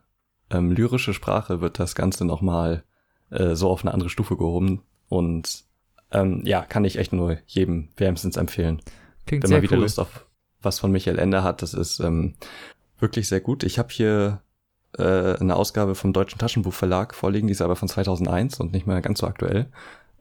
ähm, 0.50 0.72
lyrische 0.72 1.14
Sprache 1.14 1.62
wird 1.62 1.80
das 1.80 1.96
Ganze 1.96 2.26
nochmal 2.26 2.84
äh, 3.30 3.56
so 3.56 3.70
auf 3.70 3.84
eine 3.84 3.94
andere 3.94 4.10
Stufe 4.10 4.38
gehoben. 4.38 4.82
Und 5.10 5.66
ähm, 6.12 6.42
ja, 6.46 6.62
kann 6.62 6.86
ich 6.86 6.98
echt 6.98 7.14
nur 7.14 7.38
jedem 7.46 7.90
wärmstens 7.98 8.38
empfehlen. 8.38 8.82
Klingt 9.30 9.44
wenn 9.44 9.52
man 9.52 9.62
wieder 9.62 9.76
cool. 9.78 9.84
Lust 9.84 10.00
auf 10.00 10.26
was 10.62 10.80
von 10.80 10.92
Michael 10.92 11.20
Ende 11.20 11.44
hat, 11.44 11.62
das 11.62 11.74
ist 11.74 12.00
ähm, 12.00 12.34
wirklich 12.98 13.28
sehr 13.28 13.40
gut. 13.40 13.64
Ich 13.64 13.80
habe 13.80 13.90
hier 13.92 14.42
äh, 14.98 15.36
eine 15.38 15.56
Ausgabe 15.56 15.96
vom 15.96 16.14
Deutschen 16.14 16.40
Taschenbuchverlag 16.40 17.14
vorliegen, 17.14 17.48
die 17.48 17.52
ist 17.54 17.62
aber 17.62 17.76
von 17.76 17.88
2001 17.88 18.60
und 18.60 18.74
nicht 18.74 18.88
mehr 18.88 19.00
ganz 19.02 19.20
so 19.20 19.28
aktuell. 19.28 19.72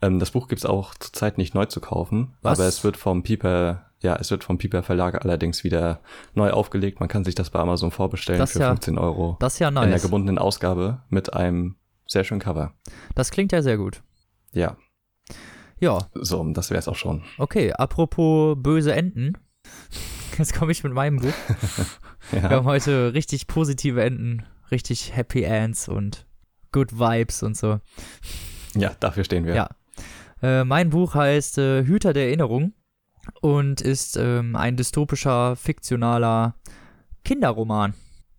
Ähm, 0.03 0.19
das 0.21 0.31
Buch 0.31 0.47
gibt's 0.47 0.67
auch 0.67 0.95
zurzeit 0.95 1.39
nicht 1.39 1.55
neu 1.55 1.65
zu 1.65 1.81
kaufen, 1.81 2.35
Was? 2.43 2.59
aber 2.61 2.69
es 2.69 2.85
wird 2.85 2.99
vom 2.99 3.23
Piper, 3.23 3.87
ja, 4.01 4.15
es 4.17 4.31
wird 4.31 4.45
vom 4.45 4.59
Piper 4.59 4.83
Verlag 4.83 5.25
allerdings 5.25 5.65
wieder 5.65 6.01
neu 6.35 6.51
aufgelegt. 6.51 7.01
Man 7.01 7.09
kann 7.09 7.25
sich 7.25 7.35
das 7.35 7.51
bei 7.51 7.59
Amazon 7.59 7.91
vorbestellen 7.91 8.39
Das 8.39 8.53
für 8.53 8.61
ja 8.61 8.69
15 8.69 8.99
Euro 8.99 9.39
Das 9.41 9.55
ist 9.55 9.59
ja 9.59 9.69
in 9.69 9.75
der 9.75 9.87
nice. 9.87 10.03
gebundenen 10.03 10.39
Ausgabe 10.39 11.03
mit 11.09 11.33
einem 11.33 11.77
sehr 12.07 12.25
schönen 12.25 12.41
Cover. 12.41 12.75
Das 13.15 13.31
klingt 13.33 13.51
ja 13.53 13.63
sehr 13.63 13.79
gut. 13.79 14.03
Ja, 14.53 14.77
Ja, 15.81 16.09
so, 16.15 16.45
das 16.53 16.71
wäre 16.71 16.79
es 16.79 16.89
auch 16.89 16.97
schon. 16.97 17.23
okay. 17.39 17.73
Apropos 17.73 18.57
böse 18.61 18.93
Enden. 18.95 19.35
Jetzt 20.39 20.55
komme 20.55 20.73
ich 20.73 20.83
mit 20.85 20.93
meinem 20.93 21.19
Buch. 21.19 21.33
Wir 22.31 22.41
Ja, 22.43 22.51
haben 22.51 22.67
heute 22.67 23.13
richtig 23.15 23.47
positive 23.47 24.03
Enden, 24.03 24.45
richtig 24.71 25.17
Happy 25.17 25.43
Ends 25.45 25.89
und 25.89 26.27
Good 26.73 26.99
Vibes 26.99 27.43
und 27.43 27.57
so. 27.57 27.81
ja 28.75 28.93
dafür 29.01 29.25
stehen 29.25 29.47
wir. 29.47 29.55
Ja. 29.55 29.69
Äh, 30.43 30.65
mein 30.65 30.91
Buch 30.91 31.15
heißt 31.15 31.59
äh, 31.59 31.85
Hüter 31.85 32.13
der 32.13 32.27
Erinnerung 32.27 32.73
und 33.41 33.81
ist 33.81 34.17
ähm, 34.17 34.55
ein 34.57 34.77
dystopischer, 34.77 35.57
fiktionaler 35.57 36.55
Kinderroman 37.25 37.95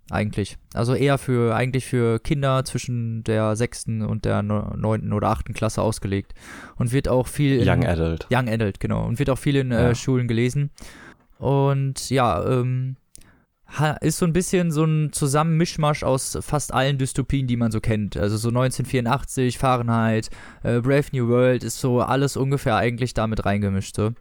eigentlich. 0.09 0.57
Also 0.73 0.93
eher 0.95 1.17
für 1.17 1.55
eigentlich 1.55 1.85
für 1.85 2.19
Kinder 2.19 2.63
zwischen 2.65 3.23
der 3.23 3.55
sechsten 3.55 4.01
und 4.01 4.25
der 4.25 4.41
neu- 4.41 4.75
neunten 4.75 5.13
oder 5.13 5.29
achten 5.29 5.53
Klasse 5.53 5.81
ausgelegt 5.81 6.33
und 6.77 6.91
wird 6.91 7.07
auch 7.07 7.27
viel 7.27 7.59
in, 7.61 7.67
Young 7.69 7.85
Adult. 7.85 8.27
Young 8.31 8.49
Adult, 8.49 8.79
genau. 8.79 9.05
Und 9.05 9.19
wird 9.19 9.29
auch 9.29 9.37
viel 9.37 9.55
in 9.55 9.71
Ja. 9.71 9.89
äh, 9.89 9.95
Schulen 9.95 10.27
gelesen. 10.27 10.71
Und 11.37 12.09
ja, 12.09 12.43
ähm, 12.45 12.95
ist 14.01 14.17
so 14.17 14.25
ein 14.25 14.33
bisschen 14.33 14.71
so 14.71 14.83
ein 14.83 15.11
Zusammenmischmasch 15.13 16.01
aus 16.03 16.35
fast 16.41 16.73
allen 16.73 16.97
Dystopien, 16.97 17.45
die 17.45 17.55
man 17.55 17.69
so 17.71 17.79
kennt. 17.79 18.17
Also 18.17 18.35
so 18.35 18.49
1984, 18.49 19.59
Fahrenheit, 19.59 20.29
äh, 20.63 20.79
Brave 20.81 21.05
New 21.11 21.27
World 21.27 21.63
ist 21.63 21.79
so 21.79 22.01
alles 22.01 22.35
ungefähr 22.35 22.75
eigentlich 22.77 23.13
damit 23.13 23.45
reingemischt. 23.45 23.95
So. 23.95 24.11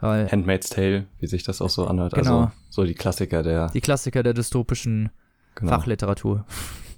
Handmaid's 0.00 0.70
Tale, 0.70 1.06
wie 1.18 1.26
sich 1.26 1.42
das 1.42 1.60
auch 1.60 1.68
so 1.70 1.86
anhört. 1.88 2.14
Genau. 2.14 2.42
Also 2.42 2.52
so 2.70 2.84
die 2.84 2.94
Klassiker 2.94 3.42
der 3.42 3.68
die 3.70 3.80
Klassiker 3.80 4.22
der 4.22 4.34
dystopischen 4.34 5.10
genau. 5.54 5.72
Fachliteratur 5.72 6.44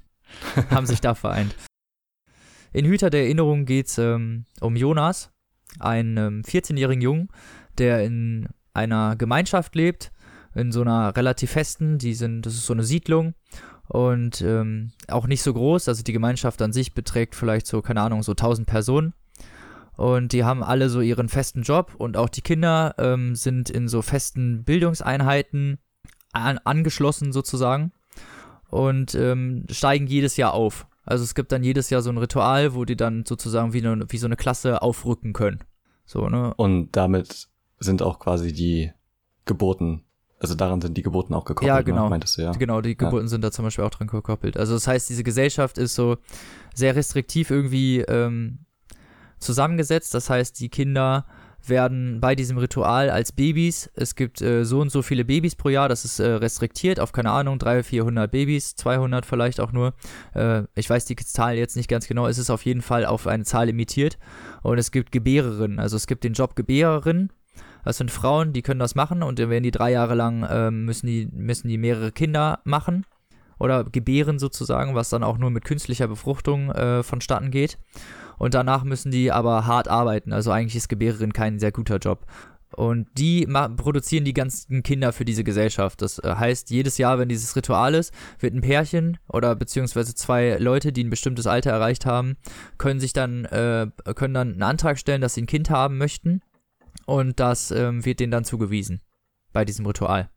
haben 0.70 0.86
sich 0.86 1.00
da 1.00 1.14
vereint. 1.14 1.54
In 2.72 2.86
Hüter 2.86 3.10
der 3.10 3.22
Erinnerung 3.22 3.66
geht 3.66 3.86
es 3.86 3.98
ähm, 3.98 4.46
um 4.60 4.74
Jonas, 4.74 5.30
einen 5.78 6.16
ähm, 6.16 6.42
14-jährigen 6.42 7.02
Jungen, 7.02 7.28
der 7.78 8.04
in 8.04 8.48
einer 8.72 9.16
Gemeinschaft 9.16 9.74
lebt, 9.74 10.10
in 10.54 10.72
so 10.72 10.80
einer 10.80 11.16
relativ 11.16 11.52
festen, 11.52 11.98
die 11.98 12.14
sind, 12.14 12.42
das 12.42 12.54
ist 12.54 12.66
so 12.66 12.72
eine 12.72 12.84
Siedlung 12.84 13.34
und 13.88 14.40
ähm, 14.40 14.92
auch 15.08 15.26
nicht 15.26 15.42
so 15.42 15.52
groß, 15.52 15.88
also 15.88 16.02
die 16.02 16.12
Gemeinschaft 16.12 16.62
an 16.62 16.72
sich 16.72 16.94
beträgt 16.94 17.34
vielleicht 17.34 17.66
so, 17.66 17.82
keine 17.82 18.02
Ahnung, 18.02 18.22
so 18.22 18.32
1000 18.32 18.66
Personen 18.66 19.14
und 19.96 20.32
die 20.32 20.44
haben 20.44 20.62
alle 20.62 20.88
so 20.88 21.00
ihren 21.00 21.28
festen 21.28 21.62
Job 21.62 21.94
und 21.96 22.16
auch 22.16 22.28
die 22.28 22.40
Kinder 22.40 22.94
ähm, 22.98 23.36
sind 23.36 23.70
in 23.70 23.88
so 23.88 24.02
festen 24.02 24.64
Bildungseinheiten 24.64 25.78
an, 26.32 26.58
angeschlossen 26.58 27.32
sozusagen 27.32 27.92
und 28.74 29.14
ähm, 29.14 29.66
steigen 29.70 30.08
jedes 30.08 30.36
Jahr 30.36 30.52
auf. 30.52 30.88
Also 31.04 31.22
es 31.22 31.36
gibt 31.36 31.52
dann 31.52 31.62
jedes 31.62 31.90
Jahr 31.90 32.02
so 32.02 32.10
ein 32.10 32.18
Ritual, 32.18 32.74
wo 32.74 32.84
die 32.84 32.96
dann 32.96 33.24
sozusagen 33.24 33.72
wie, 33.72 33.86
eine, 33.86 34.04
wie 34.08 34.18
so 34.18 34.26
eine 34.26 34.34
Klasse 34.34 34.82
aufrücken 34.82 35.32
können. 35.32 35.60
So, 36.04 36.28
ne? 36.28 36.52
Und 36.56 36.90
damit 36.92 37.46
sind 37.78 38.02
auch 38.02 38.18
quasi 38.18 38.52
die 38.52 38.90
Geburten, 39.44 40.02
also 40.40 40.56
daran 40.56 40.80
sind 40.80 40.96
die 40.96 41.02
Geburten 41.02 41.34
auch 41.34 41.44
gekoppelt, 41.44 41.68
Ja, 41.68 41.82
genau. 41.82 42.04
ne? 42.04 42.10
meintest 42.10 42.36
du, 42.36 42.42
ja? 42.42 42.50
Genau, 42.50 42.80
die 42.80 42.96
Geburten 42.96 43.28
sind 43.28 43.44
da 43.44 43.52
zum 43.52 43.64
Beispiel 43.64 43.84
auch 43.84 43.90
dran 43.90 44.08
gekoppelt. 44.08 44.56
Also 44.56 44.74
das 44.74 44.88
heißt, 44.88 45.08
diese 45.08 45.22
Gesellschaft 45.22 45.78
ist 45.78 45.94
so 45.94 46.16
sehr 46.74 46.96
restriktiv 46.96 47.50
irgendwie 47.50 48.00
ähm, 48.00 48.58
zusammengesetzt. 49.38 50.14
Das 50.14 50.30
heißt, 50.30 50.58
die 50.58 50.68
Kinder 50.68 51.26
werden 51.68 52.20
bei 52.20 52.34
diesem 52.34 52.58
Ritual 52.58 53.10
als 53.10 53.32
Babys, 53.32 53.90
es 53.94 54.14
gibt 54.14 54.40
äh, 54.40 54.64
so 54.64 54.80
und 54.80 54.90
so 54.90 55.02
viele 55.02 55.24
Babys 55.24 55.56
pro 55.56 55.68
Jahr, 55.68 55.88
das 55.88 56.04
ist 56.04 56.18
äh, 56.18 56.26
restriktiert 56.26 57.00
auf, 57.00 57.12
keine 57.12 57.30
Ahnung, 57.30 57.58
300, 57.58 57.86
400 57.86 58.30
Babys, 58.30 58.76
200 58.76 59.26
vielleicht 59.26 59.60
auch 59.60 59.72
nur. 59.72 59.94
Äh, 60.34 60.62
ich 60.74 60.88
weiß 60.88 61.04
die 61.04 61.16
Zahl 61.16 61.56
jetzt 61.56 61.76
nicht 61.76 61.88
ganz 61.88 62.06
genau, 62.06 62.26
es 62.26 62.38
ist 62.38 62.50
auf 62.50 62.64
jeden 62.64 62.82
Fall 62.82 63.06
auf 63.06 63.26
eine 63.26 63.44
Zahl 63.44 63.66
limitiert. 63.66 64.18
Und 64.62 64.78
es 64.78 64.90
gibt 64.90 65.12
Gebärerinnen, 65.12 65.78
also 65.78 65.96
es 65.96 66.06
gibt 66.06 66.24
den 66.24 66.32
Job 66.32 66.56
Gebärerin. 66.56 67.30
Das 67.84 67.98
sind 67.98 68.10
Frauen, 68.10 68.52
die 68.52 68.62
können 68.62 68.80
das 68.80 68.94
machen 68.94 69.22
und 69.22 69.38
dann 69.38 69.50
werden 69.50 69.62
die 69.62 69.70
drei 69.70 69.92
Jahre 69.92 70.14
lang, 70.14 70.46
ähm, 70.50 70.86
müssen, 70.86 71.06
die, 71.06 71.28
müssen 71.32 71.68
die 71.68 71.76
mehrere 71.76 72.12
Kinder 72.12 72.60
machen 72.64 73.04
oder 73.58 73.84
gebären 73.84 74.38
sozusagen, 74.38 74.94
was 74.94 75.10
dann 75.10 75.22
auch 75.22 75.38
nur 75.38 75.50
mit 75.50 75.64
künstlicher 75.64 76.08
Befruchtung 76.08 76.70
äh, 76.70 77.02
vonstatten 77.02 77.50
geht. 77.50 77.78
Und 78.38 78.54
danach 78.54 78.84
müssen 78.84 79.10
die 79.10 79.32
aber 79.32 79.66
hart 79.66 79.88
arbeiten. 79.88 80.32
Also 80.32 80.50
eigentlich 80.50 80.76
ist 80.76 80.88
Gebärerin 80.88 81.32
kein 81.32 81.58
sehr 81.58 81.72
guter 81.72 81.98
Job. 81.98 82.26
Und 82.76 83.06
die 83.16 83.46
produzieren 83.76 84.24
die 84.24 84.34
ganzen 84.34 84.82
Kinder 84.82 85.12
für 85.12 85.24
diese 85.24 85.44
Gesellschaft. 85.44 86.02
Das 86.02 86.18
äh, 86.18 86.34
heißt, 86.34 86.70
jedes 86.70 86.98
Jahr, 86.98 87.18
wenn 87.18 87.28
dieses 87.28 87.54
Ritual 87.54 87.94
ist, 87.94 88.12
wird 88.40 88.54
ein 88.54 88.62
Pärchen 88.62 89.18
oder 89.28 89.54
beziehungsweise 89.54 90.14
zwei 90.14 90.56
Leute, 90.58 90.92
die 90.92 91.04
ein 91.04 91.10
bestimmtes 91.10 91.46
Alter 91.46 91.70
erreicht 91.70 92.04
haben, 92.04 92.36
können 92.78 93.00
sich 93.00 93.12
dann, 93.12 93.44
äh, 93.46 93.86
können 94.14 94.34
dann 94.34 94.52
einen 94.52 94.62
Antrag 94.62 94.98
stellen, 94.98 95.20
dass 95.20 95.34
sie 95.34 95.42
ein 95.42 95.46
Kind 95.46 95.70
haben 95.70 95.98
möchten. 95.98 96.40
Und 97.06 97.38
das 97.38 97.70
ähm, 97.70 98.04
wird 98.04 98.20
denen 98.20 98.32
dann 98.32 98.44
zugewiesen 98.44 99.02
bei 99.52 99.64
diesem 99.64 99.86
Ritual. 99.86 100.30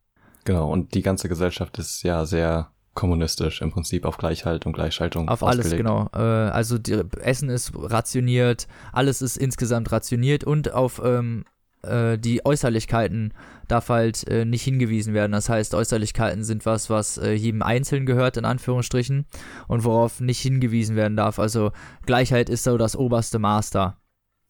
Genau, 0.46 0.72
und 0.72 0.94
die 0.94 1.02
ganze 1.02 1.30
Gesellschaft 1.30 1.78
ist 1.80 2.04
ja 2.04 2.26
sehr 2.26 2.72
kommunistisch 2.98 3.62
im 3.62 3.72
Prinzip 3.72 4.06
auf 4.06 4.18
Gleichheit 4.18 4.66
und 4.66 4.74
Gleichschaltung. 4.74 5.30
Auf 5.30 5.44
alles, 5.44 5.70
genau. 5.70 6.10
Äh, 6.14 6.18
also 6.18 6.80
die, 6.80 7.04
Essen 7.22 7.50
ist 7.50 7.72
rationiert, 7.76 8.68
alles 8.92 9.22
ist 9.22 9.38
insgesamt 9.38 9.92
rationiert 9.92 10.44
und 10.44 10.74
auf 10.74 11.00
ähm, 11.06 11.46
äh, 11.84 12.18
die 12.18 12.44
Äußerlichkeiten 12.44 13.36
darf 13.68 13.90
halt 13.90 14.28
äh, 14.28 14.46
nicht 14.46 14.64
hingewiesen 14.64 15.14
werden. 15.14 15.32
Das 15.32 15.48
heißt, 15.48 15.76
Äußerlichkeiten 15.76 16.44
sind 16.44 16.66
was, 16.66 16.90
was 16.90 17.20
äh, 17.20 17.34
jedem 17.34 17.62
Einzelnen 17.62 18.08
gehört, 18.08 18.36
in 18.36 18.46
Anführungsstrichen, 18.46 19.28
und 19.68 19.84
worauf 19.84 20.20
nicht 20.20 20.40
hingewiesen 20.40 20.96
werden 20.96 21.16
darf. 21.16 21.38
Also 21.38 21.72
Gleichheit 22.08 22.50
ist 22.50 22.64
so 22.64 22.80
das 22.80 22.96
oberste 22.96 23.38
Master, 23.38 23.98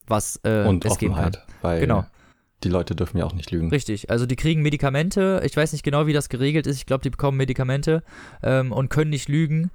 was 0.06 0.40
äh, 0.44 0.64
und 0.64 0.86
es 0.86 0.92
Offenheit, 0.92 1.00
geben 1.00 1.14
kann. 1.14 1.54
Weil 1.60 1.80
Genau. 1.80 2.06
Die 2.64 2.68
Leute 2.68 2.94
dürfen 2.96 3.18
ja 3.18 3.24
auch 3.24 3.34
nicht 3.34 3.50
lügen. 3.50 3.70
Richtig, 3.70 4.10
also 4.10 4.26
die 4.26 4.36
kriegen 4.36 4.62
Medikamente, 4.62 5.40
ich 5.44 5.56
weiß 5.56 5.72
nicht 5.72 5.84
genau, 5.84 6.06
wie 6.06 6.12
das 6.12 6.28
geregelt 6.28 6.66
ist, 6.66 6.76
ich 6.76 6.86
glaube, 6.86 7.02
die 7.02 7.10
bekommen 7.10 7.36
Medikamente 7.36 8.02
ähm, 8.42 8.72
und 8.72 8.88
können 8.88 9.10
nicht 9.10 9.28
lügen 9.28 9.70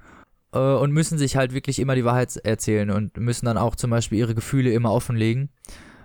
äh, 0.52 0.58
und 0.58 0.92
müssen 0.92 1.16
sich 1.18 1.36
halt 1.36 1.54
wirklich 1.54 1.78
immer 1.78 1.94
die 1.94 2.04
Wahrheit 2.04 2.36
erzählen 2.36 2.90
und 2.90 3.16
müssen 3.16 3.46
dann 3.46 3.56
auch 3.58 3.76
zum 3.76 3.90
Beispiel 3.90 4.18
ihre 4.18 4.34
Gefühle 4.34 4.72
immer 4.72 4.92
offenlegen, 4.92 5.48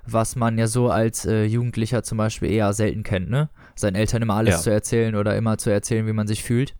was 0.05 0.35
man 0.35 0.57
ja 0.57 0.67
so 0.67 0.89
als 0.89 1.25
äh, 1.25 1.43
Jugendlicher 1.43 2.03
zum 2.03 2.17
Beispiel 2.17 2.49
eher 2.49 2.71
selten 2.73 3.03
kennt, 3.03 3.29
ne? 3.29 3.49
Seinen 3.75 3.95
Eltern 3.95 4.21
immer 4.21 4.35
alles 4.35 4.55
Ja. 4.55 4.61
zu 4.61 4.69
erzählen 4.71 5.15
oder 5.15 5.35
immer 5.35 5.57
zu 5.57 5.69
erzählen, 5.69 6.07
wie 6.07 6.13
man 6.13 6.27
sich 6.27 6.43
fühlt. 6.43 6.75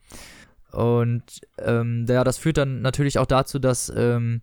Und 0.72 1.24
ähm, 1.60 2.06
ja, 2.08 2.24
das 2.24 2.38
führt 2.38 2.58
dann 2.58 2.82
natürlich 2.82 3.18
auch 3.20 3.26
dazu, 3.26 3.60
dass 3.60 3.92
ähm, 3.96 4.42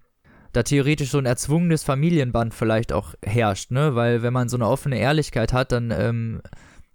da 0.57 0.63
theoretisch 0.63 1.11
so 1.11 1.19
ein 1.19 1.27
erzwungenes 1.27 1.85
Familienband 1.85 2.55
vielleicht 2.55 2.93
auch 2.93 3.15
herrscht, 3.25 3.71
ne? 3.71 3.95
Weil 3.95 4.23
wenn 4.23 4.33
man 4.33 4.49
so 4.49 4.57
eine 4.57 4.67
offene 4.67 4.99
Ehrlichkeit 4.99 5.53
hat, 5.53 5.71
dann 5.73 5.91
ähm, 5.91 6.41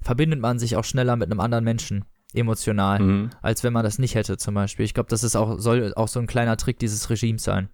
verbindet 0.01 0.39
man 0.39 0.57
sich 0.59 0.75
auch 0.75 0.83
schneller 0.83 1.15
mit 1.15 1.29
einem 1.29 1.39
anderen 1.39 1.63
Menschen 1.63 2.05
emotional, 2.33 2.99
Mhm. 2.99 3.29
als 3.41 3.63
wenn 3.63 3.73
man 3.73 3.83
das 3.83 3.99
nicht 3.99 4.15
hätte 4.15 4.37
zum 4.37 4.53
Beispiel. 4.55 4.85
Ich 4.85 4.93
glaube, 4.93 5.09
das 5.09 5.23
ist 5.23 5.35
auch, 5.35 5.59
soll 5.59 5.93
auch 5.95 6.07
so 6.07 6.19
ein 6.19 6.27
kleiner 6.27 6.57
Trick 6.57 6.79
dieses 6.79 7.09
Regimes 7.09 7.43
sein. 7.43 7.69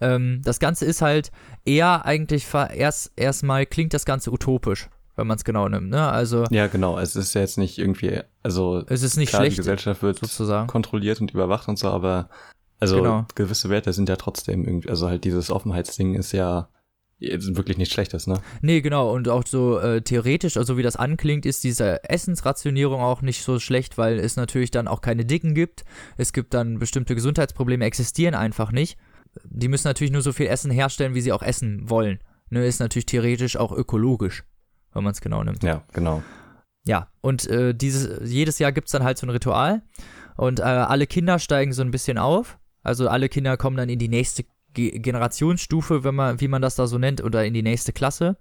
Ähm, 0.00 0.42
das 0.44 0.58
Ganze 0.58 0.84
ist 0.84 1.02
halt 1.02 1.30
eher 1.64 2.04
eigentlich 2.04 2.46
erst 2.52 3.12
erstmal 3.16 3.64
klingt 3.66 3.94
das 3.94 4.04
Ganze 4.04 4.32
utopisch, 4.32 4.88
wenn 5.16 5.26
man 5.28 5.36
es 5.36 5.44
genau 5.44 5.68
nimmt, 5.68 5.88
ne? 5.90 6.08
Also 6.10 6.44
Ja, 6.50 6.66
genau. 6.66 6.98
Es 6.98 7.14
ist 7.16 7.34
ja 7.34 7.40
jetzt 7.42 7.56
nicht 7.58 7.78
irgendwie, 7.78 8.20
also 8.42 8.82
es 8.88 9.02
ist 9.02 9.16
nicht 9.16 9.28
klar, 9.30 9.42
die 9.42 9.46
schlecht 9.46 9.58
Gesellschaft 9.58 10.02
wird 10.02 10.18
sozusagen. 10.18 10.66
kontrolliert 10.66 11.20
und 11.20 11.30
überwacht 11.32 11.68
und 11.68 11.78
so, 11.78 11.88
aber 11.88 12.28
also 12.84 13.02
Genau. 13.02 13.26
gewisse 13.34 13.70
Werte 13.70 13.92
sind 13.92 14.08
ja 14.08 14.16
trotzdem 14.16 14.64
irgendwie, 14.64 14.88
also 14.88 15.08
halt 15.08 15.24
dieses 15.24 15.50
Offenheitsding 15.50 16.14
ist 16.14 16.32
ja 16.32 16.68
jetzt 17.18 17.56
wirklich 17.56 17.78
nichts 17.78 17.94
Schlechtes, 17.94 18.26
ne? 18.26 18.40
Nee, 18.60 18.80
genau, 18.80 19.12
und 19.12 19.28
auch 19.28 19.44
so 19.46 19.78
äh, 19.78 20.02
theoretisch, 20.02 20.56
also 20.56 20.76
wie 20.76 20.82
das 20.82 20.96
anklingt, 20.96 21.46
ist 21.46 21.64
diese 21.64 22.04
Essensrationierung 22.08 23.00
auch 23.00 23.22
nicht 23.22 23.42
so 23.42 23.58
schlecht, 23.58 23.96
weil 23.98 24.18
es 24.18 24.36
natürlich 24.36 24.70
dann 24.70 24.88
auch 24.88 25.00
keine 25.00 25.24
Dicken 25.24 25.54
gibt. 25.54 25.84
Es 26.16 26.32
gibt 26.32 26.54
dann 26.54 26.78
bestimmte 26.78 27.14
Gesundheitsprobleme, 27.14 27.84
existieren 27.84 28.34
einfach 28.34 28.72
nicht. 28.72 28.98
Die 29.44 29.68
müssen 29.68 29.88
natürlich 29.88 30.12
nur 30.12 30.22
so 30.22 30.32
viel 30.32 30.46
Essen 30.46 30.70
herstellen, 30.70 31.14
wie 31.14 31.20
sie 31.20 31.32
auch 31.32 31.42
essen 31.42 31.88
wollen. 31.88 32.18
Ne, 32.50 32.66
ist 32.66 32.78
natürlich 32.80 33.06
theoretisch 33.06 33.56
auch 33.56 33.72
ökologisch, 33.72 34.44
wenn 34.92 35.02
man 35.02 35.12
es 35.12 35.20
genau 35.20 35.42
nimmt. 35.42 35.62
Ja, 35.62 35.82
genau. 35.92 36.22
Ja, 36.84 37.08
und 37.22 37.46
äh, 37.48 37.74
dieses, 37.74 38.30
jedes 38.30 38.58
Jahr 38.58 38.70
gibt's 38.72 38.92
dann 38.92 39.02
halt 39.02 39.16
so 39.16 39.26
ein 39.26 39.30
Ritual 39.30 39.82
und 40.36 40.60
äh, 40.60 40.64
alle 40.64 41.06
Kinder 41.06 41.38
steigen 41.38 41.72
so 41.72 41.80
ein 41.82 41.90
bisschen 41.90 42.18
auf. 42.18 42.58
Also 42.84 43.08
alle 43.08 43.28
Kinder 43.28 43.56
kommen 43.56 43.76
dann 43.76 43.88
in 43.88 43.98
die 43.98 44.08
nächste 44.08 44.44
Ge 44.74 44.98
Generationsstufe, 44.98 46.04
wenn 46.04 46.14
man, 46.14 46.40
wie 46.40 46.48
man 46.48 46.62
das 46.62 46.76
da 46.76 46.86
so 46.86 46.98
nennt, 46.98 47.22
oder 47.22 47.44
in 47.44 47.54
die 47.54 47.62
nächste 47.62 47.92
Klasse. 47.92 48.36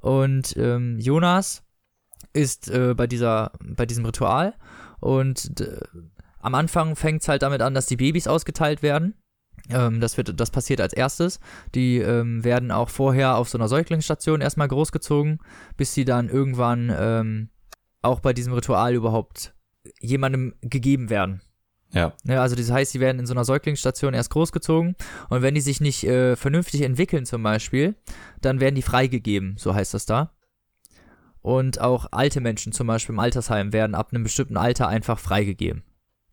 Und 0.00 0.56
ähm, 0.56 0.98
Jonas 0.98 1.62
ist 2.32 2.70
äh, 2.70 2.94
bei 2.94 3.06
dieser, 3.06 3.52
bei 3.60 3.86
diesem 3.86 4.04
Ritual 4.04 4.54
und 5.00 5.52
am 6.40 6.54
Anfang 6.54 6.96
fängt's 6.96 7.28
halt 7.28 7.42
damit 7.42 7.62
an, 7.62 7.74
dass 7.74 7.86
die 7.86 7.96
Babys 7.96 8.26
ausgeteilt 8.26 8.82
werden. 8.82 9.14
Ähm, 9.68 10.00
das, 10.00 10.16
wird, 10.16 10.38
das 10.40 10.50
passiert 10.50 10.80
als 10.80 10.92
erstes. 10.92 11.40
Die 11.74 11.98
ähm, 11.98 12.44
werden 12.44 12.70
auch 12.70 12.88
vorher 12.88 13.36
auf 13.36 13.48
so 13.48 13.58
einer 13.58 13.68
Säuglingsstation 13.68 14.40
erstmal 14.40 14.68
großgezogen, 14.68 15.38
bis 15.76 15.94
sie 15.94 16.04
dann 16.04 16.28
irgendwann 16.28 16.92
ähm, 16.96 17.48
auch 18.02 18.20
bei 18.20 18.32
diesem 18.32 18.52
Ritual 18.52 18.94
überhaupt 18.94 19.54
jemandem 20.00 20.54
gegeben 20.62 21.10
werden. 21.10 21.42
Ja, 21.92 22.12
Ja, 22.24 22.42
also 22.42 22.54
das 22.54 22.70
heißt, 22.70 22.92
sie 22.92 23.00
werden 23.00 23.18
in 23.18 23.26
so 23.26 23.34
einer 23.34 23.44
Säuglingsstation 23.44 24.14
erst 24.14 24.30
großgezogen 24.30 24.94
und 25.28 25.42
wenn 25.42 25.54
die 25.54 25.60
sich 25.60 25.80
nicht 25.80 26.04
äh, 26.04 26.36
vernünftig 26.36 26.82
entwickeln 26.82 27.26
zum 27.26 27.42
Beispiel, 27.42 27.96
dann 28.40 28.60
werden 28.60 28.76
die 28.76 28.82
freigegeben, 28.82 29.56
so 29.58 29.74
heißt 29.74 29.94
das 29.94 30.06
da. 30.06 30.32
Und 31.42 31.80
auch 31.80 32.06
alte 32.12 32.40
Menschen 32.40 32.72
zum 32.72 32.86
Beispiel 32.86 33.14
im 33.14 33.18
Altersheim 33.18 33.72
werden 33.72 33.94
ab 33.94 34.10
einem 34.12 34.22
bestimmten 34.22 34.56
Alter 34.56 34.88
einfach 34.88 35.18
freigegeben. 35.18 35.82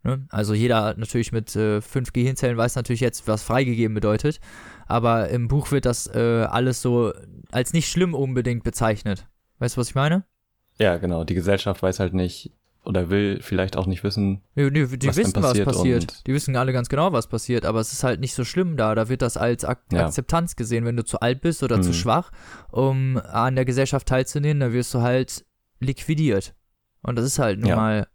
Ne? 0.03 0.25
Also 0.29 0.53
jeder 0.53 0.95
natürlich 0.97 1.31
mit 1.31 1.55
äh, 1.55 1.81
fünf 1.81 2.13
Gehirnzellen 2.13 2.57
weiß 2.57 2.75
natürlich 2.75 3.01
jetzt, 3.01 3.27
was 3.27 3.43
freigegeben 3.43 3.93
bedeutet. 3.93 4.39
Aber 4.85 5.29
im 5.29 5.47
Buch 5.47 5.71
wird 5.71 5.85
das 5.85 6.07
äh, 6.07 6.45
alles 6.49 6.81
so 6.81 7.13
als 7.51 7.73
nicht 7.73 7.89
schlimm 7.89 8.13
unbedingt 8.13 8.63
bezeichnet. 8.63 9.27
Weißt 9.59 9.75
du, 9.75 9.81
was 9.81 9.89
ich 9.89 9.95
meine? 9.95 10.25
ja, 10.79 10.97
genau. 10.97 11.23
Die 11.23 11.33
Gesellschaft 11.33 11.81
weiß 11.81 11.99
halt 11.99 12.13
nicht 12.13 12.51
oder 12.87 13.09
will 13.09 13.39
vielleicht 13.41 13.75
auch 13.77 13.85
nicht 13.85 14.03
wissen. 14.03 14.41
Nee, 14.55 14.69
nee, 14.71 14.87
die 14.87 15.07
Was 15.07 15.17
wissen, 15.17 15.33
passiert 15.33 15.67
was 15.67 15.75
passiert. 15.77 16.25
Die 16.25 16.33
wissen 16.33 16.55
alle 16.55 16.71
ganz 16.73 16.87
genau, 16.89 17.11
was 17.11 17.27
passiert, 17.27 17.65
aber 17.65 17.79
es 17.81 17.91
ist 17.93 18.03
halt 18.03 18.19
nicht 18.21 18.33
so 18.33 18.43
schlimm 18.45 18.77
da. 18.77 18.95
Da 18.95 19.09
wird 19.09 19.21
das 19.21 19.35
als 19.37 19.65
Ak 19.65 19.81
Ja. 19.91 20.05
Akzeptanz 20.05 20.55
gesehen. 20.55 20.85
Wenn 20.85 20.95
du 20.97 21.03
zu 21.03 21.19
alt 21.19 21.41
bist 21.41 21.61
oder 21.63 21.81
zu 21.81 21.89
Mhm. 21.89 21.93
schwach, 21.93 22.31
um 22.71 23.17
an 23.17 23.55
der 23.55 23.65
Gesellschaft 23.65 24.07
teilzunehmen, 24.07 24.59
dann 24.61 24.73
wirst 24.73 24.93
du 24.93 25.01
halt 25.01 25.45
liquidiert. 25.79 26.55
Und 27.03 27.17
das 27.17 27.25
ist 27.25 27.39
halt 27.39 27.59
nun 27.59 27.69
Ja. 27.69 27.75
mal 27.75 28.07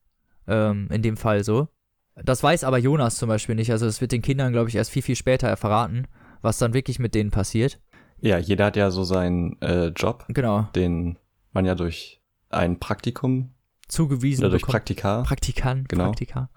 ähm, 0.49 0.89
in 0.91 1.03
dem 1.03 1.17
Fall 1.17 1.45
so. 1.45 1.69
Das 2.17 2.43
weiß 2.43 2.65
aber 2.65 2.79
Jonas 2.79 3.17
zum 3.17 3.29
Beispiel 3.29 3.55
nicht. 3.55 3.71
Also 3.71 3.87
es 3.87 4.01
wird 4.01 4.11
den 4.13 4.23
Kindern, 4.23 4.53
glaube 4.53 4.69
ich, 4.69 4.75
erst 4.75 4.91
viel, 4.91 5.03
viel 5.03 5.15
später 5.17 5.57
verraten, 5.57 6.09
was 6.41 6.59
dann 6.59 6.75
wirklich 6.75 6.99
mit 6.99 7.15
denen 7.15 7.31
passiert. 7.31 7.79
Ja, 8.21 8.39
jeder 8.39 8.67
hat 8.67 8.77
ja 8.77 8.91
so 8.91 9.05
seinen 9.05 9.61
äh, 9.63 9.87
Job, 9.89 10.25
Genau. 10.29 10.69
den 10.75 11.17
man 11.53 11.65
ja 11.65 11.75
durch 11.75 12.21
ein 12.51 12.81
Praktikum 12.81 13.51
Zugewiesen 13.89 14.45
oder 14.45 14.51
durch 14.51 14.63
bekommt. 14.63 14.73
Praktika, 14.73 15.23
Praktikant, 15.23 15.89
Genau. 15.89 16.05
Praktika. 16.07 16.49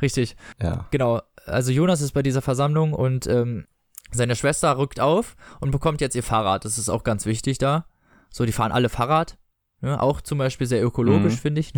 Richtig. 0.00 0.36
ja, 0.62 0.86
Genau, 0.90 1.20
also 1.46 1.72
Jonas 1.72 2.00
ist 2.00 2.12
bei 2.12 2.22
dieser 2.22 2.42
Versammlung 2.42 2.92
und 2.92 3.26
ähm, 3.26 3.66
seine 4.10 4.36
Schwester 4.36 4.76
rückt 4.76 5.00
auf 5.00 5.36
und 5.60 5.70
bekommt 5.70 6.00
jetzt 6.00 6.14
ihr 6.14 6.22
Fahrrad. 6.22 6.64
Das 6.64 6.76
ist 6.78 6.88
auch 6.90 7.02
ganz 7.04 7.24
wichtig 7.26 7.58
da. 7.58 7.86
So, 8.30 8.44
die 8.44 8.52
fahren 8.52 8.72
alle 8.72 8.88
Fahrrad. 8.90 9.38
Ne? 9.80 10.00
Auch 10.00 10.20
zum 10.20 10.38
Beispiel 10.38 10.66
sehr 10.66 10.84
ökologisch, 10.84 11.34
Mhm. 11.34 11.38
finde 11.38 11.60
ich. 11.60 11.72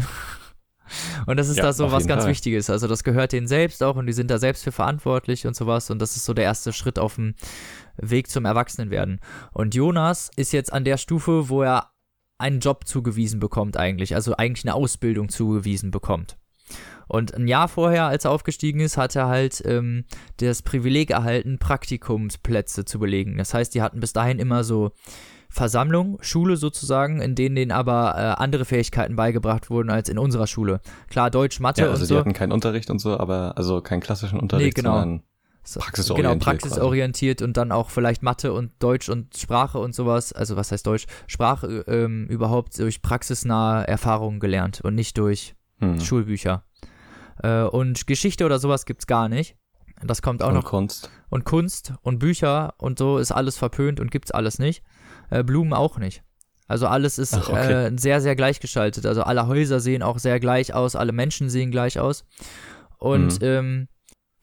Und 1.27 1.39
das 1.39 1.49
ist 1.49 1.57
Ja, 1.57 1.63
da 1.65 1.73
so 1.73 1.91
was 1.93 2.07
ganz 2.07 2.25
Fall. 2.25 2.31
Wichtiges. 2.33 2.69
Also 2.69 2.87
das 2.89 3.05
gehört 3.05 3.33
denen 3.33 3.47
selbst 3.47 3.83
auch 3.83 3.97
und 3.97 4.07
die 4.07 4.13
sind 4.13 4.31
da 4.31 4.39
selbst 4.39 4.65
für 4.65 4.73
verantwortlich 4.73 5.47
und 5.47 5.57
sowas. 5.57 5.91
Und 5.91 5.99
das 6.01 6.15
ist 6.17 6.27
so 6.27 6.35
der 6.35 6.45
erste 6.45 6.73
Schritt 6.75 6.99
auf 6.99 7.15
dem 7.15 7.35
Weg 7.97 8.29
zum 8.29 8.45
Erwachsenenwerden. 8.45 9.21
Und 9.53 9.75
Jonas 9.75 10.31
ist 10.37 10.53
jetzt 10.53 10.73
an 10.73 10.85
der 10.85 10.99
Stufe, 10.99 11.49
wo 11.49 11.63
er 11.63 11.91
einen 12.39 12.61
Job 12.61 12.87
zugewiesen 12.87 13.41
bekommt 13.41 13.76
eigentlich. 13.76 14.14
Also 14.14 14.37
eigentlich 14.37 14.64
eine 14.64 14.74
Ausbildung 14.74 15.28
zugewiesen 15.28 15.91
bekommt. 15.91 16.37
Und 17.07 17.35
ein 17.35 17.47
Jahr 17.47 17.68
vorher, 17.68 18.07
als 18.07 18.24
er 18.24 18.30
aufgestiegen 18.30 18.80
ist, 18.80 18.97
hat 18.97 19.14
er 19.14 19.28
halt 19.28 19.62
ähm, 19.66 20.05
das 20.39 20.62
Privileg 20.62 21.11
erhalten, 21.11 21.59
Praktikumsplätze 21.59 22.85
zu 22.85 22.99
belegen. 22.99 23.37
Das 23.37 23.53
heißt, 23.53 23.74
die 23.74 23.82
hatten 23.82 24.01
bis 24.01 24.12
dahin 24.12 24.39
immer 24.39 24.64
so 24.64 24.93
Versammlung, 25.51 26.18
Schule 26.20 26.57
sozusagen, 26.57 27.20
in 27.20 27.35
denen 27.35 27.55
denen 27.55 27.70
aber 27.70 28.14
äh, 28.16 28.43
andere 28.43 28.64
Fähigkeiten 28.64 29.14
beigebracht 29.14 29.70
wurden 29.70 29.91
als 29.91 30.09
in 30.09 30.18
unserer 30.18 30.47
Schule. 30.47 30.80
Klar, 31.09 31.30
Deutsch, 31.30 31.61
Mathe 31.61 31.82
Ja, 31.82 31.91
also 31.91 32.03
und 32.03 32.09
die 32.09 32.14
so. 32.14 32.18
hatten 32.18 32.32
keinen 32.32 32.51
Unterricht 32.51 32.91
und 32.91 32.99
so, 32.99 33.18
aber 33.18 33.57
also 33.57 33.80
keinen 33.80 34.01
klassischen 34.01 34.41
Unterricht, 34.41 34.74
genau. 34.74 34.99
sondern 34.99 35.22
So, 35.65 35.81
praxisorientiert 35.81 36.33
Genau, 36.33 36.45
praxisorientiert 36.45 37.43
und 37.43 37.57
dann 37.57 37.73
auch 37.73 37.91
vielleicht 37.91 38.23
Mathe 38.23 38.53
und 38.53 38.73
Deutsch 38.81 39.09
und 39.09 39.37
Sprache 39.37 39.79
und 39.79 39.95
sowas. 39.95 40.33
Also 40.33 40.57
was 40.57 40.71
heißt 40.71 40.87
Deutsch? 40.87 41.07
Sprache 41.27 41.85
ähm, 41.89 42.27
überhaupt 42.27 42.79
durch 42.79 43.01
praxisnahe 43.01 43.89
Erfahrungen 43.89 44.41
gelernt 44.41 44.83
und 44.83 44.95
nicht 44.95 45.17
durch 45.17 45.55
hm. 45.79 46.01
Schulbücher. 46.01 46.65
Äh, 47.43 47.62
und 47.62 48.07
Geschichte 48.07 48.45
oder 48.45 48.59
sowas 48.59 48.85
gibt's 48.85 49.07
gar 49.07 49.29
nicht. 49.29 49.57
Das 50.03 50.23
kommt 50.23 50.43
auch 50.43 50.49
und 50.49 50.55
noch. 50.55 50.65
Kunst. 50.65 51.11
Und 51.31 51.45
Kunst 51.45 51.95
und 52.03 52.19
Bücher 52.19 52.75
und 52.79 52.99
so 52.99 53.19
ist 53.19 53.33
alles 53.33 53.57
verpönt 53.57 54.01
und 54.01 54.11
gibt's 54.11 54.33
alles 54.33 54.59
nicht. 54.59 54.83
Äh, 55.31 55.43
Blumen 55.45 55.73
auch 55.73 55.99
nicht. 55.99 56.23
Also 56.67 56.87
alles 56.87 57.19
ist 57.19 57.35
Ach, 57.35 57.49
okay. 57.49 57.87
äh, 57.87 57.93
sehr, 57.99 58.21
sehr 58.21 58.37
gleichgestaltet. 58.37 59.07
Also 59.07 59.23
alle 59.23 59.47
Häuser 59.47 59.81
sehen 59.81 60.03
auch 60.03 60.19
sehr 60.19 60.41
gleich 60.41 60.75
aus, 60.75 60.97
alle 60.97 61.12
Menschen 61.12 61.49
sehen 61.49 61.71
gleich 61.71 61.99
aus. 61.99 62.25
Und 62.99 63.41
Mhm. 63.41 63.47
ähm, 63.47 63.89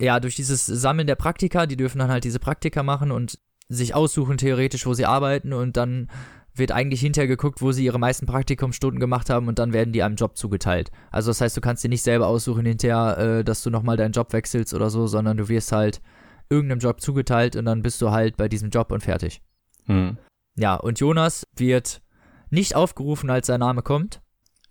ja, 0.01 0.19
durch 0.19 0.35
dieses 0.35 0.65
Sammeln 0.65 1.07
der 1.07 1.15
Praktika, 1.15 1.65
die 1.65 1.77
dürfen 1.77 1.99
dann 1.99 2.09
halt 2.09 2.23
diese 2.23 2.39
Praktika 2.39 2.81
machen 2.81 3.11
und 3.11 3.39
sich 3.69 3.93
aussuchen 3.93 4.37
theoretisch, 4.37 4.85
wo 4.85 4.93
sie 4.93 5.05
arbeiten 5.05 5.53
und 5.53 5.77
dann 5.77 6.09
wird 6.53 6.71
eigentlich 6.71 6.99
hinterher 6.99 7.27
geguckt, 7.27 7.61
wo 7.61 7.71
sie 7.71 7.85
ihre 7.85 7.99
meisten 7.99 8.25
Praktikumsstunden 8.25 8.99
gemacht 8.99 9.29
haben 9.29 9.47
und 9.47 9.59
dann 9.59 9.73
werden 9.73 9.93
die 9.93 10.03
einem 10.03 10.15
Job 10.15 10.35
zugeteilt. 10.37 10.91
Also 11.11 11.29
das 11.29 11.39
heißt, 11.39 11.55
du 11.55 11.61
kannst 11.61 11.83
dir 11.83 11.89
nicht 11.89 12.01
selber 12.01 12.27
aussuchen 12.27 12.65
hinterher, 12.65 13.17
äh, 13.17 13.43
dass 13.43 13.63
du 13.63 13.69
nochmal 13.69 13.95
deinen 13.95 14.11
Job 14.11 14.33
wechselst 14.33 14.73
oder 14.73 14.89
so, 14.89 15.07
sondern 15.07 15.37
du 15.37 15.47
wirst 15.47 15.71
halt 15.71 16.01
irgendeinem 16.49 16.79
Job 16.79 16.99
zugeteilt 16.99 17.55
und 17.55 17.65
dann 17.65 17.81
bist 17.81 18.01
du 18.01 18.11
halt 18.11 18.35
bei 18.35 18.49
diesem 18.49 18.69
Job 18.69 18.91
und 18.91 19.01
fertig. 19.01 19.41
Hm. 19.85 20.17
Ja, 20.57 20.75
und 20.75 20.99
Jonas 20.99 21.47
wird 21.55 22.01
nicht 22.49 22.75
aufgerufen, 22.75 23.29
als 23.29 23.47
sein 23.47 23.61
Name 23.61 23.81
kommt. 23.81 24.21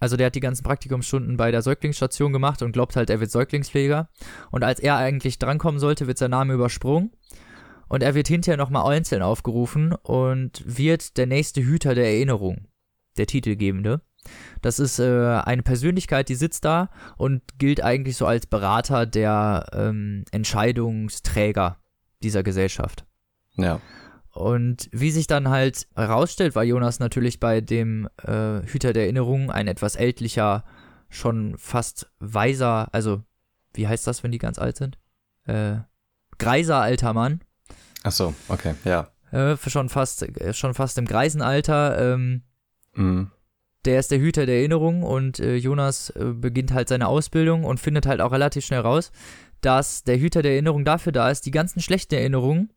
Also 0.01 0.17
der 0.17 0.27
hat 0.27 0.35
die 0.35 0.41
ganzen 0.41 0.65
Praktikumsstunden 0.65 1.37
bei 1.37 1.51
der 1.51 1.63
Säuglingsstation 1.63 2.33
gemacht 2.33 2.63
und 2.63 2.73
glaubt 2.73 2.97
halt, 2.97 3.11
er 3.11 3.21
wird 3.21 3.31
Säuglingspfleger. 3.31 4.09
Und 4.51 4.65
als 4.65 4.81
er 4.81 4.97
eigentlich 4.97 5.39
drankommen 5.39 5.79
sollte, 5.79 6.07
wird 6.07 6.19
sein 6.19 6.31
Name 6.31 6.55
übersprungen. 6.55 7.13
Und 7.89 8.03
er 8.03 8.15
wird 8.15 8.29
hinterher 8.29 8.57
nochmal 8.57 8.95
einzeln 8.95 9.21
aufgerufen 9.21 9.93
und 9.93 10.63
wird 10.65 11.17
der 11.19 11.27
nächste 11.27 11.63
Hüter 11.63 11.95
der 11.95 12.07
Erinnerung, 12.07 12.69
der 13.19 13.27
Titelgebende. 13.27 14.01
Das 14.63 14.79
ist 14.79 14.99
äh, 14.99 15.41
eine 15.45 15.63
Persönlichkeit, 15.63 16.29
die 16.29 16.35
sitzt 16.35 16.65
da 16.65 16.91
und 17.17 17.43
gilt 17.59 17.83
eigentlich 17.83 18.17
so 18.17 18.27
als 18.27 18.47
Berater 18.47 19.07
der 19.07 19.67
ähm, 19.73 20.25
Entscheidungsträger 20.31 21.79
dieser 22.23 22.43
Gesellschaft. 22.43 23.05
Ja. 23.57 23.81
Und 24.33 24.89
wie 24.93 25.11
sich 25.11 25.27
dann 25.27 25.49
halt 25.49 25.89
herausstellt, 25.97 26.55
war 26.55 26.63
Jonas 26.65 27.01
natürlich 27.01 27.41
bei 27.41 27.61
dem 27.61 28.09
äh, 28.23 28.61
Hüter 28.67 28.93
der 28.93 29.05
Erinnerung 29.05 29.51
ein 29.51 29.67
etwas 29.67 29.97
ältlicher, 29.97 30.65
schon 31.09 31.59
fast 31.59 32.11
weiser, 32.21 32.89
also 32.95 33.23
wie 33.75 33.89
heißt 33.89 34.07
das, 34.07 34.23
wenn 34.23 34.31
die 34.31 34.39
ganz 34.39 34.59
alt 34.59 34.77
sind? 34.77 34.99
Äh, 35.47 35.79
greiser 36.39 36.77
alter 36.81 37.13
Mann, 37.13 37.41
Ach 38.03 38.13
so, 38.13 38.33
okay, 38.49 38.75
ja. 38.85 39.09
äh, 39.33 39.57
schon 39.57 39.89
fast, 39.89 40.23
äh, 40.23 40.55
schon 40.55 40.75
fast 40.75 40.97
im 40.99 41.05
Greisenalter. 41.07 42.15
Ähm, 42.15 42.43
Hm. 42.95 43.31
der 43.85 44.01
ist 44.01 44.11
der 44.11 44.19
Hüter 44.19 44.47
der 44.47 44.57
Erinnerung 44.59 45.03
und 45.05 45.39
äh, 45.39 45.55
Jonas 45.57 46.11
äh, 46.11 46.33
beginnt 46.35 46.73
halt 46.73 46.89
seine 46.89 47.07
Ausbildung 47.09 47.65
und 47.65 47.79
findet 47.79 48.05
halt 48.07 48.21
auch 48.21 48.33
relativ 48.33 48.65
schnell 48.65 48.81
raus, 48.81 49.13
dass 49.61 50.03
der 50.03 50.19
Hüter 50.19 50.43
der 50.43 50.53
Erinnerung 50.53 50.85
dafür 50.85 51.13
da 51.13 51.31
ist, 51.31 51.47
die 51.47 51.51
ganzen 51.53 51.81
schlechten 51.81 52.15
Erinnerungen 52.15 52.73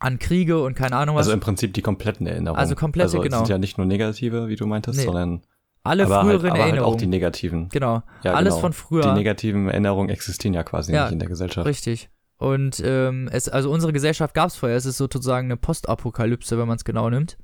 an 0.00 0.18
Kriege 0.18 0.62
und 0.62 0.74
keine 0.74 0.96
Ahnung 0.96 1.14
was, 1.16 1.26
Also 1.26 1.32
im 1.32 1.40
Prinzip 1.40 1.72
die 1.74 1.82
kompletten 1.82 2.26
Erinnerungen. 2.26 2.58
Also 2.58 2.74
komplette, 2.74 3.04
also 3.04 3.18
es 3.18 3.24
genau. 3.24 3.38
sind 3.38 3.48
ja 3.48 3.58
nicht 3.58 3.78
nur 3.78 3.86
negative, 3.86 4.48
wie 4.48 4.56
du 4.56 4.66
meintest, 4.66 4.98
Nee. 4.98 5.04
sondern 5.04 5.42
alle 5.84 6.04
aber, 6.06 6.16
halt, 6.16 6.24
früheren 6.26 6.46
aber 6.50 6.58
halt 6.58 6.68
Erinnerungen. 6.72 6.94
auch 6.94 6.98
die 6.98 7.06
negativen. 7.06 7.68
genau, 7.70 8.02
Ja, 8.22 8.32
alles 8.34 8.54
genau. 8.54 8.60
von 8.62 8.72
früher. 8.72 9.02
Die 9.02 9.12
negativen 9.12 9.68
Erinnerungen 9.68 10.10
existieren 10.10 10.54
ja 10.54 10.62
quasi 10.62 10.92
Ja, 10.92 11.04
nicht 11.04 11.12
in 11.12 11.18
der 11.20 11.28
Gesellschaft. 11.28 11.66
Richtig. 11.66 12.10
Und 12.38 12.82
ähm, 12.84 13.28
es, 13.32 13.48
also 13.48 13.70
unsere 13.70 13.92
Gesellschaft 13.92 14.32
gab 14.34 14.48
es 14.48 14.56
vorher. 14.56 14.76
Es 14.76 14.86
ist 14.86 14.96
sozusagen 14.96 15.46
eine 15.48 15.56
Postapokalypse, 15.58 16.58
wenn 16.58 16.66
man 16.66 16.76
es 16.76 16.84
genau 16.84 17.10
nimmt. 17.10 17.36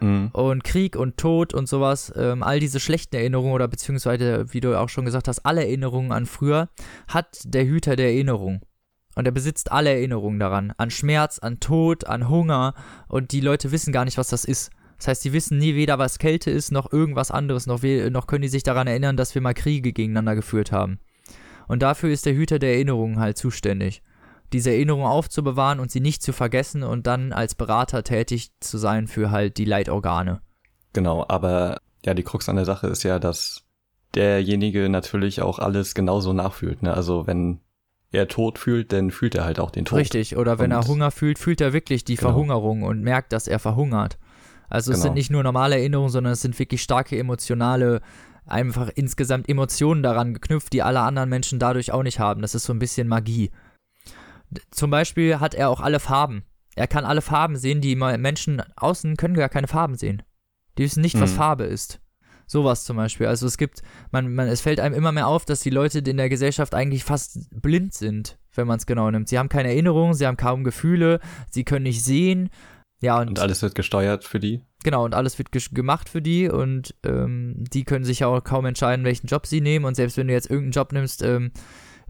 Mhm. 0.00 0.28
Und 0.32 0.64
Krieg 0.64 0.96
und 0.96 1.16
Tod 1.16 1.54
und 1.54 1.68
sowas, 1.68 2.12
ähm, 2.16 2.42
all 2.42 2.60
diese 2.60 2.80
schlechten 2.80 3.16
Erinnerungen 3.16 3.52
oder 3.52 3.68
beziehungsweise, 3.68 4.52
wie 4.52 4.60
du 4.60 4.78
auch 4.78 4.88
schon 4.88 5.04
gesagt 5.04 5.28
hast, 5.28 5.46
alle 5.46 5.62
Erinnerungen 5.62 6.12
an 6.12 6.26
früher, 6.26 6.68
hat 7.08 7.38
der 7.44 7.64
Hüter 7.64 7.96
der 7.96 8.08
Erinnerung. 8.08 8.60
Und 9.14 9.26
er 9.26 9.32
besitzt 9.32 9.70
alle 9.72 9.90
Erinnerungen 9.90 10.38
daran. 10.38 10.72
An 10.76 10.90
Schmerz, 10.90 11.38
an 11.38 11.60
Tod, 11.60 12.06
an 12.06 12.28
Hunger. 12.28 12.74
Und 13.08 13.32
die 13.32 13.40
Leute 13.40 13.72
wissen 13.72 13.92
gar 13.92 14.04
nicht, 14.04 14.18
was 14.18 14.28
das 14.28 14.44
ist. 14.44 14.70
Das 14.98 15.08
heißt, 15.08 15.24
die 15.24 15.32
wissen 15.32 15.58
nie 15.58 15.74
weder, 15.74 15.98
was 15.98 16.18
Kälte 16.18 16.50
ist, 16.50 16.70
noch 16.70 16.92
irgendwas 16.92 17.30
anderes. 17.30 17.66
Noch, 17.66 17.82
noch 17.82 18.26
können 18.26 18.42
die 18.42 18.48
sich 18.48 18.62
daran 18.62 18.86
erinnern, 18.86 19.16
dass 19.16 19.34
wir 19.34 19.42
mal 19.42 19.54
Kriege 19.54 19.92
gegeneinander 19.92 20.34
geführt 20.34 20.72
haben. 20.72 20.98
Und 21.68 21.82
dafür 21.82 22.10
ist 22.10 22.26
der 22.26 22.34
Hüter 22.34 22.58
der 22.58 22.74
Erinnerungen 22.74 23.18
halt 23.18 23.36
zuständig. 23.36 24.02
Diese 24.52 24.70
Erinnerungen 24.70 25.06
aufzubewahren 25.06 25.80
und 25.80 25.90
sie 25.90 26.00
nicht 26.00 26.22
zu 26.22 26.32
vergessen 26.32 26.82
und 26.82 27.06
dann 27.06 27.32
als 27.32 27.54
Berater 27.54 28.04
tätig 28.04 28.50
zu 28.60 28.78
sein 28.78 29.08
für 29.08 29.30
halt 29.30 29.56
die 29.56 29.64
Leitorgane. 29.64 30.40
Genau, 30.92 31.24
aber 31.26 31.80
ja, 32.04 32.14
die 32.14 32.22
Krux 32.22 32.48
an 32.48 32.56
der 32.56 32.64
Sache 32.64 32.88
ist 32.88 33.02
ja, 33.02 33.18
dass 33.18 33.64
derjenige 34.14 34.88
natürlich 34.88 35.40
auch 35.40 35.58
alles 35.58 35.94
genauso 35.94 36.32
nachfühlt. 36.32 36.82
Ne? 36.82 36.92
Also 36.92 37.26
wenn 37.26 37.60
er 38.12 38.28
Tod 38.28 38.58
fühlt, 38.58 38.92
dann 38.92 39.10
fühlt 39.10 39.34
er 39.34 39.44
halt 39.44 39.58
auch 39.58 39.70
den 39.70 39.84
Tod. 39.84 39.98
Richtig, 39.98 40.36
oder 40.36 40.58
wenn 40.58 40.70
er 40.70 40.78
Und- 40.80 40.88
Hunger 40.88 41.10
fühlt, 41.10 41.38
fühlt 41.38 41.60
er 41.60 41.72
wirklich 41.72 42.04
die 42.04 42.16
Genau. 42.16 42.30
Verhungerung 42.30 42.82
und 42.82 43.02
merkt, 43.02 43.32
dass 43.32 43.48
er 43.48 43.58
verhungert. 43.58 44.18
Also 44.68 44.90
es 44.92 44.98
Genau. 44.98 45.02
sind 45.04 45.14
nicht 45.14 45.30
nur 45.30 45.42
normale 45.42 45.76
Erinnerungen, 45.76 46.10
sondern 46.10 46.32
es 46.34 46.40
sind 46.42 46.58
wirklich 46.58 46.82
starke 46.82 47.18
emotionale, 47.18 48.00
einfach 48.46 48.90
insgesamt 48.94 49.48
Emotionen 49.48 50.02
daran 50.02 50.34
geknüpft, 50.34 50.72
die 50.72 50.82
alle 50.82 51.00
anderen 51.00 51.28
Menschen 51.28 51.58
dadurch 51.58 51.92
auch 51.92 52.02
nicht 52.02 52.18
haben. 52.18 52.42
Das 52.42 52.54
ist 52.54 52.64
so 52.64 52.72
ein 52.72 52.78
bisschen 52.78 53.06
Magie. 53.08 53.50
Zum 54.70 54.90
Beispiel 54.90 55.40
hat 55.40 55.54
er 55.54 55.68
auch 55.70 55.80
alle 55.80 56.00
Farben. 56.00 56.44
Er 56.74 56.86
kann 56.86 57.04
alle 57.04 57.22
Farben 57.22 57.56
sehen, 57.56 57.80
die 57.80 57.94
Menschen 57.96 58.62
außen 58.76 59.16
können 59.16 59.34
gar 59.34 59.48
keine 59.48 59.68
Farben 59.68 59.94
sehen. 59.96 60.22
Die 60.78 60.84
wissen 60.84 61.02
nicht, 61.02 61.20
was 61.20 61.32
Mhm. 61.32 61.36
Farbe 61.36 61.64
ist. 61.64 62.00
Sowas 62.52 62.84
zum 62.84 62.98
Beispiel. 62.98 63.28
Also 63.28 63.46
es 63.46 63.56
gibt, 63.56 63.80
man, 64.10 64.34
man, 64.34 64.46
es 64.46 64.60
fällt 64.60 64.78
einem 64.78 64.94
immer 64.94 65.10
mehr 65.10 65.26
auf, 65.26 65.46
dass 65.46 65.60
die 65.60 65.70
Leute 65.70 66.00
in 66.00 66.18
der 66.18 66.28
Gesellschaft 66.28 66.74
eigentlich 66.74 67.02
fast 67.02 67.48
blind 67.50 67.94
sind, 67.94 68.38
wenn 68.54 68.66
man 68.66 68.76
es 68.76 68.84
genau 68.84 69.10
nimmt. 69.10 69.30
Sie 69.30 69.38
haben 69.38 69.48
keine 69.48 69.70
Erinnerungen, 69.70 70.12
sie 70.12 70.26
haben 70.26 70.36
kaum 70.36 70.62
Gefühle, 70.62 71.18
sie 71.50 71.64
können 71.64 71.84
nicht 71.84 72.04
sehen. 72.04 72.50
Ja, 73.00 73.18
und, 73.18 73.28
Und 73.28 73.38
alles 73.38 73.62
wird 73.62 73.74
gesteuert 73.74 74.24
für 74.24 74.38
die. 74.38 74.60
genau, 74.84 75.02
und 75.06 75.14
alles 75.14 75.38
wird 75.38 75.50
gemacht 75.50 76.10
für 76.10 76.20
die 76.20 76.46
und 76.46 76.94
ähm, 77.06 77.64
die 77.72 77.84
können 77.84 78.04
sich 78.04 78.18
ja 78.18 78.26
auch 78.26 78.44
kaum 78.44 78.66
entscheiden, 78.66 79.06
welchen 79.06 79.28
Job 79.28 79.46
sie 79.46 79.62
nehmen. 79.62 79.86
Und 79.86 79.94
selbst 79.94 80.18
wenn 80.18 80.28
du 80.28 80.34
jetzt 80.34 80.50
irgendeinen 80.50 80.72
Job 80.72 80.92
nimmst, 80.92 81.22
ähm, 81.22 81.52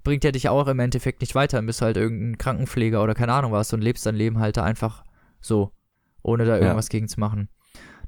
bringt 0.02 0.24
der 0.24 0.32
dich 0.32 0.48
auch 0.48 0.66
im 0.66 0.80
Endeffekt 0.80 1.20
nicht 1.20 1.36
weiter. 1.36 1.58
Dann 1.58 1.66
bist 1.66 1.80
du 1.80 1.84
halt 1.84 1.96
irgendein 1.96 2.36
Krankenpfleger 2.36 3.00
oder 3.00 3.14
keine 3.14 3.32
Ahnung 3.32 3.52
was 3.52 3.72
und 3.72 3.80
lebst 3.80 4.04
dein 4.06 4.16
Leben 4.16 4.40
halt 4.40 4.56
da 4.56 4.64
einfach 4.64 5.04
so, 5.40 5.70
ohne 6.24 6.44
da 6.46 6.58
irgendwas 6.58 6.88
gegen 6.88 7.06
zu 7.06 7.20
machen. 7.20 7.48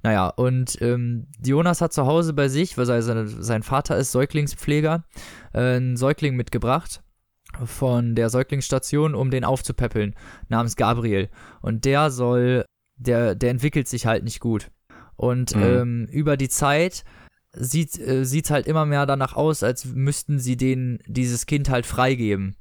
Naja, 0.05 0.29
und 0.29 0.81
ähm, 0.83 1.29
Jonas 1.43 1.81
hat 1.81 1.95
zu 1.95 2.05
Hause 2.05 2.35
bei 2.35 2.49
sich, 2.49 2.77
weil 2.77 2.85
sein, 2.85 3.27
sein 3.27 3.63
Vater 3.63 3.97
ist 3.97 4.13
Säuglingspfleger, 4.13 5.03
äh, 5.55 5.59
einen 5.59 5.97
Säugling 5.97 6.37
mitgebracht 6.37 7.03
von 7.65 8.15
der 8.15 8.29
Säuglingsstation, 8.29 9.15
um 9.15 9.31
den 9.31 9.45
aufzupäppeln, 9.45 10.15
namens 10.49 10.77
Gabriel. 10.77 11.31
Und 11.63 11.87
der 11.87 12.11
soll, 12.11 12.67
der, 12.97 13.35
der 13.35 13.51
entwickelt 13.51 13.89
sich 13.89 14.05
halt 14.05 14.25
nicht 14.25 14.41
gut. 14.41 14.71
Und 15.17 15.57
Mhm. 15.57 15.63
ähm, 15.63 16.09
über 16.11 16.37
die 16.37 16.51
Zeit 16.51 17.05
sieht 17.53 17.99
äh, 17.99 18.25
sieht's 18.25 18.51
halt 18.51 18.67
immer 18.67 18.85
mehr 18.85 19.07
danach 19.07 19.35
aus, 19.37 19.63
als 19.63 19.87
müssten 19.87 20.39
sie 20.39 20.59
den 20.59 20.99
dieses 21.07 21.47
Kind 21.47 21.71
halt 21.71 21.87
freigeben. 21.87 22.57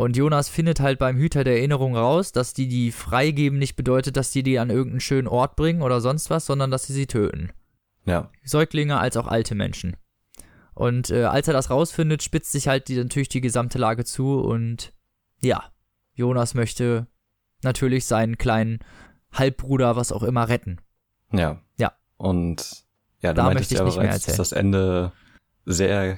Und 0.00 0.16
Jonas 0.16 0.48
findet 0.48 0.80
halt 0.80 0.98
beim 0.98 1.18
Hüter 1.18 1.44
der 1.44 1.58
Erinnerung 1.58 1.94
raus, 1.94 2.32
dass 2.32 2.54
die 2.54 2.68
die 2.68 2.90
freigeben 2.90 3.58
nicht 3.58 3.76
bedeutet, 3.76 4.16
dass 4.16 4.30
die 4.30 4.42
die 4.42 4.58
an 4.58 4.70
irgendeinen 4.70 5.00
schönen 5.00 5.28
Ort 5.28 5.56
bringen 5.56 5.82
oder 5.82 6.00
sonst 6.00 6.30
was, 6.30 6.46
sondern 6.46 6.70
dass 6.70 6.84
sie 6.84 6.94
sie 6.94 7.06
töten. 7.06 7.52
Ja. 8.06 8.30
Säuglinge 8.42 8.98
als 8.98 9.18
auch 9.18 9.26
alte 9.26 9.54
Menschen. 9.54 9.98
Und 10.72 11.10
äh, 11.10 11.24
als 11.24 11.48
er 11.48 11.52
das 11.52 11.68
rausfindet, 11.68 12.22
spitzt 12.22 12.50
sich 12.50 12.66
halt 12.66 12.88
die, 12.88 12.96
natürlich 12.96 13.28
die 13.28 13.42
gesamte 13.42 13.76
Lage 13.76 14.06
zu 14.06 14.40
und 14.40 14.94
ja, 15.42 15.64
Jonas 16.14 16.54
möchte 16.54 17.06
natürlich 17.62 18.06
seinen 18.06 18.38
kleinen 18.38 18.78
Halbbruder, 19.32 19.96
was 19.96 20.12
auch 20.12 20.22
immer, 20.22 20.48
retten. 20.48 20.80
Ja. 21.30 21.60
Ja. 21.76 21.92
Und 22.16 22.86
ja, 23.20 23.34
Da 23.34 23.52
möchte 23.52 23.74
ich 23.74 23.82
nicht 23.82 23.98
mehr 23.98 24.12
erzählen. 24.12 24.38
das 24.38 24.52
Ende 24.52 25.12
sehr 25.66 26.16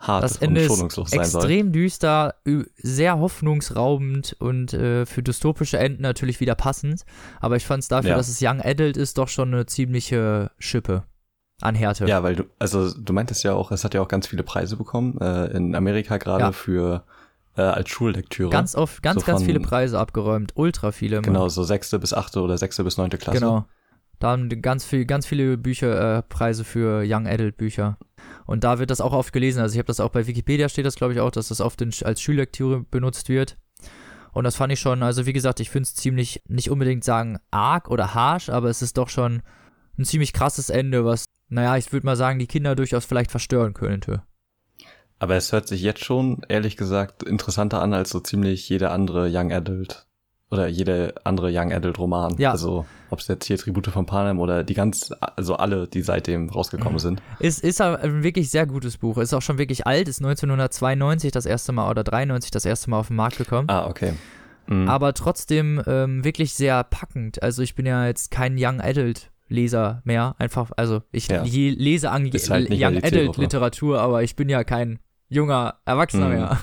hart 0.00 0.24
Das 0.24 0.36
und 0.38 0.42
Ende 0.42 0.62
ist 0.62 0.66
schonungslos 0.68 1.10
sein 1.10 1.24
soll. 1.24 1.42
extrem 1.42 1.72
düster, 1.72 2.34
sehr 2.76 3.18
hoffnungsraubend 3.18 4.34
und 4.38 4.72
äh, 4.72 5.06
für 5.06 5.22
dystopische 5.22 5.78
Enden 5.78 6.02
natürlich 6.02 6.40
wieder 6.40 6.54
passend. 6.54 7.04
Aber 7.40 7.56
ich 7.56 7.66
fand 7.66 7.82
es 7.82 7.88
dafür, 7.88 8.10
Ja. 8.10 8.16
dass 8.16 8.28
es 8.28 8.40
Young 8.42 8.60
Adult 8.62 8.96
ist, 8.96 9.18
doch 9.18 9.28
schon 9.28 9.52
eine 9.54 9.66
ziemliche 9.66 10.50
Schippe 10.58 11.04
an 11.60 11.74
Härte. 11.74 12.06
Ja, 12.06 12.22
weil 12.22 12.36
du, 12.36 12.44
also 12.58 12.92
du 12.92 13.12
meintest 13.12 13.44
ja 13.44 13.52
auch, 13.52 13.70
es 13.70 13.84
hat 13.84 13.92
ja 13.94 14.00
auch 14.00 14.08
ganz 14.08 14.26
viele 14.26 14.42
Preise 14.42 14.76
bekommen, 14.76 15.18
äh, 15.20 15.46
in 15.48 15.74
Amerika 15.74 16.16
gerade 16.16 16.44
Ja. 16.44 16.52
für 16.52 17.04
äh, 17.56 17.62
als 17.62 17.90
Schullektüre. 17.90 18.48
Ganz 18.48 18.74
oft, 18.76 19.02
ganz, 19.02 19.20
So 19.20 19.26
ganz 19.26 19.40
von- 19.40 19.46
viele 19.46 19.60
Preise 19.60 19.98
abgeräumt. 19.98 20.52
Ultra 20.54 20.92
viele. 20.92 21.16
immer. 21.16 21.26
Genau, 21.26 21.48
so 21.48 21.62
sechste 21.64 21.98
bis 21.98 22.14
achte 22.14 22.40
oder 22.40 22.56
sechste 22.56 22.84
bis 22.84 22.96
neunte 22.96 23.18
Klasse. 23.18 23.40
Genau. 23.40 23.64
Da 24.20 24.28
haben 24.30 24.48
ganz 24.62 24.84
viel, 24.84 25.04
ganz 25.04 25.26
viele 25.26 25.56
Bücher, 25.58 26.18
äh, 26.18 26.22
Preise 26.22 26.62
für 26.62 27.02
Young 27.06 27.26
Adult 27.26 27.56
Bücher. 27.56 27.98
Und 28.50 28.64
da 28.64 28.80
wird 28.80 28.90
das 28.90 29.00
auch 29.00 29.12
oft 29.12 29.32
gelesen. 29.32 29.60
Also 29.60 29.74
ich 29.74 29.78
habe 29.78 29.86
das 29.86 30.00
auch 30.00 30.08
bei 30.08 30.26
Wikipedia 30.26 30.68
steht 30.68 30.84
das, 30.84 30.96
glaube 30.96 31.12
ich, 31.12 31.20
auch, 31.20 31.30
dass 31.30 31.46
das 31.46 31.60
oft 31.60 31.80
in, 31.82 31.94
als 32.02 32.20
Schullektüre 32.20 32.80
benutzt 32.80 33.28
wird. 33.28 33.56
Und 34.32 34.42
das 34.42 34.56
fand 34.56 34.72
ich 34.72 34.80
schon, 34.80 35.04
also 35.04 35.24
wie 35.24 35.32
gesagt, 35.32 35.60
ich 35.60 35.70
finde 35.70 35.84
es 35.84 35.94
ziemlich, 35.94 36.42
nicht 36.48 36.68
unbedingt 36.68 37.04
sagen 37.04 37.38
arg 37.52 37.88
oder 37.88 38.12
harsh, 38.12 38.48
aber 38.48 38.68
es 38.68 38.82
ist 38.82 38.98
doch 38.98 39.08
schon 39.08 39.42
ein 39.96 40.04
ziemlich 40.04 40.32
krasses 40.32 40.68
Ende, 40.68 41.04
was, 41.04 41.26
naja, 41.48 41.76
ich 41.76 41.92
würde 41.92 42.04
mal 42.04 42.16
sagen, 42.16 42.40
die 42.40 42.48
Kinder 42.48 42.74
durchaus 42.74 43.04
vielleicht 43.04 43.30
verstören 43.30 43.72
könnte. 43.72 44.24
Aber 45.20 45.36
es 45.36 45.52
hört 45.52 45.68
sich 45.68 45.82
jetzt 45.82 46.04
schon, 46.04 46.42
ehrlich 46.48 46.76
gesagt, 46.76 47.22
interessanter 47.22 47.80
an 47.80 47.94
als 47.94 48.10
so 48.10 48.18
ziemlich 48.18 48.68
jeder 48.68 48.90
andere 48.90 49.30
Young 49.32 49.52
Adult 49.52 50.08
oder 50.50 50.66
jede 50.66 51.14
andere 51.24 51.50
Young 51.52 51.72
Adult 51.72 51.98
Roman. 51.98 52.34
Ja. 52.38 52.50
Also, 52.52 52.84
ob 53.10 53.20
es 53.20 53.28
jetzt 53.28 53.46
hier 53.46 53.56
Tribute 53.56 53.86
von 53.88 54.06
Panem 54.06 54.38
oder 54.40 54.64
die 54.64 54.74
ganz, 54.74 55.10
also 55.20 55.54
alle, 55.56 55.86
die 55.86 56.02
seitdem 56.02 56.48
rausgekommen 56.48 56.98
sind. 56.98 57.22
Ist, 57.38 57.62
ist 57.62 57.80
ein 57.80 58.22
wirklich 58.22 58.50
sehr 58.50 58.66
gutes 58.66 58.98
Buch. 58.98 59.18
Ist 59.18 59.32
auch 59.34 59.42
schon 59.42 59.58
wirklich 59.58 59.86
alt, 59.86 60.08
ist 60.08 60.20
1992 60.20 61.30
das 61.32 61.46
erste 61.46 61.72
Mal 61.72 61.88
oder 61.90 62.02
93 62.04 62.50
das 62.50 62.64
erste 62.64 62.90
Mal 62.90 62.98
auf 62.98 63.08
den 63.08 63.16
Markt 63.16 63.38
gekommen. 63.38 63.68
Ah, 63.70 63.86
okay. 63.86 64.12
Mhm. 64.66 64.88
aber 64.88 65.14
trotzdem 65.14 65.82
ähm, 65.86 66.22
wirklich 66.22 66.54
sehr 66.54 66.84
packend. 66.84 67.42
Also 67.42 67.62
ich 67.62 67.74
bin 67.74 67.86
ja 67.86 68.06
jetzt 68.06 68.30
kein 68.30 68.54
Young 68.56 68.80
Adult 68.80 69.30
Leser 69.48 70.00
mehr, 70.04 70.36
einfach, 70.38 70.70
also 70.76 71.02
ich 71.10 71.26
Ja. 71.26 71.42
lese 71.42 72.12
ange 72.12 72.28
Ist 72.30 72.50
halt 72.50 72.68
Young 72.70 73.02
Adult. 73.02 73.36
Literatur, 73.36 74.00
aber 74.00 74.22
ich 74.22 74.36
bin 74.36 74.48
ja 74.48 74.62
kein 74.62 75.00
junger 75.28 75.74
Erwachsener 75.86 76.26
Mhm. 76.28 76.32
mehr. 76.34 76.58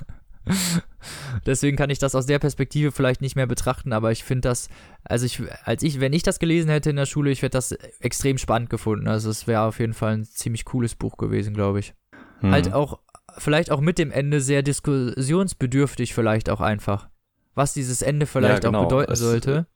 Deswegen 1.45 1.77
kann 1.77 1.89
ich 1.89 1.99
das 1.99 2.15
aus 2.15 2.25
der 2.25 2.39
Perspektive 2.39 2.91
vielleicht 2.91 3.21
nicht 3.21 3.35
mehr 3.35 3.47
betrachten, 3.47 3.93
aber 3.93 4.11
ich 4.11 4.23
finde 4.23 4.49
das, 4.49 4.69
also 5.03 5.25
ich, 5.25 5.41
als 5.63 5.83
ich, 5.83 5.99
wenn 5.99 6.13
ich 6.13 6.23
das 6.23 6.39
gelesen 6.39 6.69
hätte 6.69 6.89
in 6.89 6.95
der 6.95 7.05
Schule, 7.05 7.31
ich 7.31 7.41
hätte 7.41 7.57
das 7.57 7.71
extrem 7.99 8.37
spannend 8.37 8.69
gefunden. 8.69 9.07
Also 9.07 9.29
es 9.29 9.47
wäre 9.47 9.61
auf 9.61 9.79
jeden 9.79 9.93
Fall 9.93 10.13
ein 10.13 10.25
ziemlich 10.25 10.65
cooles 10.65 10.95
Buch 10.95 11.17
gewesen, 11.17 11.53
glaube 11.53 11.79
ich. 11.79 11.93
Mhm. 12.41 12.51
Halt 12.51 12.73
auch, 12.73 12.99
vielleicht 13.37 13.71
auch 13.71 13.79
mit 13.81 13.97
dem 13.97 14.11
Ende 14.11 14.41
sehr 14.41 14.63
diskussionsbedürftig 14.63 16.13
vielleicht 16.13 16.49
auch 16.49 16.61
einfach. 16.61 17.07
Was 17.55 17.73
dieses 17.73 18.01
Ende 18.01 18.25
vielleicht 18.25 18.63
genau. 18.63 18.81
auch 18.83 18.87
bedeuten 18.87 19.11
Es- 19.13 19.19
sollte. 19.19 19.67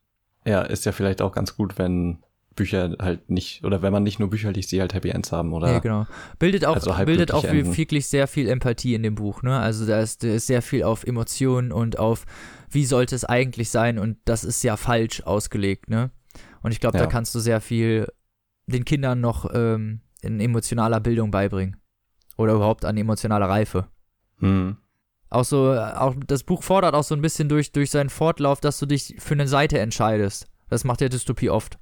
Ja, 0.45 0.61
ist 0.63 0.85
ja 0.85 0.91
vielleicht 0.91 1.21
auch 1.21 1.33
ganz 1.33 1.55
gut, 1.55 1.77
wenn 1.77 2.23
Bücher 2.61 2.95
halt 2.99 3.29
nicht, 3.29 3.63
oder 3.63 3.81
wenn 3.81 3.91
man 3.91 4.03
nicht 4.03 4.19
nur 4.19 4.29
Bücher 4.29 4.51
liest, 4.51 4.71
die 4.71 4.79
halt 4.81 4.93
Happy 4.93 5.09
Ends 5.09 5.31
haben, 5.31 5.53
oder? 5.53 5.71
Ja, 5.71 5.79
genau. 5.79 6.05
Bildet 6.39 6.65
auch, 6.65 6.75
Also 6.75 6.93
bildet 7.05 7.31
auch 7.31 7.43
Enden. 7.43 7.75
wirklich 7.77 8.07
sehr 8.07 8.27
viel 8.27 8.47
Empathie 8.47 8.93
in 8.95 9.03
dem 9.03 9.15
Buch, 9.15 9.41
ne? 9.43 9.59
Also 9.59 9.85
da 9.85 9.99
ist, 9.99 10.23
da 10.23 10.27
ist 10.27 10.47
sehr 10.47 10.61
viel 10.61 10.83
auf 10.83 11.03
Emotionen 11.03 11.71
und 11.71 11.97
auf, 11.99 12.25
wie 12.69 12.85
sollte 12.85 13.15
es 13.15 13.25
eigentlich 13.25 13.69
sein 13.69 13.99
und 13.99 14.17
das 14.25 14.43
ist 14.43 14.63
ja 14.63 14.77
falsch 14.77 15.21
ausgelegt, 15.23 15.89
ne? 15.89 16.11
Und 16.63 16.71
ich 16.71 16.79
glaube, 16.79 16.97
da 16.97 17.05
Ja. 17.05 17.09
kannst 17.09 17.33
du 17.35 17.39
sehr 17.39 17.61
viel 17.61 18.07
den 18.67 18.85
Kindern 18.85 19.19
noch 19.21 19.49
ähm, 19.53 20.01
in 20.21 20.39
emotionaler 20.39 20.99
Bildung 20.99 21.31
beibringen. 21.31 21.77
Oder 22.37 22.53
überhaupt 22.53 22.85
an 22.85 22.95
emotionaler 22.97 23.49
Reife. 23.49 23.87
Mhm. 24.39 24.77
Auch 25.29 25.43
so, 25.45 25.73
auch 25.73 26.15
das 26.27 26.43
Buch 26.43 26.63
fordert 26.63 26.93
auch 26.93 27.03
so 27.03 27.15
ein 27.15 27.21
bisschen 27.21 27.49
durch, 27.49 27.71
durch 27.71 27.89
seinen 27.89 28.09
Fortlauf, 28.09 28.59
dass 28.61 28.79
du 28.79 28.85
dich 28.85 29.15
für 29.19 29.33
eine 29.33 29.47
Seite 29.47 29.79
entscheidest. 29.79 30.47
Das 30.69 30.83
macht 30.83 31.01
der 31.01 31.09
Dystopie 31.09 31.49
oft. 31.49 31.77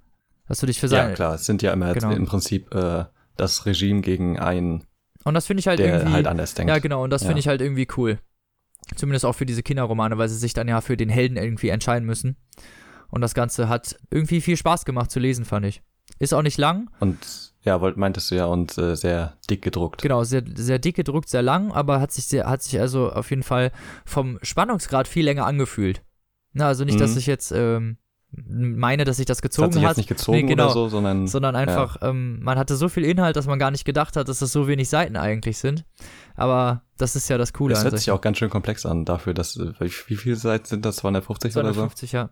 Dass 0.50 0.60
du 0.60 0.66
dich 0.66 0.80
für 0.80 0.88
Ja, 0.88 1.04
seine. 1.04 1.14
klar, 1.14 1.36
es 1.36 1.46
sind 1.46 1.62
ja 1.62 1.72
immer 1.72 1.94
Genau. 1.94 2.12
im 2.12 2.26
Prinzip 2.26 2.74
äh, 2.76 3.06
das 3.38 3.66
Regime 3.66 4.02
gegen 4.02 4.38
einen, 4.40 4.84
Und 5.24 5.34
das 5.36 5.46
finde 5.48 5.60
ich 5.62 5.68
halt 5.68 5.80
der 5.80 5.94
irgendwie. 6.00 6.12
halt 6.12 6.28
anders 6.28 6.54
denkt. 6.56 6.70
Ja, 6.70 6.80
genau, 6.80 7.04
und 7.04 7.12
das 7.12 7.22
Ja. 7.22 7.28
finde 7.28 7.40
ich 7.40 7.48
halt 7.48 7.62
irgendwie 7.62 7.88
cool. 7.98 8.20
Zumindest 8.96 9.26
auch 9.26 9.34
für 9.34 9.46
diese 9.46 9.62
Kinderromane, 9.64 10.18
weil 10.18 10.28
sie 10.28 10.38
sich 10.38 10.54
dann 10.54 10.68
ja 10.68 10.82
für 10.82 10.98
den 10.98 11.10
Helden 11.10 11.38
irgendwie 11.38 11.70
entscheiden 11.70 12.06
müssen. 12.06 12.36
Und 13.12 13.22
das 13.22 13.34
Ganze 13.34 13.70
hat 13.70 13.96
irgendwie 14.12 14.42
viel 14.42 14.58
Spaß 14.58 14.86
gemacht 14.86 15.12
zu 15.12 15.20
lesen, 15.20 15.46
fand 15.46 15.66
ich. 15.66 15.82
Ist 16.18 16.34
auch 16.34 16.42
nicht 16.42 16.58
lang, 16.58 16.90
Und 17.00 17.18
ja, 17.64 17.78
meintest 17.96 18.32
du 18.32 18.36
ja, 18.36 18.46
und 18.46 18.78
äh, 18.80 18.96
sehr 18.96 19.38
dick 19.50 19.62
gedruckt. 19.62 20.02
genau, 20.02 20.24
sehr, 20.24 20.44
sehr 20.56 20.80
dick 20.80 20.96
gedruckt, 20.96 21.30
sehr 21.30 21.42
lang, 21.44 21.72
aber 21.72 22.00
hat 22.02 22.12
sich, 22.12 22.26
sehr, 22.26 22.50
hat 22.50 22.64
sich 22.64 22.80
also 22.80 23.12
auf 23.12 23.30
jeden 23.30 23.44
Fall 23.44 23.72
vom 24.06 24.40
Spannungsgrad 24.42 25.08
viel 25.08 25.26
länger 25.26 25.46
angefühlt. 25.46 26.02
Na, 26.54 26.68
also 26.68 26.84
nicht, 26.86 27.00
dass 27.00 27.12
Mhm. 27.12 27.18
ich 27.20 27.28
jetzt 27.28 27.52
ähm, 27.52 27.98
meine, 28.32 29.06
dass 29.06 29.18
sich 29.18 29.26
das 29.26 29.38
Das 29.38 29.42
gezogen 29.42 29.68
hat 29.68 29.74
sich 29.74 29.84
hat, 29.84 29.98
nicht 29.98 30.10
gezogen 30.10 30.38
Nee, 30.38 30.44
genau. 30.44 30.66
oder 30.66 30.74
so, 30.74 30.90
sondern 30.90 31.28
sondern 31.28 31.56
einfach, 31.56 31.98
ähm, 32.02 32.40
man 32.44 32.58
hatte 32.60 32.76
so 32.76 32.88
viel 32.88 33.04
Inhalt, 33.04 33.36
dass 33.36 33.48
man 33.48 33.58
gar 33.58 33.72
nicht 33.72 33.86
gedacht 33.86 34.16
hat, 34.16 34.30
dass 34.30 34.40
das 34.40 34.52
so 34.52 34.68
wenig 34.68 34.90
Seiten 34.90 35.16
eigentlich 35.18 35.58
sind. 35.58 35.86
Aber 36.36 36.84
das 36.98 37.16
ist 37.16 37.28
ja 37.30 37.38
das 37.38 37.54
Coole 37.54 37.76
an 37.76 37.84
hört 37.84 37.98
sich. 37.98 38.12
auch 38.12 38.22
ganz 38.22 38.38
schön 38.38 38.50
komplex 38.50 38.86
an 38.86 39.06
dafür, 39.06 39.34
dass, 39.34 39.58
wie 39.58 39.92
wie 40.08 40.16
viele 40.16 40.36
Seiten 40.36 40.66
sind 40.66 40.86
das? 40.86 40.98
250 40.98 41.56
oder 41.58 41.70
so? 41.70 41.74
250, 41.82 42.12
ja. 42.12 42.30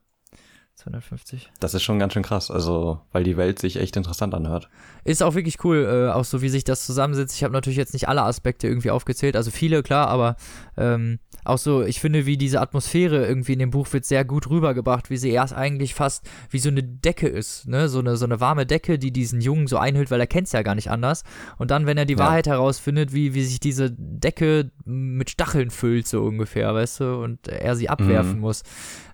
250. 0.91 1.51
Das 1.59 1.73
ist 1.73 1.83
schon 1.83 1.99
ganz 1.99 2.13
schön 2.13 2.23
krass, 2.23 2.49
also, 2.49 3.01
weil 3.11 3.23
die 3.23 3.37
Welt 3.37 3.59
sich 3.59 3.77
echt 3.77 3.95
interessant 3.97 4.33
anhört. 4.33 4.69
Ist 5.03 5.21
auch 5.23 5.35
wirklich 5.35 5.63
cool, 5.63 6.07
äh, 6.09 6.11
auch 6.13 6.25
so 6.25 6.41
wie 6.41 6.49
sich 6.49 6.63
das 6.63 6.85
zusammensetzt. 6.85 7.35
Ich 7.35 7.43
habe 7.43 7.53
natürlich 7.53 7.77
jetzt 7.77 7.93
nicht 7.93 8.07
alle 8.07 8.23
Aspekte 8.23 8.67
irgendwie 8.67 8.91
aufgezählt, 8.91 9.35
also 9.35 9.51
viele, 9.51 9.83
klar, 9.83 10.07
aber 10.07 10.35
ähm, 10.77 11.19
auch 11.43 11.57
so, 11.57 11.83
ich 11.83 11.99
finde, 12.01 12.25
wie 12.25 12.37
diese 12.37 12.59
Atmosphäre 12.61 13.25
irgendwie 13.25 13.53
in 13.53 13.59
dem 13.59 13.69
Buch 13.71 13.91
wird 13.93 14.05
sehr 14.05 14.25
gut 14.25 14.49
rübergebracht, 14.49 15.09
wie 15.09 15.17
sie 15.17 15.29
erst 15.31 15.53
eigentlich 15.53 15.93
fast 15.93 16.25
wie 16.49 16.59
so 16.59 16.69
eine 16.69 16.83
Decke 16.83 17.27
ist, 17.27 17.67
ne? 17.67 17.87
So 17.87 17.99
eine, 17.99 18.17
so 18.17 18.25
eine 18.25 18.39
warme 18.41 18.65
Decke, 18.65 18.99
die 18.99 19.11
diesen 19.11 19.39
Jungen 19.39 19.67
so 19.67 19.77
einhüllt, 19.77 20.11
weil 20.11 20.19
er 20.19 20.27
kennt 20.27 20.47
es 20.47 20.53
ja 20.53 20.61
gar 20.61 20.75
nicht 20.75 20.89
anders. 20.91 21.23
Und 21.57 21.71
dann, 21.71 21.85
wenn 21.85 21.97
er 21.97 22.05
die 22.05 22.13
Ja. 22.15 22.19
Wahrheit 22.19 22.47
herausfindet, 22.47 23.13
wie, 23.13 23.33
wie 23.33 23.43
sich 23.45 23.59
diese 23.61 23.91
Decke 23.91 24.71
mit 24.83 25.29
Stacheln 25.29 25.69
füllt, 25.69 26.07
so 26.07 26.23
ungefähr, 26.23 26.73
weißt 26.73 26.99
du, 26.99 27.23
und 27.23 27.47
er 27.47 27.75
sie 27.77 27.87
abwerfen 27.89 28.35
Mhm. 28.35 28.39
muss. 28.41 28.63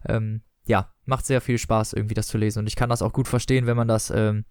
Ähm, 0.07 0.41
ja, 0.65 0.91
macht 1.05 1.25
sehr 1.25 1.41
viel 1.41 1.57
Spaß, 1.57 1.93
irgendwie 1.93 2.13
das 2.15 2.27
zu 2.27 2.37
lesen. 2.37 2.59
Und 2.59 2.67
ich 2.67 2.75
kann 2.75 2.89
das 2.89 3.01
auch 3.01 3.13
gut 3.13 3.27
verstehen, 3.27 3.65
wenn 3.65 3.77
man 3.77 3.87
das 3.87 4.09
ähm, 4.09 4.45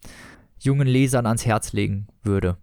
jungen 0.58 0.86
Lesern 0.86 1.26
ans 1.26 1.46
Herz 1.46 1.72
legen 1.72 2.08
würde. 2.22 2.58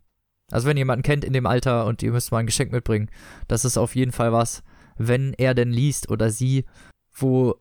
Also 0.52 0.68
wenn 0.68 0.78
ihr 0.78 0.82
jemanden 0.82 1.04
kennt 1.04 1.24
in 1.24 1.34
dem 1.34 1.46
Alter 1.46 1.86
und 1.86 2.02
ihr 2.02 2.12
müsst 2.12 2.32
mal 2.32 2.40
ein 2.40 2.46
Geschenk 2.46 2.72
mitbringen, 2.72 3.10
das 3.48 3.66
ist 3.66 3.78
auf 3.78 3.96
jeden 3.96 4.12
Fall 4.12 4.32
was, 4.32 4.64
wenn 4.98 5.34
er 5.34 5.54
denn 5.54 5.72
liest 5.72 6.10
oder 6.10 6.30
sie, 6.30 6.66
wo 7.14 7.56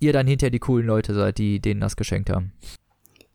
ihr 0.00 0.12
dann 0.12 0.26
hinterher 0.26 0.50
die 0.50 0.58
coolen 0.58 0.86
Leute 0.86 1.14
seid, 1.14 1.38
die 1.38 1.60
denen 1.60 1.80
das 1.80 1.96
geschenkt 1.96 2.30
haben. 2.30 2.52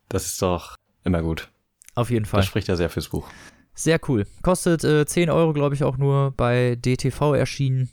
Das 0.09 0.25
ist 0.25 0.41
doch 0.41 0.75
immer 1.03 1.21
gut. 1.21 1.51
Auf 1.95 2.09
jeden 2.09 2.25
Fall. 2.25 2.39
Das 2.39 2.47
spricht 2.47 2.67
ja 2.67 2.75
sehr 2.75 2.89
fürs 2.89 3.09
Buch. 3.09 3.27
Sehr 3.75 3.99
cool. 4.07 4.25
Kostet 4.41 4.83
äh, 4.83 5.05
10 5.05 5.29
Euro, 5.29 5.53
glaube 5.53 5.75
ich, 5.75 5.83
auch 5.83 5.97
nur 5.97 6.31
bei 6.31 6.75
DTV 6.75 7.33
erschienen. 7.33 7.89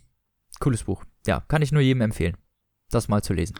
Cooles 0.59 0.85
Buch. 0.85 1.05
Ja, 1.27 1.41
kann 1.49 1.63
ich 1.63 1.73
nur 1.73 1.83
jedem 1.83 2.03
empfehlen, 2.03 2.37
das 2.91 3.09
mal 3.09 3.23
zu 3.23 3.33
lesen. 3.33 3.57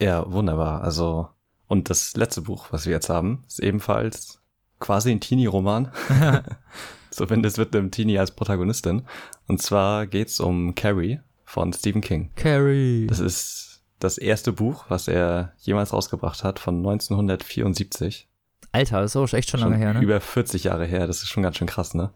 Ja, 0.00 0.30
wunderbar. 0.30 0.82
Also, 0.82 1.28
und 1.68 1.90
das 1.90 2.16
letzte 2.16 2.42
Buch, 2.42 2.66
was 2.70 2.86
wir 2.86 2.92
jetzt 2.92 3.08
haben, 3.08 3.44
ist 3.46 3.60
ebenfalls 3.60 4.40
quasi 4.80 5.10
ein 5.10 5.20
Teenie-Roman. 5.20 5.90
Zumindest 7.10 7.58
mit 7.58 7.74
einem 7.74 7.90
Teenie 7.90 8.18
als 8.18 8.32
Protagonistin. 8.32 9.02
Und 9.46 9.62
zwar 9.62 10.06
geht's 10.06 10.40
um 10.40 10.74
Carrie 10.74 11.20
von 11.44 11.72
Stephen 11.72 12.00
King. 12.00 12.30
Carrie. 12.34 13.06
Das 13.06 13.20
ist 13.20 13.82
das 14.00 14.18
erste 14.18 14.52
Buch, 14.52 14.86
was 14.88 15.08
er 15.08 15.52
jemals 15.58 15.92
rausgebracht 15.92 16.42
hat, 16.44 16.58
von 16.58 16.78
1974. 16.78 18.28
Alter, 18.72 19.00
das 19.00 19.12
ist 19.12 19.16
auch 19.16 19.32
echt 19.32 19.50
schon 19.50 19.60
lange 19.60 19.76
her, 19.76 19.94
ne? 19.94 20.00
Über 20.00 20.20
40 20.20 20.64
Jahre 20.64 20.84
her. 20.84 21.06
Das 21.06 21.22
ist 21.22 21.28
schon 21.28 21.44
ganz 21.44 21.56
schön 21.56 21.68
krass, 21.68 21.94
ne? 21.94 22.10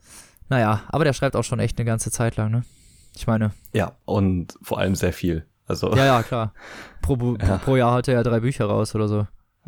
Naja, 0.49 0.83
aber 0.89 1.05
der 1.05 1.13
schreibt 1.13 1.37
auch 1.37 1.45
schon 1.45 1.61
echt 1.61 1.79
eine 1.79 1.87
ganze 1.87 2.11
Zeit 2.11 2.37
lang, 2.37 2.51
ne? 2.51 2.65
Ich 3.15 3.27
meine, 3.27 3.53
Ja, 3.73 3.93
und 4.05 4.59
vor 4.63 4.79
allem 4.79 4.95
sehr 4.95 5.13
viel. 5.13 5.47
Also, 5.69 5.95
ja, 5.95 6.05
ja, 6.07 6.23
klar. 6.25 6.53
Pro, 7.03 7.37
Ja. 7.41 7.59
pro 7.59 7.77
Jahr 7.77 7.93
hat 7.93 8.09
er 8.09 8.15
ja 8.15 8.23
drei 8.23 8.41
Bücher 8.41 8.67
raus 8.67 8.95
oder 8.95 9.09
so. 9.09 9.27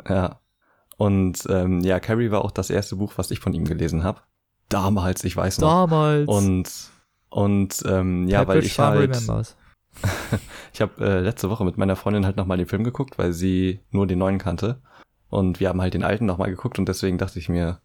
Ja. 0.08 0.40
Und 0.96 1.44
ähm, 1.48 1.80
ja, 1.80 2.00
Carrie 2.00 2.30
war 2.30 2.44
auch 2.44 2.50
das 2.50 2.68
erste 2.70 2.96
Buch, 2.96 3.12
was 3.16 3.30
ich 3.30 3.40
von 3.40 3.54
ihm 3.54 3.64
gelesen 3.64 4.04
habe. 4.04 4.20
Damals, 4.68 5.24
ich 5.24 5.36
weiß 5.36 5.58
noch. 5.60 5.68
Damals. 5.68 6.28
Und 6.28 6.70
und 7.30 7.82
ähm, 7.86 8.26
ja, 8.28 8.46
weil 8.46 8.64
ich 8.64 8.78
halt, 8.78 9.16
ich 10.72 10.80
habe 10.80 11.04
äh, 11.04 11.20
letzte 11.20 11.48
Woche 11.48 11.64
mit 11.64 11.78
meiner 11.78 11.96
Freundin 11.96 12.26
halt 12.26 12.36
nochmal 12.36 12.58
den 12.58 12.66
Film 12.66 12.84
geguckt, 12.84 13.18
weil 13.18 13.32
sie 13.32 13.80
nur 13.90 14.06
den 14.06 14.18
neuen 14.18 14.38
kannte. 14.38 14.82
Und 15.28 15.60
wir 15.60 15.68
haben 15.68 15.80
halt 15.80 15.94
den 15.94 16.02
alten 16.02 16.26
nochmal 16.26 16.50
geguckt 16.50 16.78
und 16.78 16.88
deswegen 16.88 17.18
dachte 17.18 17.38
ich 17.38 17.48
mir, 17.48 17.80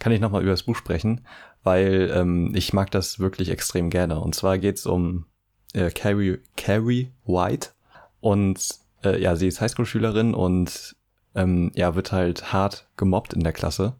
kann 0.00 0.12
ich 0.12 0.20
nochmal 0.20 0.42
über 0.42 0.50
das 0.50 0.64
Buch 0.64 0.76
sprechen, 0.76 1.26
weil 1.62 2.10
ähm, 2.14 2.52
ich 2.54 2.72
mag 2.72 2.90
das 2.90 3.18
wirklich 3.20 3.50
extrem 3.50 3.88
gerne. 3.88 4.20
Und 4.20 4.34
zwar 4.34 4.58
geht's 4.58 4.84
um 4.84 5.26
äh, 5.74 5.90
Carrie, 5.90 6.38
Carrie 6.56 7.12
White 7.24 7.70
und 8.20 8.58
äh, 9.04 9.20
ja, 9.20 9.36
sie 9.36 9.48
ist 9.48 9.60
Highschool-Schülerin 9.60 10.34
und 10.34 10.96
ähm, 11.34 11.70
ja, 11.74 11.94
wird 11.94 12.12
halt 12.12 12.52
hart 12.52 12.88
gemobbt 12.96 13.32
in 13.34 13.42
der 13.44 13.52
Klasse. 13.52 13.94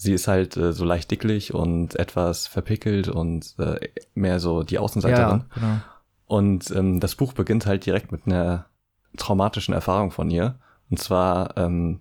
sie 0.00 0.14
ist 0.14 0.28
halt 0.28 0.56
äh, 0.56 0.72
so 0.72 0.84
leicht 0.84 1.10
dicklich 1.10 1.52
und 1.52 1.94
etwas 1.96 2.46
verpickelt 2.46 3.08
und 3.08 3.54
äh, 3.58 3.88
mehr 4.14 4.40
so 4.40 4.62
die 4.62 4.78
Außenseiterin. 4.78 5.44
Ja, 5.50 5.54
genau. 5.54 5.76
Und 6.26 6.70
ähm, 6.70 7.00
das 7.00 7.16
Buch 7.16 7.32
beginnt 7.32 7.66
halt 7.66 7.84
direkt 7.84 8.12
mit 8.12 8.26
einer 8.26 8.66
traumatischen 9.16 9.74
Erfahrung 9.74 10.10
von 10.10 10.30
ihr. 10.30 10.58
Und 10.88 10.98
zwar 10.98 11.56
ähm, 11.56 12.00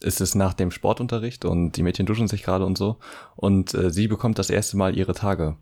ist 0.00 0.20
es 0.20 0.34
nach 0.34 0.54
dem 0.54 0.70
Sportunterricht 0.70 1.44
und 1.44 1.72
die 1.72 1.82
Mädchen 1.82 2.06
duschen 2.06 2.28
sich 2.28 2.42
gerade 2.42 2.64
und 2.64 2.78
so. 2.78 2.98
Und 3.34 3.74
äh, 3.74 3.90
sie 3.90 4.08
bekommt 4.08 4.38
das 4.38 4.50
erste 4.50 4.76
Mal 4.76 4.96
ihre 4.96 5.14
Tage. 5.14 5.56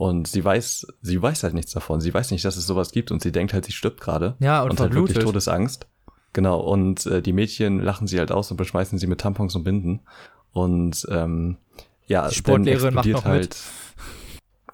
Und 0.00 0.28
sie 0.28 0.42
weiß, 0.42 0.86
sie 1.02 1.20
weiß 1.20 1.42
halt 1.42 1.52
nichts 1.52 1.72
davon. 1.72 2.00
Sie 2.00 2.14
weiß 2.14 2.30
nicht, 2.30 2.42
dass 2.46 2.56
es 2.56 2.66
sowas 2.66 2.90
gibt 2.90 3.10
und 3.10 3.20
sie 3.20 3.32
denkt 3.32 3.52
halt, 3.52 3.66
sie 3.66 3.72
stirbt 3.72 4.00
gerade. 4.00 4.34
Ja, 4.38 4.62
und, 4.62 4.70
und 4.70 4.80
hat 4.80 4.94
wirklich 4.94 5.12
verblutet. 5.12 5.24
Todesangst. 5.24 5.88
Genau, 6.32 6.58
und 6.58 7.04
äh, 7.04 7.20
die 7.20 7.34
Mädchen 7.34 7.80
lachen 7.80 8.06
sie 8.06 8.18
halt 8.18 8.32
aus 8.32 8.50
und 8.50 8.56
beschmeißen 8.56 8.98
sie 8.98 9.06
mit 9.06 9.20
Tampons 9.20 9.54
und 9.56 9.64
Binden. 9.64 10.00
Und 10.52 11.06
ähm, 11.10 11.58
ja, 12.06 12.28
Die 12.28 12.34
Sportlehrerin 12.34 12.94
macht 12.94 13.08
noch 13.08 13.24
mit. 13.24 13.30
halt. 13.30 13.58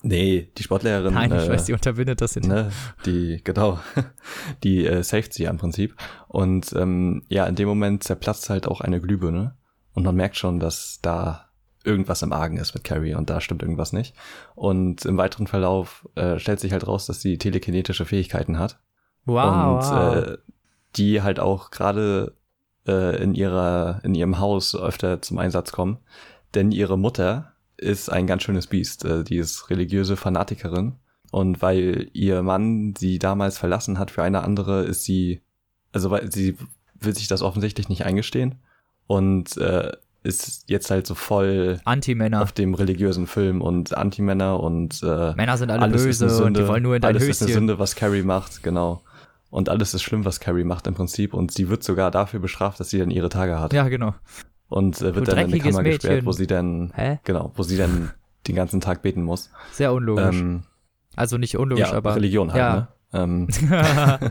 Nee, 0.03 0.53
die 0.57 0.63
Sportlehrerin. 0.63 1.15
Nein, 1.15 1.33
ich 1.33 1.43
äh, 1.43 1.51
weiß, 1.51 1.65
die 1.65 1.73
unterbindet 1.73 2.21
das 2.21 2.37
nicht. 2.37 2.47
ne, 2.47 2.71
die, 3.05 3.41
genau, 3.43 3.81
die 4.63 4.87
äh, 4.87 5.03
saved 5.03 5.35
sie 5.35 5.43
ja 5.43 5.51
im 5.51 5.59
Prinzip. 5.59 5.97
Und 6.29 6.73
ähm, 6.77 7.25
ja, 7.29 7.47
in 7.47 7.57
dem 7.57 7.67
Moment 7.67 8.05
zerplatzt 8.05 8.49
halt 8.49 8.69
auch 8.69 8.81
eine 8.81 9.01
Glühbirne. 9.01 9.57
Und 9.93 10.05
man 10.05 10.15
merkt 10.15 10.37
schon, 10.37 10.61
dass 10.61 11.01
da 11.03 11.46
irgendwas 11.87 12.23
im 12.23 12.33
Argen 12.33 12.57
ist 12.57 12.75
mit 12.75 12.85
Carrie 12.85 13.15
und 13.15 13.31
da 13.31 13.41
stimmt 13.41 13.63
irgendwas 13.63 13.93
nicht. 13.93 14.15
Und 14.55 15.05
im 15.05 15.17
weiteren 15.17 15.47
Verlauf 15.47 16.09
äh, 16.15 16.39
stellt 16.39 16.61
sich 16.61 16.73
halt 16.73 16.87
raus, 16.87 17.07
dass 17.07 17.21
sie 17.21 17.39
telekinetische 17.39 18.05
Fähigkeiten 18.05 18.59
hat. 18.59 18.79
Wow, 19.25 19.85
und 19.85 19.91
wow. 19.91 20.17
Äh, 20.17 20.39
die 20.97 21.23
halt 21.23 21.41
auch 21.41 21.71
gerade 21.71 22.35
äh, 22.87 23.23
in 23.23 23.35
ihrer, 23.35 24.01
in 24.03 24.15
ihrem 24.15 24.39
Haus 24.39 24.75
öfter 24.75 25.23
zum 25.23 25.39
Einsatz 25.39 25.73
kommen. 25.73 25.99
Denn 26.55 26.73
ihre 26.73 26.99
Mutter 26.99 27.53
ist 27.77 28.11
ein 28.11 28.27
ganz 28.27 28.43
schönes 28.43 28.67
Biest. 28.67 29.05
Äh, 29.05 29.25
die 29.25 29.37
ist 29.37 29.71
religiöse 29.71 30.17
Fanatikerin. 30.17 30.97
Und 31.31 31.61
weil 31.61 32.09
ihr 32.13 32.43
Mann 32.43 32.95
sie 32.97 33.19
damals 33.19 33.59
verlassen 33.59 33.99
hat 33.99 34.11
für 34.11 34.23
eine 34.23 34.43
andere, 34.43 34.85
ist 34.85 35.05
sie, 35.05 35.43
also 35.93 36.11
weil 36.11 36.31
sie 36.33 36.57
will 36.95 37.15
sich 37.15 37.29
das 37.29 37.43
offensichtlich 37.43 37.89
nicht 37.89 38.07
eingestehen 38.07 38.57
und 39.07 39.57
äh, 39.59 39.93
ist 40.27 40.65
jetzt 40.69 40.91
halt 40.91 41.07
so 41.07 41.15
voll 41.15 41.81
Anti-Männer. 41.85 42.43
auf 42.43 42.53
dem 42.53 42.75
religiösen 42.75 43.27
Film 43.27 43.63
und 43.63 43.97
Anti-Männer 43.97 44.61
und 44.61 45.03
äh, 45.03 45.33
Männer 45.35 45.57
sind 45.57 45.71
alle 45.71 45.83
alles 45.83 46.03
böse 46.03 46.25
und 46.27 46.31
Sünde, 46.31 46.63
die 46.63 46.69
wollen 46.69 46.83
nur 46.83 46.97
in 46.97 47.03
dein 47.03 47.15
alles 47.15 47.29
ist 47.29 47.41
eine 47.41 47.49
Höschen. 47.49 47.61
Sünde, 47.61 47.79
was 47.79 47.95
Carrie 47.95 48.23
macht, 48.23 48.63
genau. 48.63 49.03
Und 49.51 49.69
alles 49.69 49.95
ist 49.95 50.03
schlimm, 50.03 50.25
was 50.25 50.41
Carrie 50.41 50.65
macht 50.65 50.87
im 50.87 50.95
Prinzip. 50.95 51.33
Und 51.33 51.53
sie 51.53 51.69
wird 51.69 51.83
sogar 51.85 52.11
dafür 52.11 52.41
bestraft, 52.41 52.81
dass 52.81 52.91
sie 52.91 52.99
dann 52.99 53.11
ihre 53.11 53.29
Tage 53.29 53.59
hat. 53.61 53.73
Ja, 53.73 53.89
genau. 53.89 54.15
Und 54.69 55.01
äh, 55.01 55.15
wird 55.15 55.17
Du 55.17 55.21
dann 55.23 55.39
in 55.39 55.39
eine 55.39 55.51
dreckiges 55.53 55.77
Kammer 55.77 55.85
gesperrt, 55.85 56.13
Mädchen. 56.13 56.27
wo 56.27 56.33
sie 56.33 56.47
dann, 56.47 56.93
Hä? 56.95 57.21
genau, 57.25 57.53
wo 57.55 57.63
sie 57.63 57.77
dann 57.77 58.11
den 58.49 58.57
ganzen 58.57 58.81
Tag 58.81 59.03
beten 59.03 59.23
muss. 59.23 59.51
Sehr 59.73 59.93
unlogisch. 59.93 60.37
Ähm, 60.37 60.65
also 61.15 61.39
nicht 61.39 61.57
unlogisch, 61.57 61.89
ja, 61.89 61.95
aber 61.95 62.17
Religion 62.17 62.53
halt, 62.53 62.59
ja. 62.59 62.75
ne? 62.77 62.89
Ähm, 63.13 63.49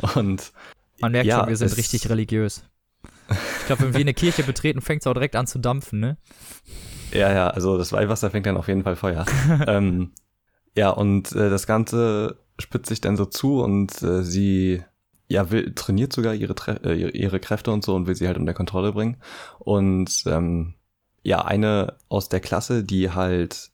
und 0.14 0.52
man 1.00 1.12
merkt 1.12 1.26
Ja, 1.26 1.40
schon, 1.40 1.48
wir 1.48 1.56
sind 1.56 1.76
richtig 1.76 2.08
religiös. 2.08 2.64
Ich 3.66 3.68
glaube, 3.68 3.82
wenn 3.82 3.94
wir 3.94 4.00
eine 4.00 4.14
Kirche 4.14 4.44
betreten, 4.44 4.80
fängt 4.80 5.02
es 5.02 5.08
auch 5.08 5.12
direkt 5.12 5.34
an 5.34 5.48
zu 5.48 5.58
dampfen, 5.58 5.98
ne? 5.98 6.18
Ja, 7.10 7.32
ja, 7.32 7.48
also 7.48 7.76
das 7.76 7.92
Weihwasser 7.92 8.30
fängt 8.30 8.46
dann 8.46 8.56
auf 8.56 8.68
jeden 8.68 8.84
Fall 8.84 8.94
Feuer. 8.94 9.26
ähm, 9.66 10.12
ja, 10.76 10.90
und 10.90 11.32
äh, 11.32 11.50
das 11.50 11.66
Ganze 11.66 12.38
spitzt 12.60 12.88
sich 12.88 13.00
dann 13.00 13.16
so 13.16 13.24
zu 13.24 13.60
und 13.60 14.00
äh, 14.04 14.22
sie 14.22 14.84
ja 15.26 15.50
will, 15.50 15.74
trainiert 15.74 16.12
sogar 16.12 16.32
ihre, 16.32 16.54
äh, 16.84 17.10
ihre- 17.10 17.40
Kräfte 17.40 17.72
und 17.72 17.84
so 17.84 17.96
und 17.96 18.06
will 18.06 18.14
sie 18.14 18.28
halt 18.28 18.38
unter 18.38 18.54
Kontrolle 18.54 18.92
bringen. 18.92 19.16
Und 19.58 20.22
ähm, 20.26 20.74
ja, 21.24 21.44
eine 21.44 21.94
aus 22.08 22.28
der 22.28 22.38
Klasse, 22.38 22.84
die 22.84 23.10
halt 23.10 23.72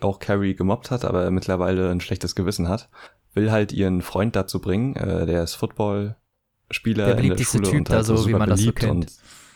auch 0.00 0.20
Carrie 0.20 0.54
gemobbt 0.54 0.92
hat, 0.92 1.04
aber 1.04 1.28
mittlerweile 1.32 1.90
ein 1.90 2.00
schlechtes 2.00 2.36
Gewissen 2.36 2.68
hat, 2.68 2.88
will 3.32 3.50
halt 3.50 3.72
ihren 3.72 4.00
Freund 4.00 4.36
dazu 4.36 4.60
bringen, 4.60 4.94
äh, 4.94 5.26
der 5.26 5.42
ist 5.42 5.56
Footballspieler 6.74 7.06
Der 7.06 7.12
in 7.12 7.16
der 7.16 7.22
beliebteste 7.22 7.58
Schule 7.58 7.70
Typ 7.70 7.78
und 7.78 7.90
da 7.90 8.04
so, 8.04 8.26
wie 8.26 8.32
man 8.32 8.48
das 8.48 8.60
so 8.60 8.72
kennt. 8.72 8.90
Und, 8.90 9.12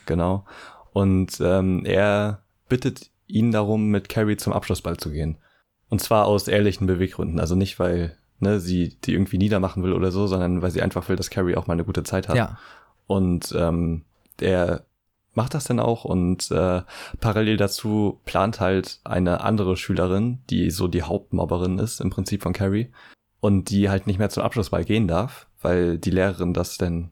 genau. 0.06 0.44
Und 0.92 1.40
ähm, 1.40 1.84
er 1.84 2.42
bittet 2.68 3.10
ihn 3.26 3.52
darum, 3.52 3.88
mit 3.88 4.08
Carrie 4.08 4.36
zum 4.36 4.52
Abschlussball 4.52 4.96
zu 4.96 5.10
gehen. 5.10 5.38
Und 5.88 6.00
zwar 6.00 6.26
aus 6.26 6.48
ehrlichen 6.48 6.86
Beweggründen. 6.86 7.40
Also 7.40 7.54
nicht, 7.54 7.78
weil 7.78 8.16
ne, 8.40 8.60
sie 8.60 8.96
die 9.04 9.12
irgendwie 9.12 9.38
niedermachen 9.38 9.82
will 9.82 9.92
oder 9.92 10.10
so, 10.10 10.26
sondern 10.26 10.62
weil 10.62 10.70
sie 10.70 10.82
einfach 10.82 11.08
will, 11.08 11.16
dass 11.16 11.30
Carrie 11.30 11.56
auch 11.56 11.66
mal 11.66 11.74
eine 11.74 11.84
gute 11.84 12.02
Zeit 12.02 12.28
hat. 12.28 12.36
Ja. 12.36 12.58
Und 13.06 13.54
ähm, 13.56 14.04
der 14.40 14.84
macht 15.34 15.54
das 15.54 15.64
dann 15.64 15.78
auch 15.78 16.04
und 16.04 16.50
äh, 16.50 16.82
parallel 17.20 17.56
dazu 17.56 18.20
plant 18.24 18.60
halt 18.60 19.00
eine 19.04 19.42
andere 19.42 19.76
Schülerin, 19.76 20.40
die 20.50 20.70
so 20.70 20.88
die 20.88 21.02
Hauptmobberin 21.02 21.78
ist 21.78 22.00
im 22.00 22.10
Prinzip 22.10 22.42
von 22.42 22.52
Carrie 22.52 22.90
und 23.40 23.70
die 23.70 23.88
halt 23.88 24.06
nicht 24.06 24.18
mehr 24.18 24.30
zum 24.30 24.42
Abschlussball 24.42 24.84
gehen 24.84 25.06
darf, 25.06 25.47
weil 25.60 25.98
die 25.98 26.10
Lehrerin 26.10 26.54
das 26.54 26.78
denn 26.78 27.10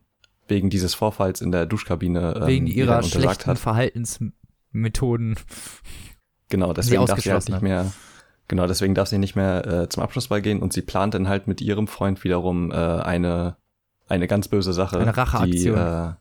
wegen 0.48 0.70
dieses 0.70 0.94
Vorfalls 0.94 1.40
in 1.40 1.50
der 1.50 1.66
Duschkabine 1.66 2.36
ähm, 2.36 2.46
Wegen 2.46 2.66
ihr 2.66 2.84
ihrer 2.84 3.02
schlechten 3.02 3.50
hat. 3.50 3.58
Verhaltensmethoden. 3.58 5.36
Genau, 6.48 6.72
deswegen 6.72 7.04
darf 7.06 7.20
sie 7.20 7.32
halt 7.32 7.48
nicht 7.48 7.62
mehr. 7.62 7.92
Genau, 8.48 8.68
deswegen 8.68 8.94
darf 8.94 9.08
sie 9.08 9.18
nicht 9.18 9.34
mehr 9.34 9.66
äh, 9.66 9.88
zum 9.88 10.04
Abschlussball 10.04 10.40
gehen 10.40 10.62
und 10.62 10.72
sie 10.72 10.82
plant 10.82 11.14
dann 11.14 11.28
halt 11.28 11.48
mit 11.48 11.60
ihrem 11.60 11.88
Freund 11.88 12.22
wiederum 12.22 12.70
äh, 12.70 12.74
eine 12.74 13.56
eine 14.08 14.28
ganz 14.28 14.46
böse 14.46 14.72
Sache. 14.72 15.00
Eine 15.00 15.16
Racheaktion. 15.16 15.74
Die, 15.74 15.80
äh, 15.80 16.12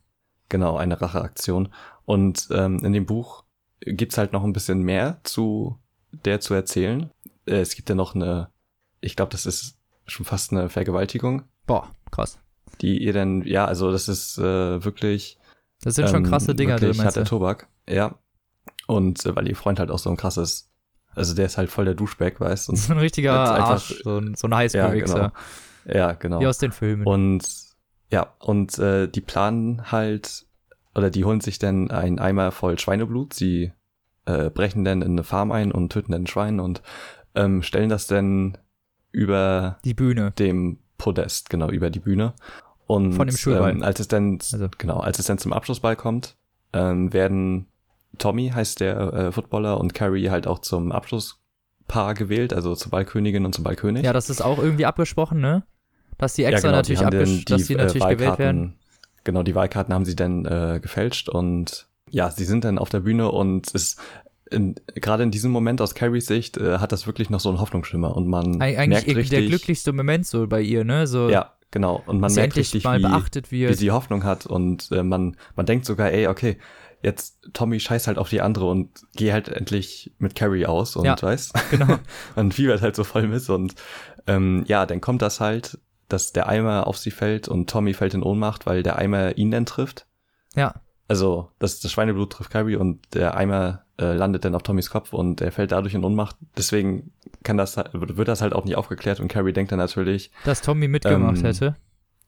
genau, 0.50 0.76
eine 0.76 1.00
Racheaktion. 1.00 1.70
Und 2.06 2.48
ähm, 2.52 2.80
in 2.80 2.94
dem 2.94 3.06
Buch 3.06 3.44
gibt's 3.82 4.18
halt 4.18 4.34
noch 4.34 4.44
ein 4.44 4.54
bisschen 4.54 4.82
mehr 4.82 5.20
zu 5.22 5.78
der 6.12 6.40
zu 6.40 6.56
erzählen. 6.56 7.12
Äh, 7.46 7.58
es 7.58 7.76
gibt 7.76 7.90
ja 7.90 7.94
noch 7.94 8.16
eine, 8.16 8.50
ich 9.02 9.16
glaube, 9.16 9.32
das 9.32 9.46
ist 9.46 9.78
schon 10.08 10.26
fast 10.26 10.52
eine 10.52 10.70
Vergewaltigung, 10.70 11.44
Boah, 11.66 11.90
krass. 12.16 12.40
die 12.82 12.98
ihr 13.04 13.14
dann, 13.14 13.44
ja, 13.44 13.66
also 13.66 13.92
das 13.92 14.08
ist 14.08 14.38
äh, 14.38 14.84
wirklich 14.84 15.38
Das 15.84 15.96
sind 15.96 16.10
schon 16.10 16.24
ähm, 16.24 16.30
krasse 16.30 16.56
Dinger 16.56 16.74
wirklich 16.82 16.98
meinst 16.98 17.08
hat 17.08 17.16
der 17.16 17.24
du? 17.24 17.30
Tobak, 17.30 17.68
ja. 17.90 18.16
Und 18.88 19.26
äh, 19.26 19.36
weil 19.36 19.48
ihr 19.48 19.56
Freund 19.56 19.80
halt 19.80 19.92
auch 19.92 20.00
so 20.00 20.10
ein 20.10 20.18
krasses, 20.18 20.70
also 21.14 21.34
der 21.34 21.46
ist 21.46 21.58
halt 21.58 21.70
voll 21.70 21.86
der 21.86 21.94
Duschback, 21.96 22.40
weißt 22.40 22.70
und 22.70 22.76
So 22.78 22.94
ein 22.94 23.00
richtiger 23.00 23.54
einfach- 23.54 23.70
Arsch, 23.70 24.02
so 24.04 24.18
ein, 24.18 24.36
so 24.36 24.48
ein 24.48 24.52
ja, 24.52 24.58
Highschool-Wichser. 24.58 25.16
genau. 25.86 25.98
Ja, 25.98 26.14
genau. 26.14 26.40
Wie 26.40 26.48
aus 26.48 26.58
den 26.58 26.72
Filmen. 26.72 27.06
Und 27.06 27.44
ja, 28.12 28.34
und 28.40 28.78
äh, 28.80 29.08
die 29.08 29.22
planen 29.22 29.92
halt, 29.92 30.46
oder 30.94 31.10
die 31.10 31.26
holen 31.26 31.42
sich 31.42 31.60
dann 31.60 31.92
einen 31.92 32.20
Eimer 32.20 32.52
voll 32.52 32.78
Schweineblut. 32.80 33.34
Sie 33.34 33.72
äh, 34.26 34.50
brechen 34.50 34.84
dann 34.84 35.02
in 35.02 35.12
eine 35.12 35.24
Farm 35.24 35.52
ein 35.52 35.72
und 35.72 35.92
töten 35.92 36.12
dann 36.12 36.24
ein 36.24 36.28
Schwein 36.28 36.60
und 36.60 36.82
ähm, 37.36 37.62
stellen 37.64 37.90
das 37.90 38.08
dann 38.08 38.58
über 39.12 39.78
die 39.86 39.94
Bühne. 39.94 40.32
dem 40.38 40.80
Podest, 40.98 41.50
genau, 41.50 41.70
über 41.70 41.90
die 41.90 42.00
Bühne. 42.00 42.34
Und 42.88 43.14
Von 43.14 43.28
dem 43.28 43.36
Schulball. 43.36 43.72
Ähm, 43.72 43.84
als 43.84 44.00
es 44.00 44.08
dann, 44.08 44.40
Also. 44.52 44.68
genau, 44.78 45.00
als 45.00 45.20
es 45.20 45.26
dann 45.26 45.38
zum 45.38 45.54
Abschlussball 45.54 45.96
kommt, 45.96 46.36
ähm, 46.74 47.12
werden 47.14 47.68
Tommy 48.18 48.50
heißt 48.54 48.80
der 48.80 49.14
äh, 49.14 49.32
Footballer 49.32 49.80
und 49.80 49.94
Carrie 49.94 50.30
halt 50.30 50.48
auch 50.48 50.60
zum 50.60 50.92
Abschlusspaar 50.92 52.14
gewählt, 52.14 52.54
also 52.54 52.76
zur 52.76 52.92
Ballkönigin 52.92 53.46
und 53.46 53.54
zum 53.54 53.64
Ballkönig. 53.64 54.04
Ja, 54.04 54.14
das 54.14 54.30
ist 54.30 54.42
auch 54.42 54.58
irgendwie 54.60 54.86
abgesprochen, 54.86 55.42
ne? 55.42 55.64
Dass 56.18 56.34
die 56.34 56.44
Ja, 56.44 56.50
extra 56.50 56.70
genau, 56.70 56.78
natürlich, 56.78 57.00
die 57.00 57.06
abgesch 57.06 57.46
dass 57.46 57.66
die 57.66 57.74
äh, 57.74 57.78
natürlich 57.78 58.04
gewählt 58.04 58.20
Wahlkarten- 58.22 58.38
werden. 58.40 58.80
Genau, 59.26 59.42
die 59.44 59.56
Wahlkarten 59.56 59.94
haben 59.94 60.06
sie 60.06 60.16
dann 60.16 60.46
äh, 60.46 60.80
gefälscht 60.82 61.28
und 61.30 61.88
ja, 62.12 62.30
sie 62.30 62.46
sind 62.46 62.64
dann 62.64 62.78
auf 62.78 62.90
der 62.90 63.00
Bühne 63.00 63.32
und 63.32 63.74
es 63.74 63.98
in, 64.52 64.76
gerade 64.96 65.24
in 65.24 65.32
diesem 65.32 65.52
Moment 65.52 65.82
aus 65.82 65.96
Carries 65.96 66.28
Sicht 66.28 66.58
äh, 66.58 66.78
hat 66.78 66.92
das 66.92 67.08
wirklich 67.08 67.30
noch 67.30 67.40
so 67.40 67.50
einen 67.50 67.60
Hoffnungsschimmer 67.60 68.16
und 68.16 68.28
man 68.28 68.62
Eig 68.62 68.78
eigentlich 68.78 68.88
merkt 68.90 69.08
richtig, 69.08 69.30
der 69.30 69.48
glücklichste 69.48 69.92
Moment 69.94 70.28
so 70.28 70.48
bei 70.48 70.62
ihr, 70.62 70.84
ne? 70.84 71.08
So, 71.08 71.30
ja, 71.30 71.54
genau, 71.72 72.04
und 72.06 72.20
man 72.20 72.34
merkt 72.34 72.56
richtig, 72.56 72.84
mal 72.84 73.00
wie, 73.00 73.04
beachtet 73.04 73.52
wie 73.52 73.74
sie 73.74 73.92
Hoffnung 73.92 74.24
hat 74.24 74.46
und 74.46 74.92
äh, 74.92 75.04
man 75.04 75.38
man 75.56 75.66
denkt 75.66 75.86
sogar, 75.86 76.12
ey, 76.12 76.28
okay, 76.28 76.58
jetzt 77.02 77.40
Tommy 77.54 77.80
scheißt 77.80 78.08
halt 78.08 78.18
auf 78.18 78.30
die 78.30 78.42
andere 78.42 78.66
und 78.66 78.90
geh 79.16 79.32
halt 79.32 79.48
endlich 79.48 80.12
mit 80.18 80.36
Carrie 80.36 80.66
aus 80.66 80.96
und 80.96 81.06
Ja. 81.06 81.16
weißt, 81.22 81.54
Genau. 81.72 81.98
man 82.36 82.52
fiebert 82.52 82.82
halt 82.82 82.96
so 82.96 83.04
voll 83.04 83.28
mit 83.28 83.48
und 83.50 83.76
ähm, 84.28 84.64
ja, 84.68 84.86
dann 84.86 85.02
kommt 85.02 85.22
das 85.22 85.40
halt, 85.40 85.80
dass 86.08 86.34
der 86.34 86.48
Eimer 86.48 86.88
auf 86.88 86.98
sie 86.98 87.12
fällt 87.12 87.48
und 87.48 87.70
Tommy 87.70 87.94
fällt 87.94 88.14
in 88.14 88.24
Ohnmacht, 88.24 88.66
weil 88.66 88.84
der 88.84 88.98
Eimer 88.98 89.38
ihn 89.38 89.52
dann 89.52 89.66
trifft. 89.66 90.08
Ja. 90.56 90.76
Also 91.08 91.52
das, 91.60 91.80
das 91.80 91.92
Schweineblut 91.92 92.32
trifft 92.32 92.50
Carrie 92.50 92.76
und 92.76 93.14
der 93.14 93.38
Eimer 93.38 93.85
äh, 94.00 94.14
landet 94.14 94.46
dann 94.46 94.56
auf 94.56 94.64
Tommys 94.64 94.90
Kopf 94.90 95.14
und 95.14 95.42
er 95.42 95.52
fällt 95.52 95.72
dadurch 95.72 95.94
in 95.94 96.04
Ohnmacht. 96.04 96.36
Deswegen 96.58 97.12
kann 97.44 97.58
das 97.58 97.78
wird 97.94 98.28
das 98.28 98.42
halt 98.42 98.54
auch 98.54 98.66
nicht 98.66 98.76
aufgeklärt 98.76 99.20
und 99.20 99.28
Carrie 99.28 99.54
denkt 99.54 99.72
dann 99.72 99.80
natürlich, 99.80 100.32
Dass 100.44 100.62
Tommy 100.62 100.88
mitgemacht 100.88 101.38
Ähm, 101.38 101.44
hätte. 101.46 101.76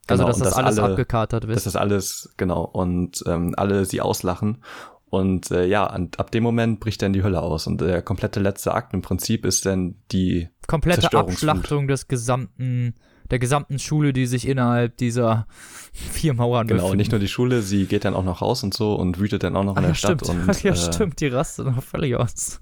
Also, 0.10 0.24
genau, 0.24 0.28
dass 0.28 0.38
und 0.38 0.46
das 0.46 0.54
dass 0.54 0.58
alles 0.58 0.80
alle- 0.80 0.92
abgekatert 0.92 1.44
dass 1.44 1.50
wird. 1.50 1.66
das 1.66 1.76
alles 1.76 2.34
genau 2.38 2.62
und 2.64 3.24
ähm, 3.28 3.54
alle 3.58 3.84
sie 3.86 4.00
auslachen 4.00 4.64
und 5.10 5.52
äh, 5.52 5.66
ja, 5.66 5.94
und 5.94 6.20
ab 6.20 6.32
dem 6.32 6.44
Moment 6.44 6.80
bricht 6.80 7.02
dann 7.02 7.12
die 7.14 7.24
Hölle 7.24 7.42
aus 7.42 7.68
und 7.68 7.82
der 7.82 8.02
komplette 8.02 8.40
letzte 8.40 8.74
Akt 8.74 8.94
im 8.94 9.02
Prinzip 9.02 9.46
ist 9.46 9.66
dann 9.66 9.96
die 10.12 10.50
Komplette. 10.68 11.12
Abschlachtung 11.18 11.88
des 11.88 12.08
gesamten, 12.08 12.96
der 13.32 13.40
gesamten 13.40 13.80
Schule, 13.80 14.14
die 14.14 14.26
sich 14.26 14.48
innerhalb 14.48 14.98
dieser 14.98 15.48
vier 15.94 16.34
Mauern 16.34 16.68
Genau, 16.68 16.84
befinden. 16.84 16.98
nicht 16.98 17.12
nur 17.12 17.20
die 17.20 17.28
Schule, 17.28 17.62
sie 17.62 17.86
geht 17.86 18.06
dann 18.06 18.14
auch 18.14 18.24
noch 18.24 18.42
raus 18.42 18.64
und 18.64 18.74
so 18.74 18.96
und 18.96 19.20
wütet 19.20 19.44
dann 19.44 19.56
auch 19.56 19.64
noch 19.64 19.76
in 19.76 19.82
der 19.84 19.92
ja, 19.92 19.96
Stadt. 19.96 20.24
stimmt. 20.26 20.48
Und, 20.48 20.64
ja, 20.64 20.72
äh, 20.72 20.76
stimmt, 20.76 21.20
die 21.20 21.28
rastet 21.28 21.66
noch 21.68 21.84
völlig 21.84 22.16
aus. 22.16 22.62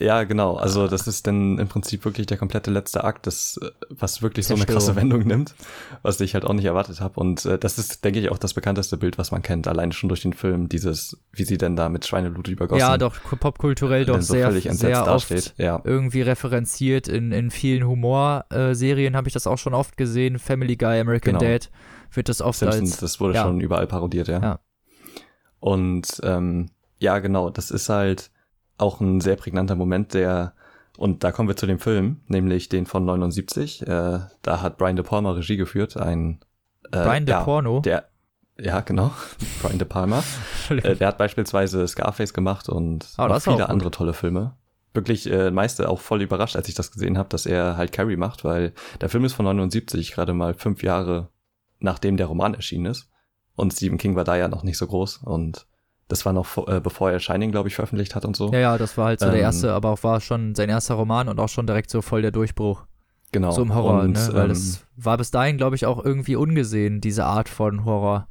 Ja, 0.00 0.24
genau. 0.24 0.56
Also 0.56 0.88
das 0.88 1.06
ist 1.06 1.26
dann 1.28 1.58
im 1.58 1.68
Prinzip 1.68 2.04
wirklich 2.04 2.26
der 2.26 2.36
komplette 2.36 2.70
letzte 2.72 3.04
Akt, 3.04 3.28
das, 3.28 3.60
äh, 3.62 3.70
was 3.90 4.22
wirklich 4.22 4.46
so 4.46 4.54
eine 4.54 4.66
krasse 4.66 4.96
Wendung 4.96 5.20
nimmt, 5.26 5.54
was 6.02 6.20
ich 6.20 6.34
halt 6.34 6.44
auch 6.44 6.52
nicht 6.52 6.64
erwartet 6.64 7.00
habe. 7.00 7.20
Und 7.20 7.44
äh, 7.46 7.58
das 7.58 7.78
ist, 7.78 8.04
denke 8.04 8.18
ich, 8.18 8.30
auch 8.30 8.38
das 8.38 8.54
bekannteste 8.54 8.96
Bild, 8.96 9.18
was 9.18 9.30
man 9.30 9.42
kennt, 9.42 9.68
allein 9.68 9.92
schon 9.92 10.08
durch 10.08 10.22
den 10.22 10.32
Film, 10.32 10.68
dieses, 10.68 11.16
wie 11.32 11.44
sie 11.44 11.58
denn 11.58 11.76
da 11.76 11.88
mit 11.88 12.06
Schweineblut 12.06 12.48
übergossen 12.48 12.80
Ja, 12.80 12.98
doch, 12.98 13.14
popkulturell 13.38 14.04
doch 14.04 14.14
dann 14.14 14.22
so 14.22 14.34
sehr, 14.34 14.52
sehr 14.74 15.06
oft. 15.06 15.54
Ja, 15.58 15.80
irgendwie 15.84 16.22
referenziert. 16.22 17.06
In, 17.06 17.30
in 17.30 17.52
vielen 17.52 17.86
Humor-Serien 17.86 19.14
habe 19.14 19.28
ich 19.28 19.34
das 19.34 19.46
auch 19.46 19.58
schon 19.58 19.74
oft 19.74 19.96
gesehen. 19.96 20.40
Family 20.40 20.76
Guy, 20.76 20.98
American 20.98 21.38
Genau. 21.38 21.52
Dad 21.52 21.70
wird 22.12 22.28
das 22.28 22.40
oft 22.40 22.58
Simpsons, 22.58 22.92
als. 22.92 23.00
das 23.00 23.20
wurde 23.20 23.34
ja. 23.34 23.44
schon 23.44 23.60
überall 23.60 23.86
parodiert, 23.86 24.28
ja. 24.28 24.40
Ja. 24.40 24.60
Und 25.60 26.20
ähm, 26.22 26.66
ja, 26.98 27.18
genau, 27.20 27.50
das 27.50 27.70
ist 27.70 27.88
halt 27.88 28.30
auch 28.78 29.00
ein 29.00 29.20
sehr 29.20 29.36
prägnanter 29.36 29.76
Moment, 29.76 30.14
der 30.14 30.54
und 30.96 31.24
da 31.24 31.32
kommen 31.32 31.48
wir 31.48 31.56
zu 31.56 31.66
dem 31.66 31.80
Film, 31.80 32.20
nämlich 32.28 32.68
den 32.68 32.86
von 32.86 33.04
79. 33.04 33.82
Äh, 33.82 34.20
da 34.42 34.62
hat 34.62 34.78
Brian 34.78 34.96
De 34.96 35.04
Palma 35.04 35.32
Regie 35.32 35.56
geführt, 35.56 35.96
ein 35.96 36.40
äh, 36.92 37.02
Brian 37.02 37.26
De 37.26 37.34
ja, 37.34 37.42
Porno. 37.42 37.80
Der, 37.80 38.08
ja, 38.58 38.80
genau, 38.80 39.10
Brian 39.62 39.78
De 39.78 39.88
Palma. 39.88 40.22
äh, 40.70 40.94
der 40.94 41.08
hat 41.08 41.18
beispielsweise 41.18 41.86
Scarface 41.88 42.32
gemacht 42.32 42.68
und 42.68 43.08
Oh, 43.18 43.26
noch 43.26 43.42
viele 43.42 43.68
andere 43.68 43.90
tolle 43.90 44.12
Filme. 44.12 44.56
Wirklich 44.92 45.28
äh, 45.28 45.50
meiste 45.50 45.88
auch 45.88 46.00
voll 46.00 46.22
überrascht, 46.22 46.54
als 46.54 46.68
ich 46.68 46.76
das 46.76 46.92
gesehen 46.92 47.18
habe, 47.18 47.28
dass 47.28 47.46
er 47.46 47.76
halt 47.76 47.90
Carrie 47.90 48.16
macht, 48.16 48.44
weil 48.44 48.72
der 49.00 49.08
Film 49.08 49.24
ist 49.24 49.32
von 49.32 49.44
79, 49.44 50.12
gerade 50.12 50.32
mal 50.32 50.54
fünf 50.54 50.84
Jahre 50.84 51.30
nachdem 51.80 52.16
der 52.16 52.26
Roman 52.26 52.54
erschienen 52.54 52.86
ist. 52.86 53.10
Und 53.54 53.72
Stephen 53.72 53.98
King 53.98 54.16
war 54.16 54.24
da 54.24 54.36
ja 54.36 54.48
noch 54.48 54.64
nicht 54.64 54.78
so 54.78 54.86
groß 54.86 55.18
und 55.18 55.66
das 56.08 56.24
war 56.26 56.32
noch 56.32 56.68
äh, 56.68 56.80
bevor 56.80 57.10
er 57.10 57.18
Shining, 57.20 57.50
glaube 57.50 57.68
ich, 57.68 57.74
veröffentlicht 57.74 58.14
hat 58.14 58.24
und 58.24 58.36
so. 58.36 58.52
ja, 58.52 58.58
ja, 58.58 58.78
das 58.78 58.96
war 58.98 59.06
halt 59.06 59.20
so 59.20 59.26
der 59.26 59.36
Ähm, 59.36 59.40
erste, 59.42 59.72
aber 59.72 59.90
auch 59.90 60.02
war 60.02 60.20
schon 60.20 60.54
sein 60.54 60.68
erster 60.68 60.94
Roman 60.94 61.28
und 61.28 61.38
auch 61.40 61.48
schon 61.48 61.66
direkt 61.66 61.90
so 61.90 62.02
voll 62.02 62.22
der 62.22 62.30
Durchbruch. 62.30 62.84
genau. 63.32 63.50
So 63.52 63.62
im 63.62 63.74
Horror, 63.74 64.02
und, 64.02 64.12
ne? 64.12 64.28
Weil 64.32 64.42
ähm, 64.44 64.48
das 64.50 64.84
war 64.96 65.16
bis 65.16 65.30
dahin, 65.30 65.56
glaube 65.56 65.76
ich, 65.76 65.86
auch 65.86 66.04
irgendwie 66.04 66.36
ungesehen, 66.36 67.00
diese 67.00 67.24
Art 67.24 67.48
von 67.48 67.84
Horror. 67.84 68.28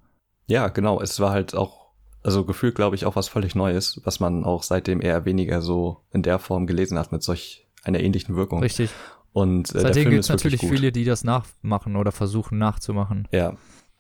Ja, 0.48 0.68
genau. 0.70 1.02
Es 1.02 1.20
war 1.20 1.32
halt 1.32 1.56
auch, 1.56 1.88
also 2.22 2.46
gefühlt, 2.46 2.76
glaube 2.76 2.96
ich, 2.96 3.06
auch 3.06 3.16
was 3.16 3.28
völlig 3.28 3.56
Neues, 3.56 4.00
was 4.06 4.20
man 4.20 4.44
auch 4.46 4.64
seitdem 4.64 5.02
eher 5.02 5.26
weniger 5.26 5.62
so 5.62 6.02
in 6.12 6.22
der 6.22 6.40
Form 6.40 6.68
gelesen 6.68 6.98
hat, 7.00 7.12
mit 7.12 7.24
solch 7.24 7.68
einer 7.84 8.00
ähnlichen 8.00 8.36
Wirkung. 8.36 8.62
Richtig. 8.62 8.92
Und 9.34 9.70
äh, 9.72 9.74
der 9.74 9.82
Seitdem 9.82 10.10
gibt 10.12 10.24
es 10.24 10.30
natürlich 10.30 10.62
gut. 10.62 10.70
viele, 10.70 10.92
die 10.92 11.06
das 11.06 11.24
nachmachen 11.24 11.96
oder 11.96 12.12
versuchen 12.12 12.58
nachzumachen. 12.60 13.28
Ja. 13.32 13.56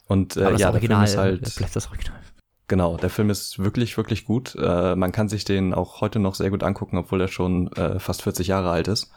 Und 0.07 0.37
äh, 0.37 0.41
Aber 0.41 0.51
das 0.51 0.61
ja, 0.61 0.67
der 0.67 0.73
Original 0.75 1.17
halt, 1.17 1.55
bleibt 1.55 1.75
das 1.75 1.87
Original. 1.87 2.19
Genau, 2.67 2.97
der 2.97 3.09
Film 3.09 3.29
ist 3.29 3.59
wirklich, 3.59 3.97
wirklich 3.97 4.25
gut. 4.25 4.55
Äh, 4.55 4.95
man 4.95 5.11
kann 5.11 5.29
sich 5.29 5.45
den 5.45 5.73
auch 5.73 6.01
heute 6.01 6.19
noch 6.19 6.35
sehr 6.35 6.49
gut 6.49 6.63
angucken, 6.63 6.97
obwohl 6.97 7.21
er 7.21 7.27
schon 7.27 7.71
äh, 7.73 7.99
fast 7.99 8.21
40 8.21 8.47
Jahre 8.47 8.71
alt 8.71 8.87
ist. 8.87 9.11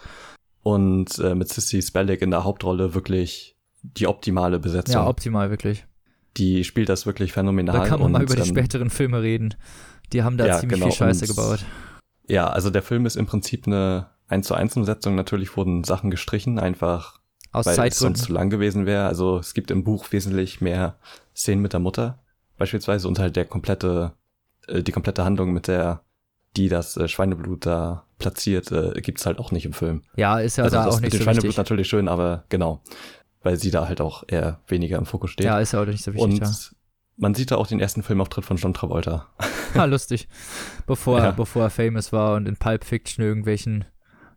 Und 0.62 1.18
äh, 1.18 1.34
mit 1.34 1.48
Sissy 1.48 1.80
Spellick 1.80 2.22
in 2.22 2.30
der 2.30 2.44
Hauptrolle 2.44 2.94
wirklich 2.94 3.56
die 3.82 4.06
optimale 4.08 4.58
Besetzung. 4.58 4.94
Ja, 4.94 5.06
optimal, 5.06 5.50
wirklich. 5.50 5.86
die 6.36 6.64
spielt 6.64 6.88
das 6.88 7.06
wirklich 7.06 7.32
phänomenal. 7.32 7.80
Da 7.80 7.86
kann 7.86 8.00
man 8.00 8.12
mal 8.12 8.18
und, 8.18 8.24
über 8.30 8.34
die 8.34 8.48
ähm, 8.48 8.54
späteren 8.56 8.90
Filme 8.90 9.22
reden. 9.22 9.54
Die 10.12 10.22
haben 10.22 10.36
da 10.36 10.46
ja, 10.46 10.58
ziemlich 10.58 10.80
genau, 10.80 10.90
viel 10.90 10.98
Scheiße 10.98 11.24
und- 11.24 11.28
gebaut. 11.28 11.64
Ja, 12.28 12.48
also 12.48 12.70
der 12.70 12.82
Film 12.82 13.06
ist 13.06 13.16
im 13.16 13.26
Prinzip 13.26 13.66
eine 13.66 14.08
1 14.28 14.48
zu 14.48 14.54
1 14.54 14.76
Umsetzung. 14.76 15.14
Natürlich 15.14 15.56
wurden 15.56 15.84
Sachen 15.84 16.10
gestrichen, 16.10 16.58
einfach 16.58 17.20
Aus 17.52 17.66
weil 17.66 17.72
es 17.72 17.76
sonst 17.76 17.98
Zeitgründen. 17.98 18.22
zu 18.22 18.32
lang 18.32 18.50
gewesen 18.50 18.86
wäre. 18.86 19.06
Also 19.06 19.38
es 19.38 19.54
gibt 19.54 19.70
im 19.70 19.84
Buch 19.84 20.10
wesentlich 20.10 20.60
mehr 20.60 20.98
Szenen 21.34 21.62
mit 21.62 21.72
der 21.72 21.80
Mutter 21.80 22.18
beispielsweise 22.58 23.08
und 23.08 23.18
halt 23.18 23.36
der 23.36 23.44
komplette, 23.44 24.12
äh, 24.68 24.82
die 24.82 24.92
komplette 24.92 25.24
Handlung 25.24 25.52
mit 25.52 25.68
der, 25.68 26.02
die 26.56 26.68
das 26.68 26.96
äh, 26.96 27.08
Schweineblut 27.08 27.66
da 27.66 28.04
platziert, 28.18 28.72
äh, 28.72 29.00
gibt's 29.00 29.26
halt 29.26 29.38
auch 29.38 29.52
nicht 29.52 29.66
im 29.66 29.72
Film. 29.72 30.02
Ja, 30.16 30.38
ist 30.40 30.56
ja 30.56 30.64
also 30.64 30.76
da 30.76 30.86
das 30.86 30.94
auch 30.96 31.00
nicht 31.00 31.12
so 31.12 31.18
Schweineblut 31.18 31.44
wichtig. 31.44 31.58
natürlich 31.58 31.88
schön, 31.88 32.08
aber 32.08 32.44
genau, 32.48 32.82
weil 33.42 33.56
sie 33.56 33.70
da 33.70 33.86
halt 33.88 34.00
auch 34.00 34.24
eher 34.26 34.60
weniger 34.66 34.98
im 34.98 35.06
Fokus 35.06 35.30
steht. 35.30 35.44
Ja, 35.46 35.60
ist 35.60 35.72
ja 35.72 35.82
auch 35.82 35.86
nicht 35.86 36.02
so 36.02 36.14
wichtig. 36.14 36.24
und 36.32 36.38
ja. 36.40 36.50
man 37.16 37.34
sieht 37.34 37.50
da 37.50 37.56
auch 37.56 37.66
den 37.66 37.78
ersten 37.80 38.02
Filmauftritt 38.02 38.44
von 38.44 38.56
John 38.56 38.74
Travolta. 38.74 39.26
Ah, 39.74 39.84
lustig. 39.84 40.26
Bevor, 40.86 41.18
Ja. 41.18 41.24
er, 41.26 41.32
bevor 41.32 41.64
er 41.64 41.70
famous 41.70 42.10
war 42.10 42.36
und 42.36 42.48
in 42.48 42.56
Pulp 42.56 42.82
Fiction 42.84 43.22
irgendwelchen 43.22 43.84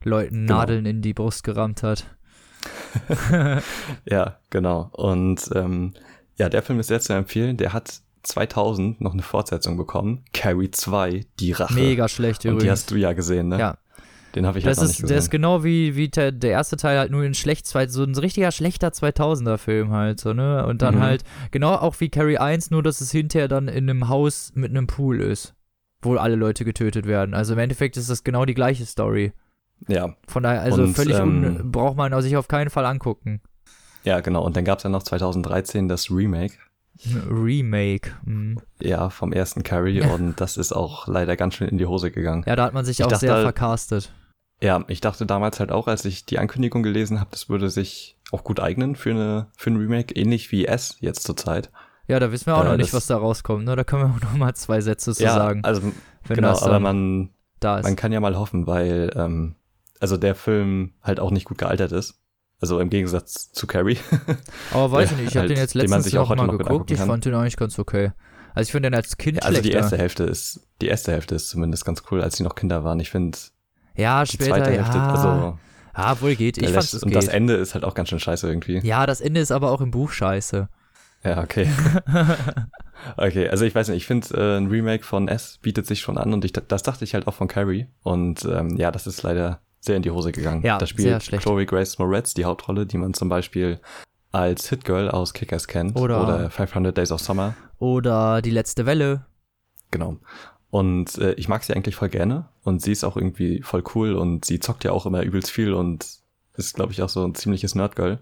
Leuten 0.03 0.47
Genau. 0.47 0.57
Nadeln 0.57 0.85
in 0.85 1.01
die 1.01 1.13
Brust 1.13 1.45
gerammt 1.45 1.81
hat. 1.81 2.07
Ja, 4.05 4.39
genau. 4.49 4.89
Und 4.93 5.49
ähm, 5.55 5.93
ja, 6.37 6.49
der 6.49 6.61
Film 6.63 6.79
ist 6.79 6.87
sehr 6.87 6.99
zu 6.99 7.13
empfehlen. 7.13 7.55
Der 7.57 7.71
hat 7.73 8.01
2000 8.23 9.01
noch 9.01 9.13
eine 9.13 9.21
Fortsetzung 9.21 9.77
bekommen. 9.77 10.23
Carrie 10.33 10.71
2, 10.71 11.25
die 11.39 11.51
Rache. 11.51 11.73
Mega 11.73 12.07
schlecht 12.07 12.39
Und 12.45 12.51
die 12.51 12.55
übrigens. 12.57 12.71
hast 12.71 12.91
du 12.91 12.95
ja 12.95 13.13
gesehen, 13.13 13.49
ne? 13.49 13.59
Ja. 13.59 13.77
Den 14.35 14.45
habe 14.45 14.59
ich 14.59 14.65
halt 14.65 14.77
Das 14.77 14.81
nicht 14.83 14.89
ist, 14.91 14.95
gesehen. 14.97 15.07
der 15.09 15.17
ist 15.17 15.29
genau 15.31 15.63
wie, 15.63 15.95
wie 15.95 16.07
der, 16.09 16.31
der 16.31 16.51
erste 16.51 16.77
Teil 16.77 16.99
halt 16.99 17.11
nur 17.11 17.23
in 17.23 17.33
schlecht, 17.33 17.65
so 17.65 17.79
ein 18.03 18.15
richtiger 18.15 18.51
schlechter 18.51 18.89
2000er 18.89 19.57
Film 19.57 19.91
halt, 19.91 20.19
so, 20.19 20.33
ne? 20.33 20.65
Und 20.67 20.83
dann 20.83 20.95
Mhm. 20.95 20.99
halt, 21.01 21.23
genau 21.49 21.73
auch 21.73 21.95
wie 21.99 22.09
Carrie 22.09 22.37
1, 22.37 22.69
nur 22.69 22.83
dass 22.83 23.01
es 23.01 23.11
hinterher 23.11 23.47
dann 23.47 23.67
in 23.67 23.89
einem 23.89 24.07
Haus 24.07 24.51
mit 24.53 24.69
einem 24.69 24.85
Pool 24.85 25.19
ist, 25.19 25.55
wo 26.03 26.15
alle 26.15 26.35
Leute 26.35 26.63
getötet 26.63 27.07
werden. 27.07 27.33
Also 27.33 27.53
im 27.53 27.59
Endeffekt 27.59 27.97
ist 27.97 28.09
das 28.09 28.23
genau 28.23 28.45
die 28.45 28.53
gleiche 28.53 28.85
Story. 28.85 29.33
ja, 29.87 30.13
Von 30.27 30.43
daher, 30.43 30.61
also 30.61 30.83
Und, 30.83 30.93
völlig 30.93 31.17
ähm, 31.17 31.71
braucht 31.71 31.97
man 31.97 32.21
sich 32.21 32.37
auf 32.37 32.47
keinen 32.47 32.69
Fall 32.69 32.85
angucken. 32.85 33.41
ja, 34.03 34.19
genau. 34.19 34.43
Und 34.45 34.55
dann 34.55 34.63
gab's 34.63 34.83
ja 34.83 34.89
noch 34.91 35.01
2013 35.03 35.87
das 35.87 36.11
Remake, 36.11 36.53
Remake. 37.29 38.11
Mhm. 38.25 38.59
ja, 38.79 39.09
vom 39.09 39.31
ersten 39.33 39.63
Carrie. 39.63 39.99
Ja. 39.99 40.07
Und 40.13 40.39
das 40.41 40.57
ist 40.57 40.71
auch 40.73 41.07
leider 41.07 41.35
ganz 41.37 41.55
schön 41.55 41.67
in 41.69 41.77
die 41.77 41.85
Hose 41.85 42.11
gegangen. 42.11 42.43
Ja, 42.47 42.55
da 42.55 42.65
hat 42.65 42.73
man 42.73 42.85
sich 42.85 42.99
Ich 42.99 43.05
auch 43.05 43.09
dachte 43.09 43.21
sehr 43.21 43.33
halt- 43.33 43.43
vercastet. 43.43 44.11
Ja, 44.61 44.83
ich 44.89 44.99
dachte 44.99 45.25
damals 45.25 45.61
halt 45.61 45.71
auch, 45.71 45.87
als 45.87 46.03
ich 46.03 46.25
die 46.25 46.37
Ankündigung 46.37 46.83
gelesen 46.83 47.21
habe, 47.21 47.29
das 47.31 47.47
würde 47.47 47.69
sich 47.69 48.17
auch 48.31 48.43
gut 48.43 48.59
eignen 48.59 48.97
für 48.97 49.11
eine 49.11 49.47
für 49.57 49.69
ein 49.69 49.77
Remake, 49.77 50.13
ähnlich 50.15 50.51
wie 50.51 50.65
S 50.65 50.97
jetzt 50.99 51.23
zur 51.23 51.37
Zeit. 51.37 51.71
Ja, 52.09 52.19
da 52.19 52.31
wissen 52.33 52.47
wir 52.47 52.55
auch 52.57 52.63
Ja, 52.65 52.71
noch 52.71 52.77
nicht, 52.77 52.93
was 52.93 53.07
da 53.07 53.15
rauskommt. 53.15 53.63
Ne? 53.63 53.77
Da 53.77 53.85
können 53.85 54.03
wir 54.03 54.15
auch 54.15 54.21
noch 54.21 54.37
mal 54.37 54.53
zwei 54.55 54.81
Sätze 54.81 55.13
zu 55.15 55.23
ja, 55.23 55.33
sagen, 55.33 55.63
also 55.63 55.93
genau, 56.27 56.59
aber 56.59 56.79
man 56.81 57.29
da 57.61 57.77
ist. 57.77 57.85
Man 57.85 57.95
kann 57.95 58.11
ja 58.11 58.19
mal 58.19 58.35
hoffen, 58.37 58.67
weil 58.67 59.11
ähm, 59.15 59.55
also 60.01 60.17
der 60.17 60.35
Film 60.35 60.93
halt 61.01 61.21
auch 61.21 61.31
nicht 61.31 61.45
gut 61.45 61.57
gealtert 61.57 61.93
ist. 61.93 62.18
Also 62.61 62.79
im 62.79 62.89
Gegensatz 62.89 63.51
zu 63.51 63.67
Carrie. 63.67 63.97
Aber 64.73 64.91
weiß 64.91 65.11
ich 65.11 65.17
nicht, 65.17 65.27
ich 65.29 65.37
habe 65.37 65.41
halt- 65.41 65.51
den 65.51 65.57
jetzt 65.57 65.73
letztens 65.75 66.15
auch 66.15 66.35
mal 66.35 66.47
geguckt. 66.57 66.91
Ich 66.91 66.99
fand 66.99 67.25
den 67.25 67.33
eigentlich 67.33 67.57
ganz 67.57 67.79
okay. 67.79 68.11
Also 68.53 68.67
ich 68.67 68.71
finde 68.71 68.89
den 68.89 68.95
als 68.95 69.17
Kind 69.17 69.43
also 69.43 69.61
die 69.61 69.71
erste 69.71 69.97
Hälfte 69.97 70.23
ist 70.23 70.67
die 70.81 70.87
erste 70.87 71.11
Hälfte 71.11 71.35
ist 71.35 71.49
zumindest 71.49 71.85
ganz 71.85 72.03
cool, 72.11 72.21
als 72.21 72.37
sie 72.37 72.43
noch 72.43 72.55
Kinder 72.55 72.83
waren. 72.83 72.99
Ich 72.99 73.09
finde 73.11 73.37
ja, 73.95 74.23
die 74.23 74.31
später, 74.31 74.49
zweite 74.49 74.71
ja. 74.71 74.77
Hälfte, 74.77 74.99
also 74.99 75.57
ah, 75.93 76.15
wohl 76.19 76.35
geht. 76.35 76.57
Ich 76.57 76.69
fand 76.69 76.83
es 76.83 76.93
und 76.95 77.09
geht. 77.09 77.17
das 77.17 77.27
Ende 77.27 77.53
ist 77.53 77.73
halt 77.73 77.83
auch 77.83 77.93
ganz 77.93 78.09
schön 78.09 78.19
scheiße 78.19 78.47
irgendwie. 78.47 78.79
ja, 78.79 79.05
das 79.05 79.21
Ende 79.21 79.39
ist 79.39 79.51
aber 79.51 79.71
auch 79.71 79.81
im 79.81 79.91
Buch 79.91 80.11
scheiße. 80.11 80.67
Ja, 81.23 81.43
okay. 81.43 81.69
Okay, 83.17 83.47
also 83.49 83.65
ich 83.65 83.73
weiß 83.73 83.87
nicht, 83.89 83.97
ich 83.97 84.05
finde 84.05 84.27
äh, 84.35 84.57
ein 84.57 84.67
Remake 84.67 85.03
von 85.03 85.27
S 85.27 85.57
bietet 85.61 85.87
sich 85.87 86.01
schon 86.01 86.17
an 86.17 86.33
und 86.33 86.43
ich, 86.45 86.53
das 86.53 86.83
dachte 86.83 87.03
ich 87.05 87.13
halt 87.13 87.27
auch 87.27 87.33
von 87.33 87.47
Carrie 87.47 87.87
und 88.03 88.45
ähm, 88.45 88.75
ja, 88.75 88.91
das 88.91 89.07
ist 89.07 89.23
leider 89.23 89.61
sehr 89.79 89.95
in 89.95 90.01
die 90.01 90.11
Hose 90.11 90.31
gegangen. 90.31 90.63
Ja, 90.63 90.77
da 90.77 90.85
spielt 90.85 91.23
schlecht. 91.23 91.43
Chloe 91.43 91.65
Grace 91.65 91.97
Moretz 91.99 92.33
die 92.33 92.45
Hauptrolle, 92.45 92.85
die 92.85 92.97
man 92.97 93.13
zum 93.13 93.29
Beispiel 93.29 93.79
als 94.31 94.69
Hitgirl 94.69 95.09
aus 95.09 95.33
Kickers 95.33 95.67
kennt 95.67 95.95
Oder- 95.95 96.21
oder 96.23 96.49
500 96.51 96.95
Days 96.97 97.11
of 97.11 97.19
Summer. 97.21 97.55
Oder 97.79 98.41
die 98.41 98.51
letzte 98.51 98.85
Welle. 98.85 99.25
Genau. 99.91 100.17
Und 100.69 101.17
äh, 101.17 101.33
ich 101.33 101.47
mag 101.47 101.63
sie 101.63 101.73
eigentlich 101.73 101.95
voll 101.95 102.09
gerne 102.09 102.47
und 102.63 102.81
sie 102.81 102.91
ist 102.91 103.03
auch 103.03 103.17
irgendwie 103.17 103.61
voll 103.63 103.83
cool 103.95 104.13
und 104.13 104.45
sie 104.45 104.59
zockt 104.59 104.83
ja 104.83 104.91
auch 104.91 105.05
immer 105.07 105.23
übelst 105.23 105.49
viel 105.49 105.73
und 105.73 106.05
ist, 106.55 106.75
glaube 106.75 106.91
ich, 106.91 107.01
auch 107.01 107.09
so 107.09 107.25
ein 107.25 107.33
ziemliches 107.33 107.73
Nerdgirl. 107.73 108.19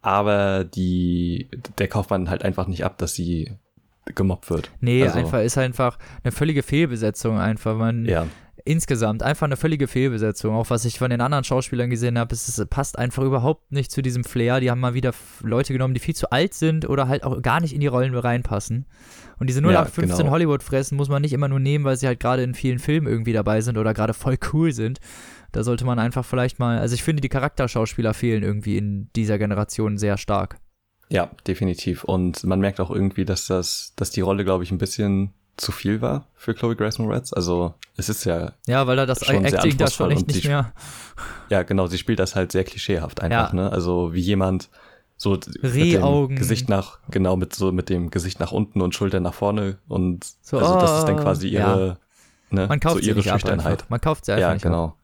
Aber 0.00 0.62
die, 0.62 1.48
der 1.78 1.88
kauft 1.88 2.10
man 2.10 2.30
halt 2.30 2.44
einfach 2.44 2.68
nicht 2.68 2.84
ab, 2.84 2.98
dass 2.98 3.14
sie 3.14 3.50
gemobbt 4.14 4.48
wird. 4.50 4.70
Nee, 4.80 5.02
Also- 5.02 5.18
einfach 5.18 5.40
ist 5.42 5.58
einfach 5.58 5.98
eine 6.22 6.30
völlige 6.30 6.62
Fehlbesetzung 6.62 7.38
einfach. 7.40 7.76
Man, 7.76 8.04
Ja, 8.04 8.26
insgesamt 8.68 9.22
einfach 9.22 9.46
eine 9.46 9.56
völlige 9.56 9.88
Fehlbesetzung. 9.88 10.54
Auch 10.54 10.68
was 10.70 10.84
ich 10.84 10.98
von 10.98 11.10
den 11.10 11.20
anderen 11.20 11.44
Schauspielern 11.44 11.88
gesehen 11.88 12.18
habe, 12.18 12.34
es 12.34 12.66
passt 12.68 12.98
einfach 12.98 13.22
überhaupt 13.22 13.72
nicht 13.72 13.90
zu 13.90 14.02
diesem 14.02 14.24
Flair. 14.24 14.60
Die 14.60 14.70
haben 14.70 14.80
mal 14.80 14.94
wieder 14.94 15.12
Leute 15.42 15.72
genommen, 15.72 15.94
die 15.94 16.00
viel 16.00 16.14
zu 16.14 16.30
alt 16.30 16.54
sind 16.54 16.88
oder 16.88 17.08
halt 17.08 17.24
auch 17.24 17.40
gar 17.40 17.60
nicht 17.60 17.74
in 17.74 17.80
die 17.80 17.86
Rollen 17.86 18.14
reinpassen. 18.14 18.86
Und 19.38 19.48
diese 19.48 19.60
0815 19.60 20.18
genau. 20.18 20.30
Hollywood-Fressen 20.30 20.96
muss 20.96 21.08
man 21.08 21.22
nicht 21.22 21.32
immer 21.32 21.48
nur 21.48 21.60
nehmen, 21.60 21.84
weil 21.84 21.96
sie 21.96 22.06
halt 22.06 22.20
gerade 22.20 22.42
in 22.42 22.54
vielen 22.54 22.78
Filmen 22.78 23.06
irgendwie 23.06 23.32
dabei 23.32 23.60
sind 23.62 23.78
oder 23.78 23.94
gerade 23.94 24.12
voll 24.12 24.36
cool 24.52 24.72
sind. 24.72 25.00
Da 25.52 25.62
sollte 25.62 25.86
man 25.86 25.98
einfach 25.98 26.24
vielleicht 26.24 26.58
mal, 26.58 26.78
also 26.78 26.94
ich 26.94 27.02
finde, 27.02 27.22
die 27.22 27.30
Charakterschauspieler 27.30 28.12
fehlen 28.12 28.42
irgendwie 28.42 28.76
in 28.76 29.08
dieser 29.16 29.38
Generation 29.38 29.96
sehr 29.96 30.18
stark. 30.18 30.58
ja, 31.08 31.30
definitiv. 31.46 32.04
Und 32.04 32.44
man 32.44 32.60
merkt 32.60 32.80
auch 32.80 32.90
irgendwie, 32.90 33.24
dass 33.24 33.46
das, 33.46 33.94
dass 33.96 34.10
die 34.10 34.20
Rolle, 34.20 34.44
glaube 34.44 34.64
ich, 34.64 34.70
ein 34.70 34.78
bisschen 34.78 35.32
zu 35.58 35.72
viel 35.72 36.00
war 36.00 36.26
für 36.34 36.54
Chloe 36.54 36.74
Grace 36.76 36.98
Moretz. 36.98 37.32
Also 37.32 37.74
es 37.96 38.08
ist 38.08 38.24
ja, 38.24 38.52
Ja, 38.66 38.86
weil 38.86 38.96
da 38.96 39.04
das 39.06 39.24
Schon 39.24 39.44
Acting 39.44 39.76
da 39.76 39.90
schon 39.90 40.10
echt 40.12 40.26
nicht 40.28 40.44
mehr. 40.46 40.72
ja 41.50 41.62
genau, 41.64 41.86
sie 41.88 41.98
spielt 41.98 42.18
das 42.20 42.34
halt 42.36 42.52
sehr 42.52 42.64
klischeehaft 42.64 43.20
einfach, 43.20 43.52
Ja. 43.52 43.54
ne? 43.54 43.70
Also 43.72 44.14
wie 44.14 44.20
jemand 44.20 44.70
So 45.16 45.32
mit 45.32 45.48
Rehaugen. 45.62 46.36
dem 46.36 46.38
Gesicht 46.38 46.68
nach, 46.68 46.98
genau, 47.10 47.36
mit 47.36 47.54
so 47.54 47.72
mit 47.72 47.88
dem 47.90 48.10
Gesicht 48.10 48.38
nach 48.40 48.52
unten 48.52 48.80
und 48.80 48.94
Schultern 48.94 49.24
nach 49.24 49.34
vorne 49.34 49.78
und 49.88 50.24
So, 50.42 50.58
also 50.58 50.78
das 50.78 51.00
ist 51.00 51.04
dann 51.08 51.18
oh, 51.18 51.22
quasi 51.22 51.48
ja. 51.48 51.60
ihre, 51.74 51.98
ne, 52.50 52.66
Man 52.68 52.78
kauft 52.80 52.94
so 52.96 53.00
sie 53.02 53.08
ihre 53.08 53.18
ab 53.20 53.24
Schüchternheit. 53.40 53.84
Man 53.90 54.00
kauft 54.00 54.24
sie 54.24 54.32
einfach 54.32 54.48
Ja, 54.48 54.54
nicht 54.54 54.64
ab. 54.64 54.70
genau. 54.72 54.94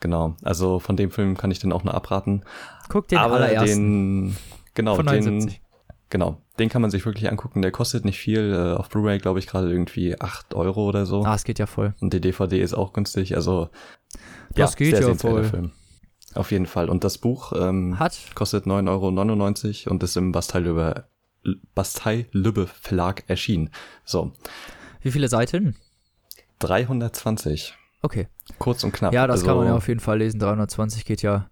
Genau. 0.00 0.34
Also 0.42 0.78
von 0.78 0.96
dem 0.96 1.10
Film 1.10 1.36
kann 1.36 1.50
ich 1.52 1.58
den 1.60 1.72
auch 1.72 1.84
nur 1.84 1.94
abraten. 1.94 2.44
Guck 2.88 3.08
den 3.08 3.18
Aber 3.18 3.36
allerersten 3.36 4.26
den, 4.30 4.36
genau, 4.74 4.96
von 4.96 5.06
den, 5.06 5.24
79. 5.24 5.60
genau, 6.12 6.42
den 6.58 6.68
kann 6.68 6.82
man 6.82 6.90
sich 6.92 7.04
wirklich 7.04 7.28
angucken. 7.28 7.62
Der 7.62 7.72
kostet 7.72 8.04
nicht 8.04 8.18
viel. 8.18 8.52
Äh, 8.52 8.78
auf 8.78 8.88
Blu-ray 8.90 9.18
glaube 9.18 9.40
ich 9.40 9.48
gerade 9.48 9.68
irgendwie 9.68 10.20
8 10.20 10.54
Euro 10.54 10.86
oder 10.86 11.06
so. 11.06 11.24
Ah, 11.24 11.34
es 11.34 11.42
geht 11.42 11.58
ja 11.58 11.66
voll. 11.66 11.94
Und 12.00 12.12
die 12.12 12.20
DVD 12.20 12.60
ist 12.60 12.74
auch 12.74 12.92
günstig. 12.92 13.34
Also 13.34 13.70
Das 14.54 14.76
geht 14.76 14.92
ja 14.92 15.02
sehenswerter 15.02 15.42
voll. 15.42 15.44
Film. 15.44 15.72
Auf 16.34 16.52
jeden 16.52 16.66
Fall. 16.66 16.88
Und 16.88 17.02
das 17.02 17.18
Buch 17.18 17.52
ähm, 17.54 17.98
Hat 17.98 18.16
kostet 18.34 18.66
9,99 18.66 19.86
Euro 19.86 19.92
und 19.92 20.02
ist 20.02 20.16
im 20.16 20.32
Bastei-Lübbe 20.32 21.06
Bastei-Lübbe 21.74 22.66
Verlag 22.66 23.24
erschienen. 23.26 23.70
So, 24.04 24.32
wie 25.00 25.10
viele 25.10 25.28
Seiten? 25.28 25.76
320. 26.60 27.74
Okay. 28.02 28.28
Kurz 28.58 28.84
und 28.84 28.92
knapp. 28.92 29.12
Ja, 29.12 29.26
das 29.26 29.40
also 29.40 29.46
kann 29.46 29.56
man 29.56 29.66
ja 29.66 29.74
auf 29.74 29.88
jeden 29.88 30.00
Fall 30.00 30.18
lesen. 30.18 30.38
320 30.38 31.04
geht 31.04 31.22
ja. 31.22 31.48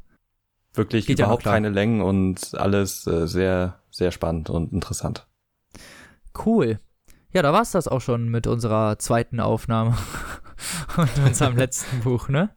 Wirklich 0.74 1.06
geht 1.06 1.18
ja 1.18 1.24
überhaupt 1.24 1.42
klar. 1.42 1.54
keine 1.54 1.70
Längen 1.70 2.00
und 2.00 2.54
alles 2.54 3.06
äh, 3.06 3.26
sehr, 3.26 3.79
sehr 4.00 4.12
spannend 4.12 4.48
und 4.48 4.72
interessant. 4.72 5.26
Cool. 6.44 6.80
Ja, 7.32 7.42
da 7.42 7.52
war's 7.52 7.70
das 7.70 7.86
auch 7.86 8.00
schon 8.00 8.30
mit 8.30 8.46
unserer 8.46 8.98
zweiten 8.98 9.40
Aufnahme 9.40 9.96
und 10.96 11.18
unserem 11.26 11.56
letzten 11.64 12.00
Buch, 12.00 12.28
ne? 12.30 12.48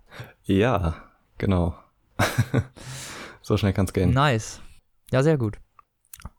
Ja, 0.44 0.96
genau. 1.38 1.76
so 3.42 3.58
schnell 3.58 3.74
kann's 3.74 3.92
gehen. 3.92 4.12
Nice. 4.12 4.62
Ja, 5.12 5.22
sehr 5.22 5.38
gut. 5.38 5.60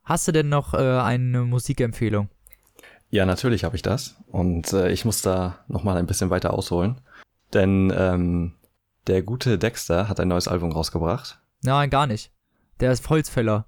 Hast 0.04 0.26
du 0.26 0.32
denn 0.32 0.48
noch 0.48 0.72
äh, 0.72 0.98
eine 1.00 1.42
Musikempfehlung? 1.42 2.30
Ja, 3.10 3.26
natürlich 3.26 3.62
habe 3.62 3.76
ich 3.76 3.82
das. 3.82 4.16
Und 4.26 4.72
äh, 4.72 4.90
ich 4.90 5.04
muss 5.04 5.20
da 5.20 5.58
nochmal 5.68 5.98
ein 5.98 6.06
bisschen 6.06 6.30
weiter 6.30 6.54
ausholen. 6.54 7.02
Denn 7.52 7.92
ähm, 7.94 8.54
der 9.06 9.22
gute 9.22 9.58
Dexter 9.58 10.08
hat 10.08 10.18
ein 10.18 10.28
neues 10.28 10.48
Album 10.48 10.72
rausgebracht. 10.72 11.38
Nein, 11.62 11.90
gar 11.90 12.06
nicht. 12.06 12.32
Der 12.80 12.90
ist 12.90 13.08
Holzfäller. 13.10 13.66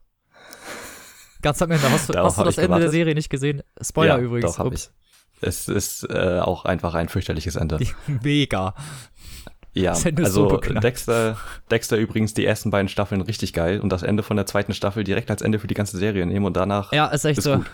Ganz 1.47 1.63
am 1.63 1.71
Ende. 1.71 1.91
Hast 1.91 2.09
hast 2.13 2.39
du 2.39 2.43
das 2.45 2.59
ich 2.59 2.65
Ende 2.65 2.81
der. 2.81 2.91
Serie 2.91 3.15
nicht 3.15 3.31
gesehen? 3.31 3.63
Spoiler 3.81 4.17
Ja, 4.17 4.21
übrigens. 4.21 4.51
doch, 4.53 4.59
hab 4.59 4.67
Ups. 4.67 4.93
Es 5.41 5.69
ist 5.69 6.03
äh, 6.11 6.41
auch 6.41 6.65
einfach 6.65 6.95
ein 6.95 7.09
fürchterliches 7.09 7.55
Ende. 7.55 7.79
Mega. 8.23 8.75
Ja, 9.73 9.93
also. 9.93 10.57
Dexter, 10.57 11.37
Dexter 11.71 11.99
übrigens 11.99 12.35
die 12.35 12.45
ersten 12.45 12.71
beiden 12.71 12.89
Staffeln 12.89 13.21
richtig 13.21 13.53
geil 13.53 13.79
und 13.81 13.91
das 13.91 14.03
Ende 14.03 14.25
von 14.25 14.37
der 14.37 14.47
zweiten 14.47 14.75
Staffel 14.75 15.05
direkt 15.05 15.31
als 15.31 15.43
Ende 15.43 15.59
für 15.61 15.69
die 15.69 15.75
ganze 15.75 15.99
Serie 15.99 16.27
nehmen 16.27 16.47
und 16.47 16.57
danach, 16.57 16.93
ja, 16.93 17.07
Ja, 17.07 17.13
ist 17.13 17.25
echt 17.25 17.39
Ist 17.39 17.45
so. 17.45 17.57
gut. 17.59 17.67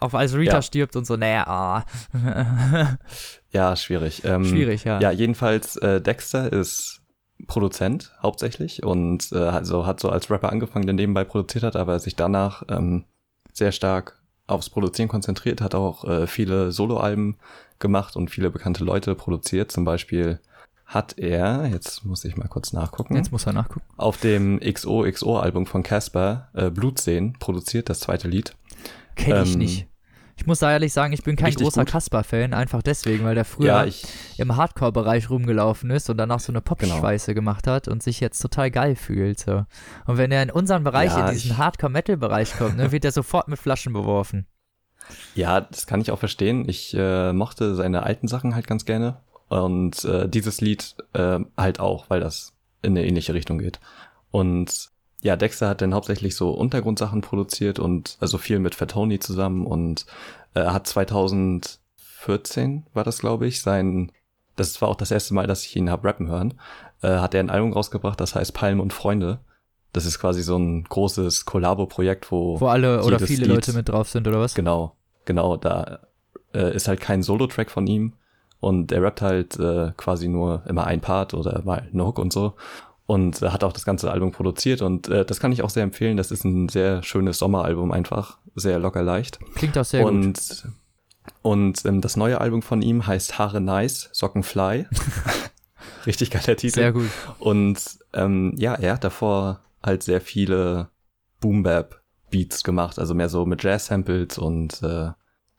Auch 0.00 0.14
als 0.14 0.34
Rita 0.34 0.54
Ja. 0.54 0.62
stirbt 0.62 0.96
und 0.96 1.06
so, 1.06 1.16
naja, 1.16 1.46
ah. 1.46 1.84
schwierig. 3.76 4.24
Ähm, 4.24 4.44
Schwierig, 4.44 4.82
ja. 4.82 4.98
Ja, 4.98 5.12
jedenfalls 5.12 5.76
äh, 5.76 6.00
Dexter 6.00 6.52
ist 6.52 7.02
Produzent 7.46 8.12
hauptsächlich 8.22 8.82
und 8.82 9.30
äh, 9.32 9.36
also 9.38 9.86
hat 9.86 10.00
so 10.00 10.08
als 10.08 10.30
Rapper 10.30 10.50
angefangen, 10.50 10.86
der 10.86 10.94
nebenbei 10.94 11.22
produziert 11.24 11.62
hat, 11.64 11.76
aber 11.76 11.98
sich 11.98 12.16
danach 12.16 12.62
ähm, 12.68 13.04
sehr 13.52 13.72
stark 13.72 14.20
aufs 14.46 14.70
Produzieren 14.70 15.08
konzentriert, 15.08 15.60
hat 15.60 15.74
auch 15.74 16.04
äh, 16.04 16.26
viele 16.26 16.72
Soloalben 16.72 17.36
gemacht 17.78 18.16
und 18.16 18.30
viele 18.30 18.50
bekannte 18.50 18.84
Leute 18.84 19.14
produziert. 19.14 19.72
Zum 19.72 19.84
Beispiel 19.84 20.40
hat 20.86 21.18
er, 21.18 21.66
jetzt 21.66 22.04
muss 22.04 22.24
ich 22.24 22.36
mal 22.36 22.48
kurz 22.48 22.72
nachgucken, 22.72 23.16
Jetzt 23.16 23.32
muss 23.32 23.46
er 23.46 23.54
nachgucken. 23.54 23.84
auf 23.96 24.18
dem 24.18 24.60
XOXO-Album 24.60 25.66
von 25.66 25.82
Casper 25.82 26.48
äh, 26.54 26.70
Blutseen 26.70 27.32
produziert, 27.38 27.88
das 27.88 28.00
zweite 28.00 28.28
Lied. 28.28 28.54
Kenn 29.16 29.42
ich 29.44 29.52
Ähm, 29.52 29.58
nicht. 29.58 29.86
Ich 30.36 30.46
muss 30.46 30.60
da 30.60 30.72
ehrlich 30.72 30.92
sagen, 30.92 31.12
ich 31.12 31.22
bin 31.22 31.36
kein 31.36 31.46
richtig 31.46 31.64
großer. 31.64 31.84
Kasper-Fan, 31.84 32.54
einfach 32.54 32.82
deswegen, 32.82 33.24
weil 33.24 33.34
der 33.34 33.44
früher 33.44 33.66
Ja, 33.66 33.84
ich, 33.84 34.04
im 34.38 34.56
Hardcore-Bereich 34.56 35.30
rumgelaufen 35.30 35.90
ist 35.90 36.08
und 36.10 36.16
danach 36.16 36.40
so 36.40 36.52
eine 36.52 36.60
Pop-Schweiße 36.60 37.34
gemacht 37.34 37.66
hat 37.66 37.86
und 37.86 38.02
sich 38.02 38.18
jetzt 38.20 38.40
total 38.40 38.70
geil 38.70 38.96
fühlt. 38.96 39.38
So. 39.38 39.64
Und 40.06 40.16
wenn 40.18 40.32
er 40.32 40.42
in 40.42 40.50
unseren 40.50 40.84
Bereich, 40.84 41.12
Ja, 41.12 41.28
in 41.28 41.34
diesen 41.34 41.52
ich- 41.52 41.56
Hardcore-Metal-Bereich 41.58 42.56
kommt, 42.56 42.76
ne, 42.78 42.90
wird 42.92 43.04
er 43.04 43.12
sofort 43.12 43.48
mit 43.48 43.58
Flaschen 43.58 43.92
beworfen. 43.92 44.46
Ja, 45.34 45.60
das 45.60 45.86
kann 45.86 46.00
ich 46.00 46.10
auch 46.10 46.18
verstehen. 46.18 46.68
Ich 46.68 46.94
äh, 46.96 47.32
mochte 47.32 47.74
seine 47.74 48.04
alten 48.04 48.28
Sachen 48.28 48.54
halt 48.54 48.66
ganz 48.66 48.84
gerne. 48.84 49.20
Und 49.48 50.04
äh, 50.04 50.28
dieses 50.28 50.60
Lied 50.60 50.96
äh, 51.12 51.40
halt 51.56 51.78
auch, 51.80 52.08
weil 52.08 52.20
das 52.20 52.54
in 52.80 52.92
eine 52.96 53.04
ähnliche 53.06 53.34
Richtung 53.34 53.58
geht. 53.58 53.80
Und 54.30 54.90
ja, 55.22 55.36
Dexter 55.36 55.68
hat 55.68 55.80
dann 55.80 55.94
hauptsächlich 55.94 56.34
so 56.36 56.50
Untergrundsachen 56.50 57.20
produziert 57.20 57.78
und 57.78 58.16
also 58.20 58.38
viel 58.38 58.58
mit 58.58 58.74
Fat 58.74 58.90
Tony 58.90 59.18
zusammen 59.20 59.66
und 59.66 60.04
äh, 60.54 60.64
hat 60.64 60.86
2014 60.88 62.86
war 62.92 63.04
das, 63.04 63.18
glaube 63.18 63.46
ich, 63.46 63.62
sein, 63.62 64.10
das 64.56 64.80
war 64.82 64.88
auch 64.88 64.96
das 64.96 65.10
erste 65.10 65.32
Mal, 65.34 65.46
dass 65.46 65.64
ich 65.64 65.76
ihn 65.76 65.90
hab 65.90 66.04
rappen 66.04 66.28
hören, 66.28 66.54
äh, 67.02 67.08
hat 67.08 67.34
er 67.34 67.40
ein 67.40 67.50
Album 67.50 67.72
rausgebracht, 67.72 68.20
das 68.20 68.34
heißt 68.34 68.52
Palm 68.52 68.80
und 68.80 68.92
Freunde. 68.92 69.38
Das 69.92 70.06
ist 70.06 70.18
quasi 70.18 70.42
so 70.42 70.56
ein 70.56 70.84
großes 70.84 71.44
Kollabo-Projekt, 71.44 72.32
wo 72.32 72.58
Wo 72.60 72.66
alle 72.66 73.04
oder 73.04 73.20
viele 73.20 73.44
Lied- 73.44 73.54
Leute 73.54 73.72
mit 73.74 73.88
drauf 73.88 74.08
sind, 74.08 74.26
oder 74.26 74.40
was? 74.40 74.54
Genau, 74.54 74.96
genau, 75.24 75.56
da 75.56 76.00
äh, 76.54 76.74
ist 76.74 76.88
halt 76.88 77.00
kein 77.00 77.22
Solo-Track 77.22 77.70
von 77.70 77.86
ihm 77.86 78.14
und 78.58 78.90
er 78.90 79.02
rappt 79.02 79.22
halt 79.22 79.58
äh, 79.58 79.92
quasi 79.96 80.28
nur 80.28 80.62
immer 80.66 80.86
ein 80.86 81.00
Part 81.00 81.34
oder 81.34 81.62
mal 81.64 81.88
eine 81.92 82.06
Hook 82.06 82.18
und 82.18 82.32
so 82.32 82.54
und 83.06 83.42
äh, 83.42 83.50
hat 83.50 83.64
auch 83.64 83.72
das 83.72 83.84
ganze 83.84 84.10
Album 84.10 84.32
produziert 84.32 84.82
und 84.82 85.08
äh, 85.08 85.24
das 85.24 85.40
kann 85.40 85.52
ich 85.52 85.62
auch 85.62 85.70
sehr 85.70 85.82
empfehlen. 85.82 86.16
Das 86.16 86.30
ist 86.30 86.44
ein 86.44 86.68
sehr 86.68 87.02
schönes 87.02 87.38
Sommeralbum 87.38 87.92
einfach, 87.92 88.38
sehr 88.54 88.78
locker 88.78 89.02
leicht. 89.02 89.38
Klingt 89.54 89.76
auch 89.76 89.84
sehr 89.84 90.02
gut. 90.02 90.12
und 90.12 90.64
und 91.42 91.84
ähm, 91.84 92.00
das 92.00 92.16
neue 92.16 92.40
Album 92.40 92.62
von 92.62 92.82
ihm 92.82 93.06
heißt 93.06 93.38
Haare 93.38 93.60
Nice, 93.60 94.10
Socken 94.12 94.42
Fly. 94.42 94.86
Richtig 96.06 96.30
geiler 96.30 96.56
Titel. 96.56 96.74
Sehr 96.74 96.92
gut. 96.92 97.10
Und 97.38 97.80
ähm, 98.12 98.54
ja, 98.56 98.74
er 98.74 98.94
hat 98.94 99.04
davor 99.04 99.60
halt 99.82 100.02
sehr 100.02 100.20
viele 100.20 100.88
Boom-Bap-Beats 101.40 102.64
gemacht, 102.64 102.98
also 102.98 103.14
mehr 103.14 103.28
so 103.28 103.46
mit 103.46 103.62
Jazz-Samples 103.62 104.38
und 104.38 104.82
äh, 104.82 105.10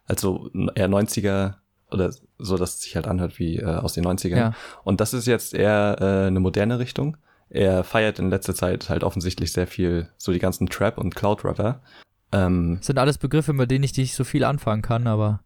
also 0.06 0.50
eher 0.76 0.90
90er 0.90 1.56
oder 1.92 2.12
so, 2.40 2.58
dass 2.58 2.76
es 2.76 2.82
sich 2.82 2.96
halt 2.96 3.08
anhört 3.08 3.40
wie 3.40 3.58
äh, 3.58 3.66
aus 3.66 3.94
den 3.94 4.06
90ern. 4.06 4.38
Ja. 4.38 4.54
Und 4.84 5.00
das 5.00 5.14
ist 5.14 5.28
jetzt 5.28 5.54
eher 5.54 5.98
äh, 6.00 6.28
eine 6.28 6.40
moderne 6.40 6.80
Richtung. 6.80 7.18
Er 7.54 7.84
feiert 7.84 8.18
in 8.18 8.30
letzter 8.32 8.56
Zeit 8.56 8.90
halt 8.90 9.04
offensichtlich 9.04 9.52
sehr 9.54 9.68
viel 9.68 10.10
so 10.18 10.32
die 10.34 10.40
ganzen 10.40 10.68
Trap- 10.68 10.98
und 10.98 11.16
Cloud-Rapper. 11.16 11.82
Ähm, 12.32 12.78
Das 12.80 12.88
sind 12.88 12.98
alles 12.98 13.20
Begriffe, 13.20 13.54
mit 13.54 13.70
denen 13.70 13.84
ich 13.84 13.96
nicht 13.96 14.16
so 14.16 14.24
viel 14.24 14.44
anfangen 14.44 14.82
kann, 14.82 15.06
aber 15.08 15.40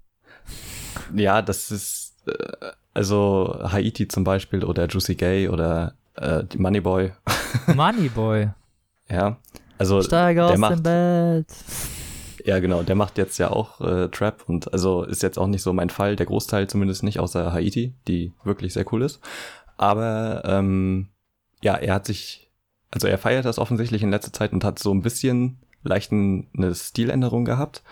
ja, 1.13 1.41
das 1.41 1.69
ist 1.69 2.15
äh, 2.27 2.71
also 2.93 3.59
Haiti 3.61 4.07
zum 4.07 4.23
Beispiel 4.23 4.63
oder 4.63 4.87
Juicy 4.87 5.15
Gay 5.15 5.49
oder 5.49 5.95
äh, 6.15 6.43
die 6.45 6.57
Moneyboy. 6.57 7.11
Moneyboy. 7.75 8.49
ja, 9.09 9.37
also 9.77 10.01
Steig 10.01 10.37
aus 10.39 10.47
der 10.51 10.55
dem 10.57 10.61
macht 10.61 10.83
Bett. 10.83 11.47
Ja, 12.45 12.59
genau, 12.59 12.83
der 12.83 12.95
macht 12.95 13.17
jetzt 13.17 13.37
ja 13.37 13.51
auch 13.51 13.81
äh, 13.81 14.07
Trap 14.07 14.43
und 14.47 14.71
also 14.71 15.03
ist 15.03 15.21
jetzt 15.23 15.37
auch 15.37 15.47
nicht 15.47 15.61
so 15.61 15.73
mein 15.73 15.89
Fall, 15.89 16.15
der 16.15 16.25
Großteil 16.25 16.67
zumindest 16.67 17.03
nicht, 17.03 17.19
außer 17.19 17.51
Haiti, 17.51 17.93
die 18.07 18.31
wirklich 18.45 18.71
sehr 18.73 18.85
cool 18.93 19.01
ist. 19.01 19.19
Aber 19.75 20.43
ähm, 20.45 21.09
ja, 21.61 21.75
er 21.75 21.95
hat 21.95 22.05
sich, 22.05 22.51
also 22.91 23.07
er 23.07 23.17
feiert 23.17 23.45
das 23.45 23.59
offensichtlich 23.59 24.03
in 24.03 24.11
letzter 24.11 24.33
Zeit 24.33 24.53
und 24.53 24.63
hat 24.63 24.79
so 24.79 24.93
ein 24.93 25.01
bisschen 25.01 25.59
leichten 25.83 26.47
eine 26.55 26.73
Stiländerung 26.73 27.45
gehabt. 27.45 27.83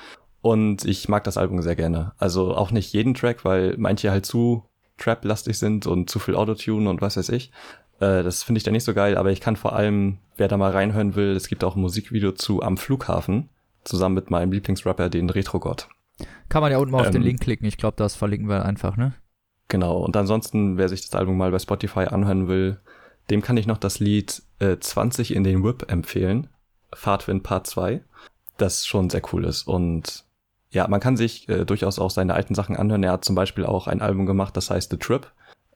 Und 0.42 0.86
ich 0.86 1.10
mag 1.10 1.24
das 1.24 1.38
Album 1.38 1.62
sehr 1.62 1.76
gerne. 1.76 2.14
Also 2.18 2.56
auch 2.56 2.72
nicht 2.72 2.94
jeden 2.94 3.16
Track, 3.16 3.46
weil 3.46 3.76
manche 3.78 4.12
halt 4.12 4.26
zu 4.26 4.64
Trap-lastig 4.98 5.58
sind 5.58 5.88
und 5.88 6.10
zu 6.10 6.20
viel 6.20 6.36
Autotune 6.36 6.90
und 6.90 7.02
was 7.02 7.18
weiß 7.18 7.30
ich. 7.30 7.52
Äh, 8.00 8.24
das 8.24 8.44
finde 8.44 8.60
ich 8.60 8.64
dann 8.64 8.74
nicht 8.74 8.84
so 8.84 8.94
geil, 8.94 9.18
aber 9.18 9.32
ich 9.32 9.42
kann 9.42 9.56
vor 9.56 9.74
allem, 9.74 10.20
wer 10.38 10.48
da 10.48 10.58
mal 10.58 10.72
reinhören 10.72 11.16
will, 11.16 11.36
es 11.36 11.48
gibt 11.48 11.64
auch 11.64 11.76
ein 11.76 11.82
Musikvideo 11.82 12.32
zu 12.34 12.62
Am 12.62 12.78
Flughafen, 12.78 13.50
zusammen 13.84 14.16
mit 14.16 14.30
meinem 14.30 14.52
Lieblingsrapper, 14.52 15.10
den 15.10 15.30
Retrogott. 15.30 15.90
Kann 16.48 16.62
man 16.62 16.72
ja 16.72 16.78
unten 16.78 16.92
mal 16.92 17.02
auf 17.02 17.10
den 17.10 17.22
Ähm, 17.22 17.28
Link 17.28 17.42
klicken. 17.42 17.66
Ich 17.66 17.78
glaube, 17.78 17.98
das 17.98 18.16
verlinken 18.16 18.48
wir 18.48 18.66
einfach, 18.66 18.98
ne? 18.98 19.14
Genau, 19.68 19.98
und 19.98 20.16
ansonsten, 20.16 20.78
wer 20.78 20.90
sich 20.90 21.02
das 21.02 21.16
Album 21.16 21.38
mal 21.38 21.52
bei 21.52 21.60
Spotify 21.60 22.02
anhören 22.02 22.48
will, 22.48 22.80
dem 23.30 23.42
kann 23.42 23.58
ich 23.58 23.68
noch 23.68 23.78
das 23.78 24.00
Lied 24.00 24.44
äh, 24.60 24.78
20 24.78 25.34
in 25.34 25.44
den 25.44 25.64
Whip 25.64 25.92
empfehlen. 25.92 26.48
Fahrtwind 26.94 27.44
Part 27.44 27.68
2, 27.68 28.04
das 28.58 28.86
schon 28.86 29.10
sehr 29.10 29.22
cool 29.34 29.46
ist. 29.46 29.68
Und 29.68 30.26
ja, 30.70 30.88
man 30.88 31.00
kann 31.00 31.18
sich 31.18 31.50
äh, 31.50 31.66
durchaus 31.66 32.00
auch 32.00 32.12
seine 32.12 32.34
alten 32.34 32.56
Sachen 32.56 32.76
anhören. 32.76 33.04
Er 33.04 33.14
hat 33.14 33.26
zum 33.26 33.36
Beispiel 33.36 33.66
auch 33.66 33.88
ein 33.88 34.02
Album 34.02 34.26
gemacht, 34.26 34.56
das 34.56 34.70
heißt 34.70 34.92
The 34.92 34.98
Trip, 34.98 35.32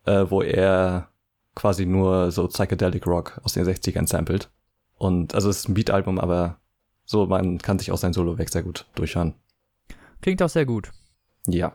äh, 0.05 0.25
wo 0.29 0.41
er 0.41 1.09
quasi 1.55 1.85
nur 1.85 2.31
so 2.31 2.47
Psychedelic 2.47 3.05
Rock 3.07 3.39
aus 3.43 3.53
den 3.53 3.65
60ern 3.65 4.07
samplet. 4.07 4.49
Und 4.97 5.33
also 5.33 5.49
es 5.49 5.59
ist 5.59 5.69
ein 5.69 5.73
Beat-Album, 5.73 6.19
aber 6.19 6.59
so, 7.05 7.25
man 7.25 7.57
kann 7.57 7.79
sich 7.79 7.91
auch 7.91 7.97
sein 7.97 8.13
Solo-Weg 8.13 8.49
sehr 8.49 8.63
gut 8.63 8.85
durchhören. 8.95 9.33
Klingt 10.21 10.43
auch 10.43 10.49
sehr 10.49 10.65
gut. 10.65 10.91
Ja. 11.47 11.73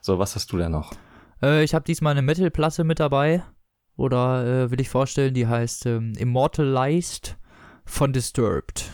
So, 0.00 0.18
was 0.18 0.34
hast 0.34 0.52
du 0.52 0.58
denn 0.58 0.72
noch? 0.72 0.92
Äh, 1.42 1.64
ich 1.64 1.74
habe 1.74 1.84
diesmal 1.84 2.12
eine 2.12 2.22
Metal-Platte 2.22 2.84
mit 2.84 3.00
dabei. 3.00 3.44
Oder 3.96 4.64
äh, 4.64 4.70
will 4.70 4.80
ich 4.80 4.88
vorstellen, 4.88 5.34
die 5.34 5.46
heißt 5.46 5.86
ähm, 5.86 6.12
Immortalized 6.16 7.36
von 7.84 8.12
Disturbed. 8.12 8.90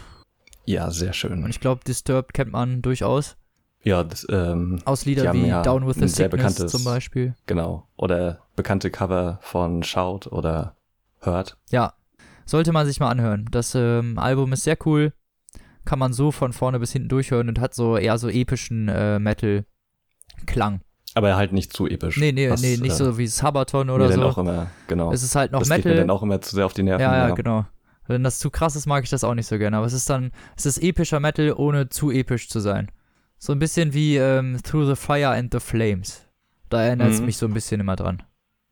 Ja, 0.67 0.91
sehr 0.91 1.13
schön. 1.13 1.43
Und 1.43 1.51
ich 1.51 1.61
glaube, 1.61 1.83
Disturbed 1.85 2.35
kennt 2.35 2.53
man 2.53 2.83
durchaus. 2.83 3.37
Ja, 3.83 4.05
das, 4.05 4.27
ähm, 4.31 4.81
Aus 4.85 5.07
Lieder 5.07 5.33
wie 5.33 5.47
ja 5.47 5.63
Down 5.63 5.87
with 5.87 5.97
the 5.97 6.07
Sickness 6.07 6.57
zum 6.57 6.85
Beispiel. 6.85 7.35
genau. 7.47 7.89
Oder 7.97 8.43
bekannte 8.55 8.91
Cover 8.91 9.39
von 9.41 9.83
Shout 9.83 10.29
oder 10.31 10.77
Hurt. 11.25 11.57
Ja, 11.71 11.95
sollte 12.45 12.73
man 12.73 12.87
sich 12.87 13.01
mal 13.01 13.09
anhören. 13.09 13.49
Das 13.51 13.75
ähm, 13.75 14.19
Album 14.19 14.53
ist 14.53 14.65
sehr 14.65 14.77
cool. 14.85 15.15
Kann 15.87 15.99
man 15.99 16.13
so 16.13 16.31
von 16.31 16.53
vorne 16.53 16.79
bis 16.79 16.93
hinten 16.93 17.09
durchhören 17.09 17.49
und 17.49 17.59
hat 17.59 17.75
so 17.75 17.97
eher 17.97 18.19
so 18.19 18.29
epischen 18.29 18.89
äh, 18.89 19.19
Metal-Klang. 19.19 20.83
Aber 21.15 21.35
halt 21.37 21.53
nicht 21.53 21.73
zu 21.73 21.87
episch. 21.89 22.17
Nee, 22.19 22.33
nee, 22.33 22.49
was, 22.51 22.63
nee, 22.63 22.77
nicht 22.77 22.93
äh, 22.93 22.95
so 22.95 23.19
wie 23.19 23.27
Sabaton 23.27 23.91
oder 23.91 24.09
dann 24.09 24.21
so. 24.21 24.27
auch 24.27 24.39
immer, 24.39 24.69
genau. 24.87 25.13
Es 25.13 25.23
ist 25.23 25.35
halt 25.35 25.53
noch 25.53 25.59
das 25.61 25.69
geht 25.69 25.85
mir 25.85 25.91
Metal. 25.91 26.07
dann 26.07 26.11
auch 26.11 26.23
immer 26.23 26.41
zu 26.41 26.55
sehr 26.55 26.67
auf 26.67 26.73
die 26.75 26.83
Nerven. 26.85 27.01
Ja, 27.03 27.29
ja, 27.29 27.35
genau. 27.35 27.67
Wenn 28.07 28.23
das 28.25 28.39
zu 28.39 28.51
krass 28.51 28.77
ist, 28.77 28.87
mag 28.87 29.05
ich 29.05 29.11
das 29.11 29.23
auch 29.25 29.35
nicht 29.35 29.47
so 29.47 29.59
gerne. 29.59 29.77
Aber 29.77 29.87
es 29.87 29.93
ist 29.93 30.09
dann, 30.11 30.33
es 30.57 30.67
ist 30.67 30.79
epischer 30.83 31.21
Metal, 31.21 31.53
ohne 31.53 31.89
zu 31.89 32.11
episch 32.11 32.49
zu 32.49 32.61
sein. 32.61 32.91
So 33.39 33.53
ein 33.53 33.59
bisschen 33.59 33.95
wie 33.95 34.17
ähm, 34.17 34.59
Through 34.63 34.87
the 34.89 34.97
Fire 34.97 35.29
and 35.31 35.53
the 35.53 35.61
Flames. 35.61 36.27
Da 36.69 36.83
erinnert 36.83 37.11
es 37.11 37.21
Mhm. 37.21 37.27
mich 37.27 37.37
so 37.39 37.47
ein 37.47 37.55
bisschen 37.55 37.81
immer 37.81 37.97
dran. 37.97 38.23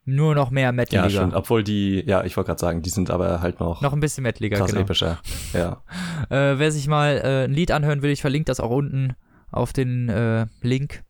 Nur 0.05 0.35
noch 0.35 0.51
mehr 0.51 0.65
Ja, 0.67 0.73
metaliger. 0.73 1.11
stimmt. 1.11 1.35
Obwohl 1.35 1.63
die, 1.63 2.03
ja, 2.07 2.25
ich 2.25 2.37
wollte 2.37 2.49
gerade 2.49 2.61
sagen, 2.61 2.83
die 2.83 2.91
sind 2.91 3.11
aber 3.11 3.41
halt 3.43 3.61
noch, 3.61 3.81
noch 3.83 3.93
ein 3.93 4.01
bisschen 4.01 4.23
metaliger, 4.23 4.57
krass 4.59 4.71
genau. 4.71 4.83
epischer. 4.83 5.19
Ja. 5.53 5.83
Äh, 6.31 6.59
wer 6.59 6.73
sich 6.73 6.89
mal 6.89 7.21
äh, 7.25 7.45
ein 7.45 7.53
Lied 7.53 7.71
anhören 7.71 8.03
will, 8.03 8.11
ich 8.11 8.21
verlinke 8.21 8.47
das 8.47 8.59
auch 8.61 8.71
unten 8.71 9.15
auf 9.51 9.73
den 9.73 10.09
äh, 10.09 10.47
Link. 10.63 11.03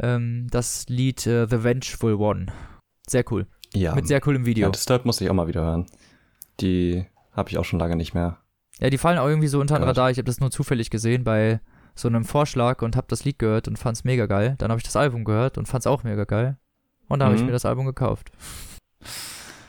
Ähm, 0.00 0.46
das 0.50 0.86
Lied 0.88 1.26
äh, 1.26 1.46
The 1.48 1.62
Vengeful 1.62 2.14
One. 2.14 2.46
Sehr 3.08 3.24
cool. 3.30 3.46
Ja. 3.74 3.94
Mit 3.94 4.06
sehr 4.08 4.20
coolem 4.20 4.46
Video. 4.46 4.66
ja, 4.66 4.70
Disturbed 4.72 5.04
muss 5.06 5.20
ich 5.20 5.28
auch 5.30 5.34
mal 5.34 5.46
wieder 5.46 5.62
hören. 5.62 5.86
Die 6.60 7.04
habe 7.32 7.50
ich 7.50 7.58
auch 7.58 7.64
schon 7.64 7.78
lange 7.78 7.96
nicht 7.96 8.14
mehr. 8.14 8.38
Ja, 8.80 8.90
die 8.90 8.98
fallen 8.98 9.18
auch 9.18 9.28
irgendwie 9.28 9.48
so 9.48 9.60
unter 9.60 9.78
den. 9.78 9.84
Radar. 9.84 10.10
Ich 10.10 10.16
habe 10.18 10.24
das 10.26 10.40
nur 10.40 10.50
zufällig 10.50 10.90
gesehen 10.90 11.22
bei 11.24 11.60
so 11.94 12.08
einem 12.08 12.24
Vorschlag 12.24 12.82
und 12.82 12.96
habe 12.96 13.06
das 13.10 13.24
Lied 13.24 13.38
gehört 13.38 13.68
und 13.68 13.78
fand's 13.78 14.04
mega 14.04 14.26
geil. 14.26 14.54
Dann 14.58 14.70
habe 14.70 14.78
ich 14.78 14.84
das 14.84 14.96
Album 14.96 15.24
gehört 15.24 15.58
und 15.58 15.66
fand's 15.66 15.86
auch 15.86 16.02
mega 16.02 16.24
geil. 16.24 16.56
Und 17.08 17.18
dann 17.18 17.26
habe 17.26 17.34
ich 17.36 17.42
Mhm. 17.42 17.48
mir 17.48 17.52
das 17.52 17.64
Album 17.66 17.84
gekauft. 17.86 18.30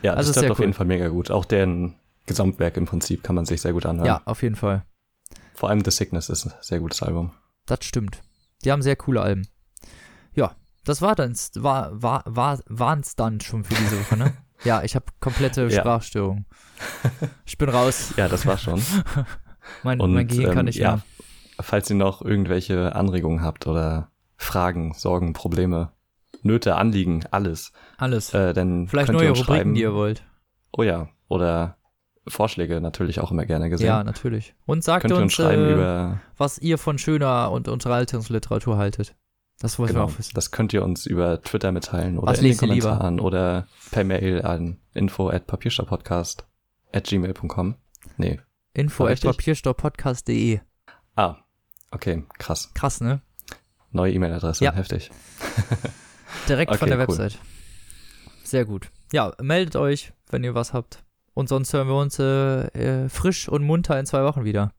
Ja, 0.02 0.14
Also 0.14 0.30
ist 0.30 0.36
Disturbed 0.36 0.40
sehr 0.40 0.52
auf 0.52 0.58
cool. 0.58 0.62
jeden 0.64 0.74
Fall 0.74 0.86
mega 0.86 1.08
gut. 1.08 1.30
Auch 1.30 1.44
deren 1.44 1.94
Gesamtwerk 2.26 2.76
im 2.76 2.86
Prinzip 2.86 3.22
kann 3.22 3.34
man 3.34 3.44
sich 3.44 3.60
sehr 3.60 3.72
gut 3.72 3.84
anhören. 3.86 4.06
Ja, 4.06 4.22
auf 4.24 4.42
jeden 4.42 4.56
Fall. 4.56 4.84
Vor 5.54 5.68
allem 5.68 5.84
The 5.84 5.90
Sickness 5.90 6.28
ist 6.28 6.46
ein 6.46 6.52
sehr 6.60 6.80
gutes 6.80 7.02
Album. 7.02 7.32
Das 7.66 7.84
stimmt. 7.84 8.22
Die 8.64 8.72
haben 8.72 8.82
sehr 8.82 8.96
coole 8.96 9.20
Alben. 9.20 9.46
Ja, 10.34 10.52
das 10.84 11.02
war 11.02 11.14
dann 11.14 11.34
war 11.54 12.02
war 12.02 12.22
war 12.26 12.58
waren's 12.66 13.16
dann 13.16 13.40
schon 13.40 13.64
für 13.64 13.74
diese 13.74 14.00
Woche, 14.00 14.16
ne? 14.16 14.32
ja, 14.64 14.82
ich 14.82 14.94
habe 14.94 15.06
komplette 15.20 15.62
Ja. 15.68 15.80
Sprachstörung. 15.80 16.46
Ich 17.44 17.58
bin 17.58 17.68
raus. 17.68 18.14
Ja, 18.16 18.28
das 18.28 18.46
war 18.46 18.58
schon. 18.58 18.82
Mein, 19.84 20.00
Und, 20.00 20.12
mein 20.12 20.26
Gehirn 20.26 20.50
kann 20.50 20.58
ähm, 20.60 20.64
nicht 20.66 20.78
ja, 20.78 20.96
mehr. 20.96 21.02
Falls 21.60 21.88
ihr 21.88 21.94
noch 21.96 22.20
irgendwelche 22.22 22.96
Anregungen 22.96 23.42
habt 23.42 23.68
oder 23.68 24.10
Fragen, 24.36 24.92
Sorgen, 24.94 25.34
Probleme, 25.34 25.92
Nöte, 26.42 26.74
Anliegen, 26.74 27.24
alles, 27.30 27.72
Alles. 27.96 28.34
äh, 28.34 28.52
dann 28.52 28.88
Vielleicht 28.88 29.06
könnt 29.06 29.18
neue 29.18 29.26
ihr 29.26 29.30
uns 29.30 29.40
Rubriken, 29.40 29.56
schreiben. 29.60 29.74
die 29.74 29.82
ihr 29.82 29.94
wollt. 29.94 30.24
Oh 30.72 30.82
ja, 30.82 31.08
oder 31.28 31.76
Vorschläge 32.26 32.80
natürlich 32.80 33.20
auch 33.20 33.30
immer 33.30 33.46
gerne 33.46 33.70
gesehen. 33.70 33.86
Ja, 33.86 34.02
natürlich. 34.02 34.54
Und 34.66 34.82
sagt 34.82 35.02
könnt 35.02 35.14
uns 35.14 35.22
uns, 35.22 35.32
schreiben 35.34 35.64
äh, 35.64 35.72
über, 35.74 36.20
was 36.36 36.58
ihr 36.58 36.78
von 36.78 36.98
schöner 36.98 37.52
und 37.52 37.68
Unterhaltungsliteratur 37.68 38.76
haltet. 38.76 39.14
Das 39.62 39.78
wollen 39.78 39.88
genau, 39.88 40.00
wir 40.08 40.12
auch 40.12 40.18
wissen. 40.18 40.32
das 40.34 40.50
könnt 40.50 40.72
ihr 40.72 40.82
uns 40.84 41.06
über 41.06 41.40
Twitter 41.40 41.70
mitteilen 41.72 42.18
oder 42.18 42.32
Was 42.32 42.38
in 42.40 42.44
den 42.46 42.52
ihr 42.68 42.74
lieber? 42.74 42.88
Kommentaren 42.88 43.20
oder 43.20 43.66
per 43.92 44.04
Mail 44.04 44.42
an 44.42 44.78
info 44.92 45.28
at 45.30 45.46
papierstopppodcast 45.46 46.46
at 46.92 47.04
gmail.com. 47.04 47.76
Nee. 48.16 48.40
Info 48.74 49.06
at 49.06 49.20
papierstopppodcast.de. 49.20 50.60
Ah, 51.16 51.36
okay, 51.92 52.24
krass. 52.38 52.70
Krass, 52.74 53.00
ne? 53.00 53.22
Neue 53.92 54.12
E-Mail-Adresse, 54.14 54.64
Ja. 54.64 54.72
heftig. 54.72 55.10
Direkt 56.48 56.74
von 56.74 56.88
Okay, 56.88 56.96
der 56.96 57.08
cool. 57.08 57.18
Website. 57.18 57.38
Sehr 58.42 58.64
gut. 58.64 58.90
Ja, 59.12 59.32
meldet 59.40 59.76
euch, 59.76 60.12
wenn 60.30 60.42
ihr 60.44 60.54
was 60.54 60.72
habt. 60.72 61.04
Und 61.34 61.48
sonst 61.48 61.72
hören 61.72 61.88
wir 61.88 61.96
uns 61.96 62.18
äh, 62.18 63.04
äh, 63.04 63.08
frisch 63.08 63.48
und 63.48 63.62
munter 63.62 63.98
in 63.98 64.06
zwei 64.06 64.24
Wochen 64.24 64.44
wieder. 64.44 64.72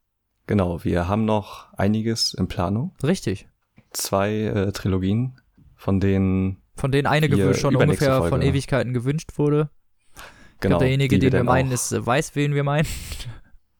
Genau, 0.45 0.83
wir 0.83 1.07
haben 1.07 1.25
noch 1.25 1.71
einiges 1.73 2.33
in 2.33 2.47
Planung. 2.47 2.93
Richtig. 3.01 3.47
Zwei 3.93 4.33
äh, 4.33 4.71
Trilogien, 4.71 5.39
von 5.75 5.99
denen 5.99 6.61
Von 6.75 6.91
denen 6.91 7.07
eine 7.07 7.29
Wir 7.29 7.53
schon 7.53 7.75
ungefähr 7.75 8.19
von 8.19 8.29
Folge. 8.29 8.45
Ewigkeiten 8.47 8.93
gewünscht 8.93 9.31
wurde. 9.37 9.69
Ich 10.15 10.21
genau, 10.59 10.77
glaube, 10.77 10.85
derjenige, 10.85 11.19
den 11.19 11.31
wir 11.31 11.39
dann 11.39 11.45
meinen, 11.45 11.71
ist, 11.71 11.91
äh, 11.91 12.05
weiß, 12.05 12.35
wen 12.35 12.55
wir 12.55 12.63
meinen. 12.63 12.87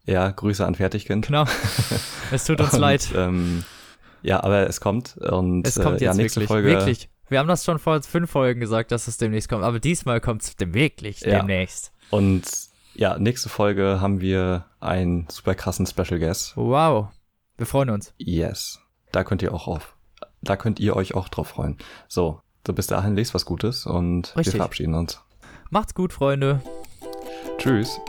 Ja, 0.06 0.30
Grüße 0.32 0.66
an 0.66 0.76
Fertigkind. 0.76 1.28
Genau. 1.28 1.46
Es 2.32 2.46
tut 2.46 2.60
uns 2.60 2.74
Und, 2.74 2.80
leid. 2.80 3.10
Ähm, 3.16 3.64
ja, 4.24 4.42
aber 4.44 4.68
es 4.68 4.82
kommt 4.82 5.18
und 5.18 5.68
Es 5.68 5.80
kommt 5.80 6.02
äh, 6.02 6.06
ja, 6.06 6.12
jetzt 6.12 6.18
nächste 6.18 6.40
wirklich. 6.42 6.48
Folge. 6.48 6.70
Wirklich. 6.70 7.10
Wir 7.30 7.40
haben 7.40 7.48
das 7.48 7.64
schon 7.64 7.78
vor 7.80 8.02
fünf 8.02 8.32
Folgen 8.32 8.60
gesagt, 8.60 8.92
dass 8.92 9.08
es 9.08 9.18
demnächst 9.18 9.50
kommt. 9.50 9.64
Aber 9.64 9.80
diesmal 9.80 10.20
kommt 10.20 10.42
es 10.42 10.56
dem 10.56 10.74
wirklich 10.74 11.22
Ja. 11.22 11.40
demnächst. 11.40 11.92
Und 12.10 12.44
ja, 12.96 13.18
nächste 13.20 13.50
Folge 13.50 14.02
haben 14.02 14.20
wir 14.20 14.66
einen 14.80 15.28
super 15.30 15.56
krassen 15.56 15.86
Special 15.86 16.20
Guest. 16.20 16.58
Wow. 16.58 17.10
Wir 17.58 17.66
freuen 17.66 17.90
uns. 17.92 18.14
Yes. 18.18 18.80
Da 19.12 19.24
könnt 19.24 19.42
ihr 19.42 19.54
auch 19.54 19.68
auf. 19.68 19.93
Da 20.44 20.58
könnt 20.58 20.80
ihr 20.80 20.96
euch 20.96 21.16
auch 21.16 21.30
drauf 21.30 21.48
freuen. 21.48 21.78
So, 22.08 22.42
so 22.66 22.74
bis 22.74 22.88
dahin 22.88 23.16
lest 23.16 23.34
was 23.34 23.46
Gutes 23.46 23.86
und 23.86 24.36
Richtig. 24.36 24.54
wir 24.54 24.60
verabschieden 24.60 24.94
uns. 24.94 25.22
Macht's 25.70 25.96
gut, 25.96 26.14
Freunde. 26.14 26.62
Tschüss. 27.58 28.00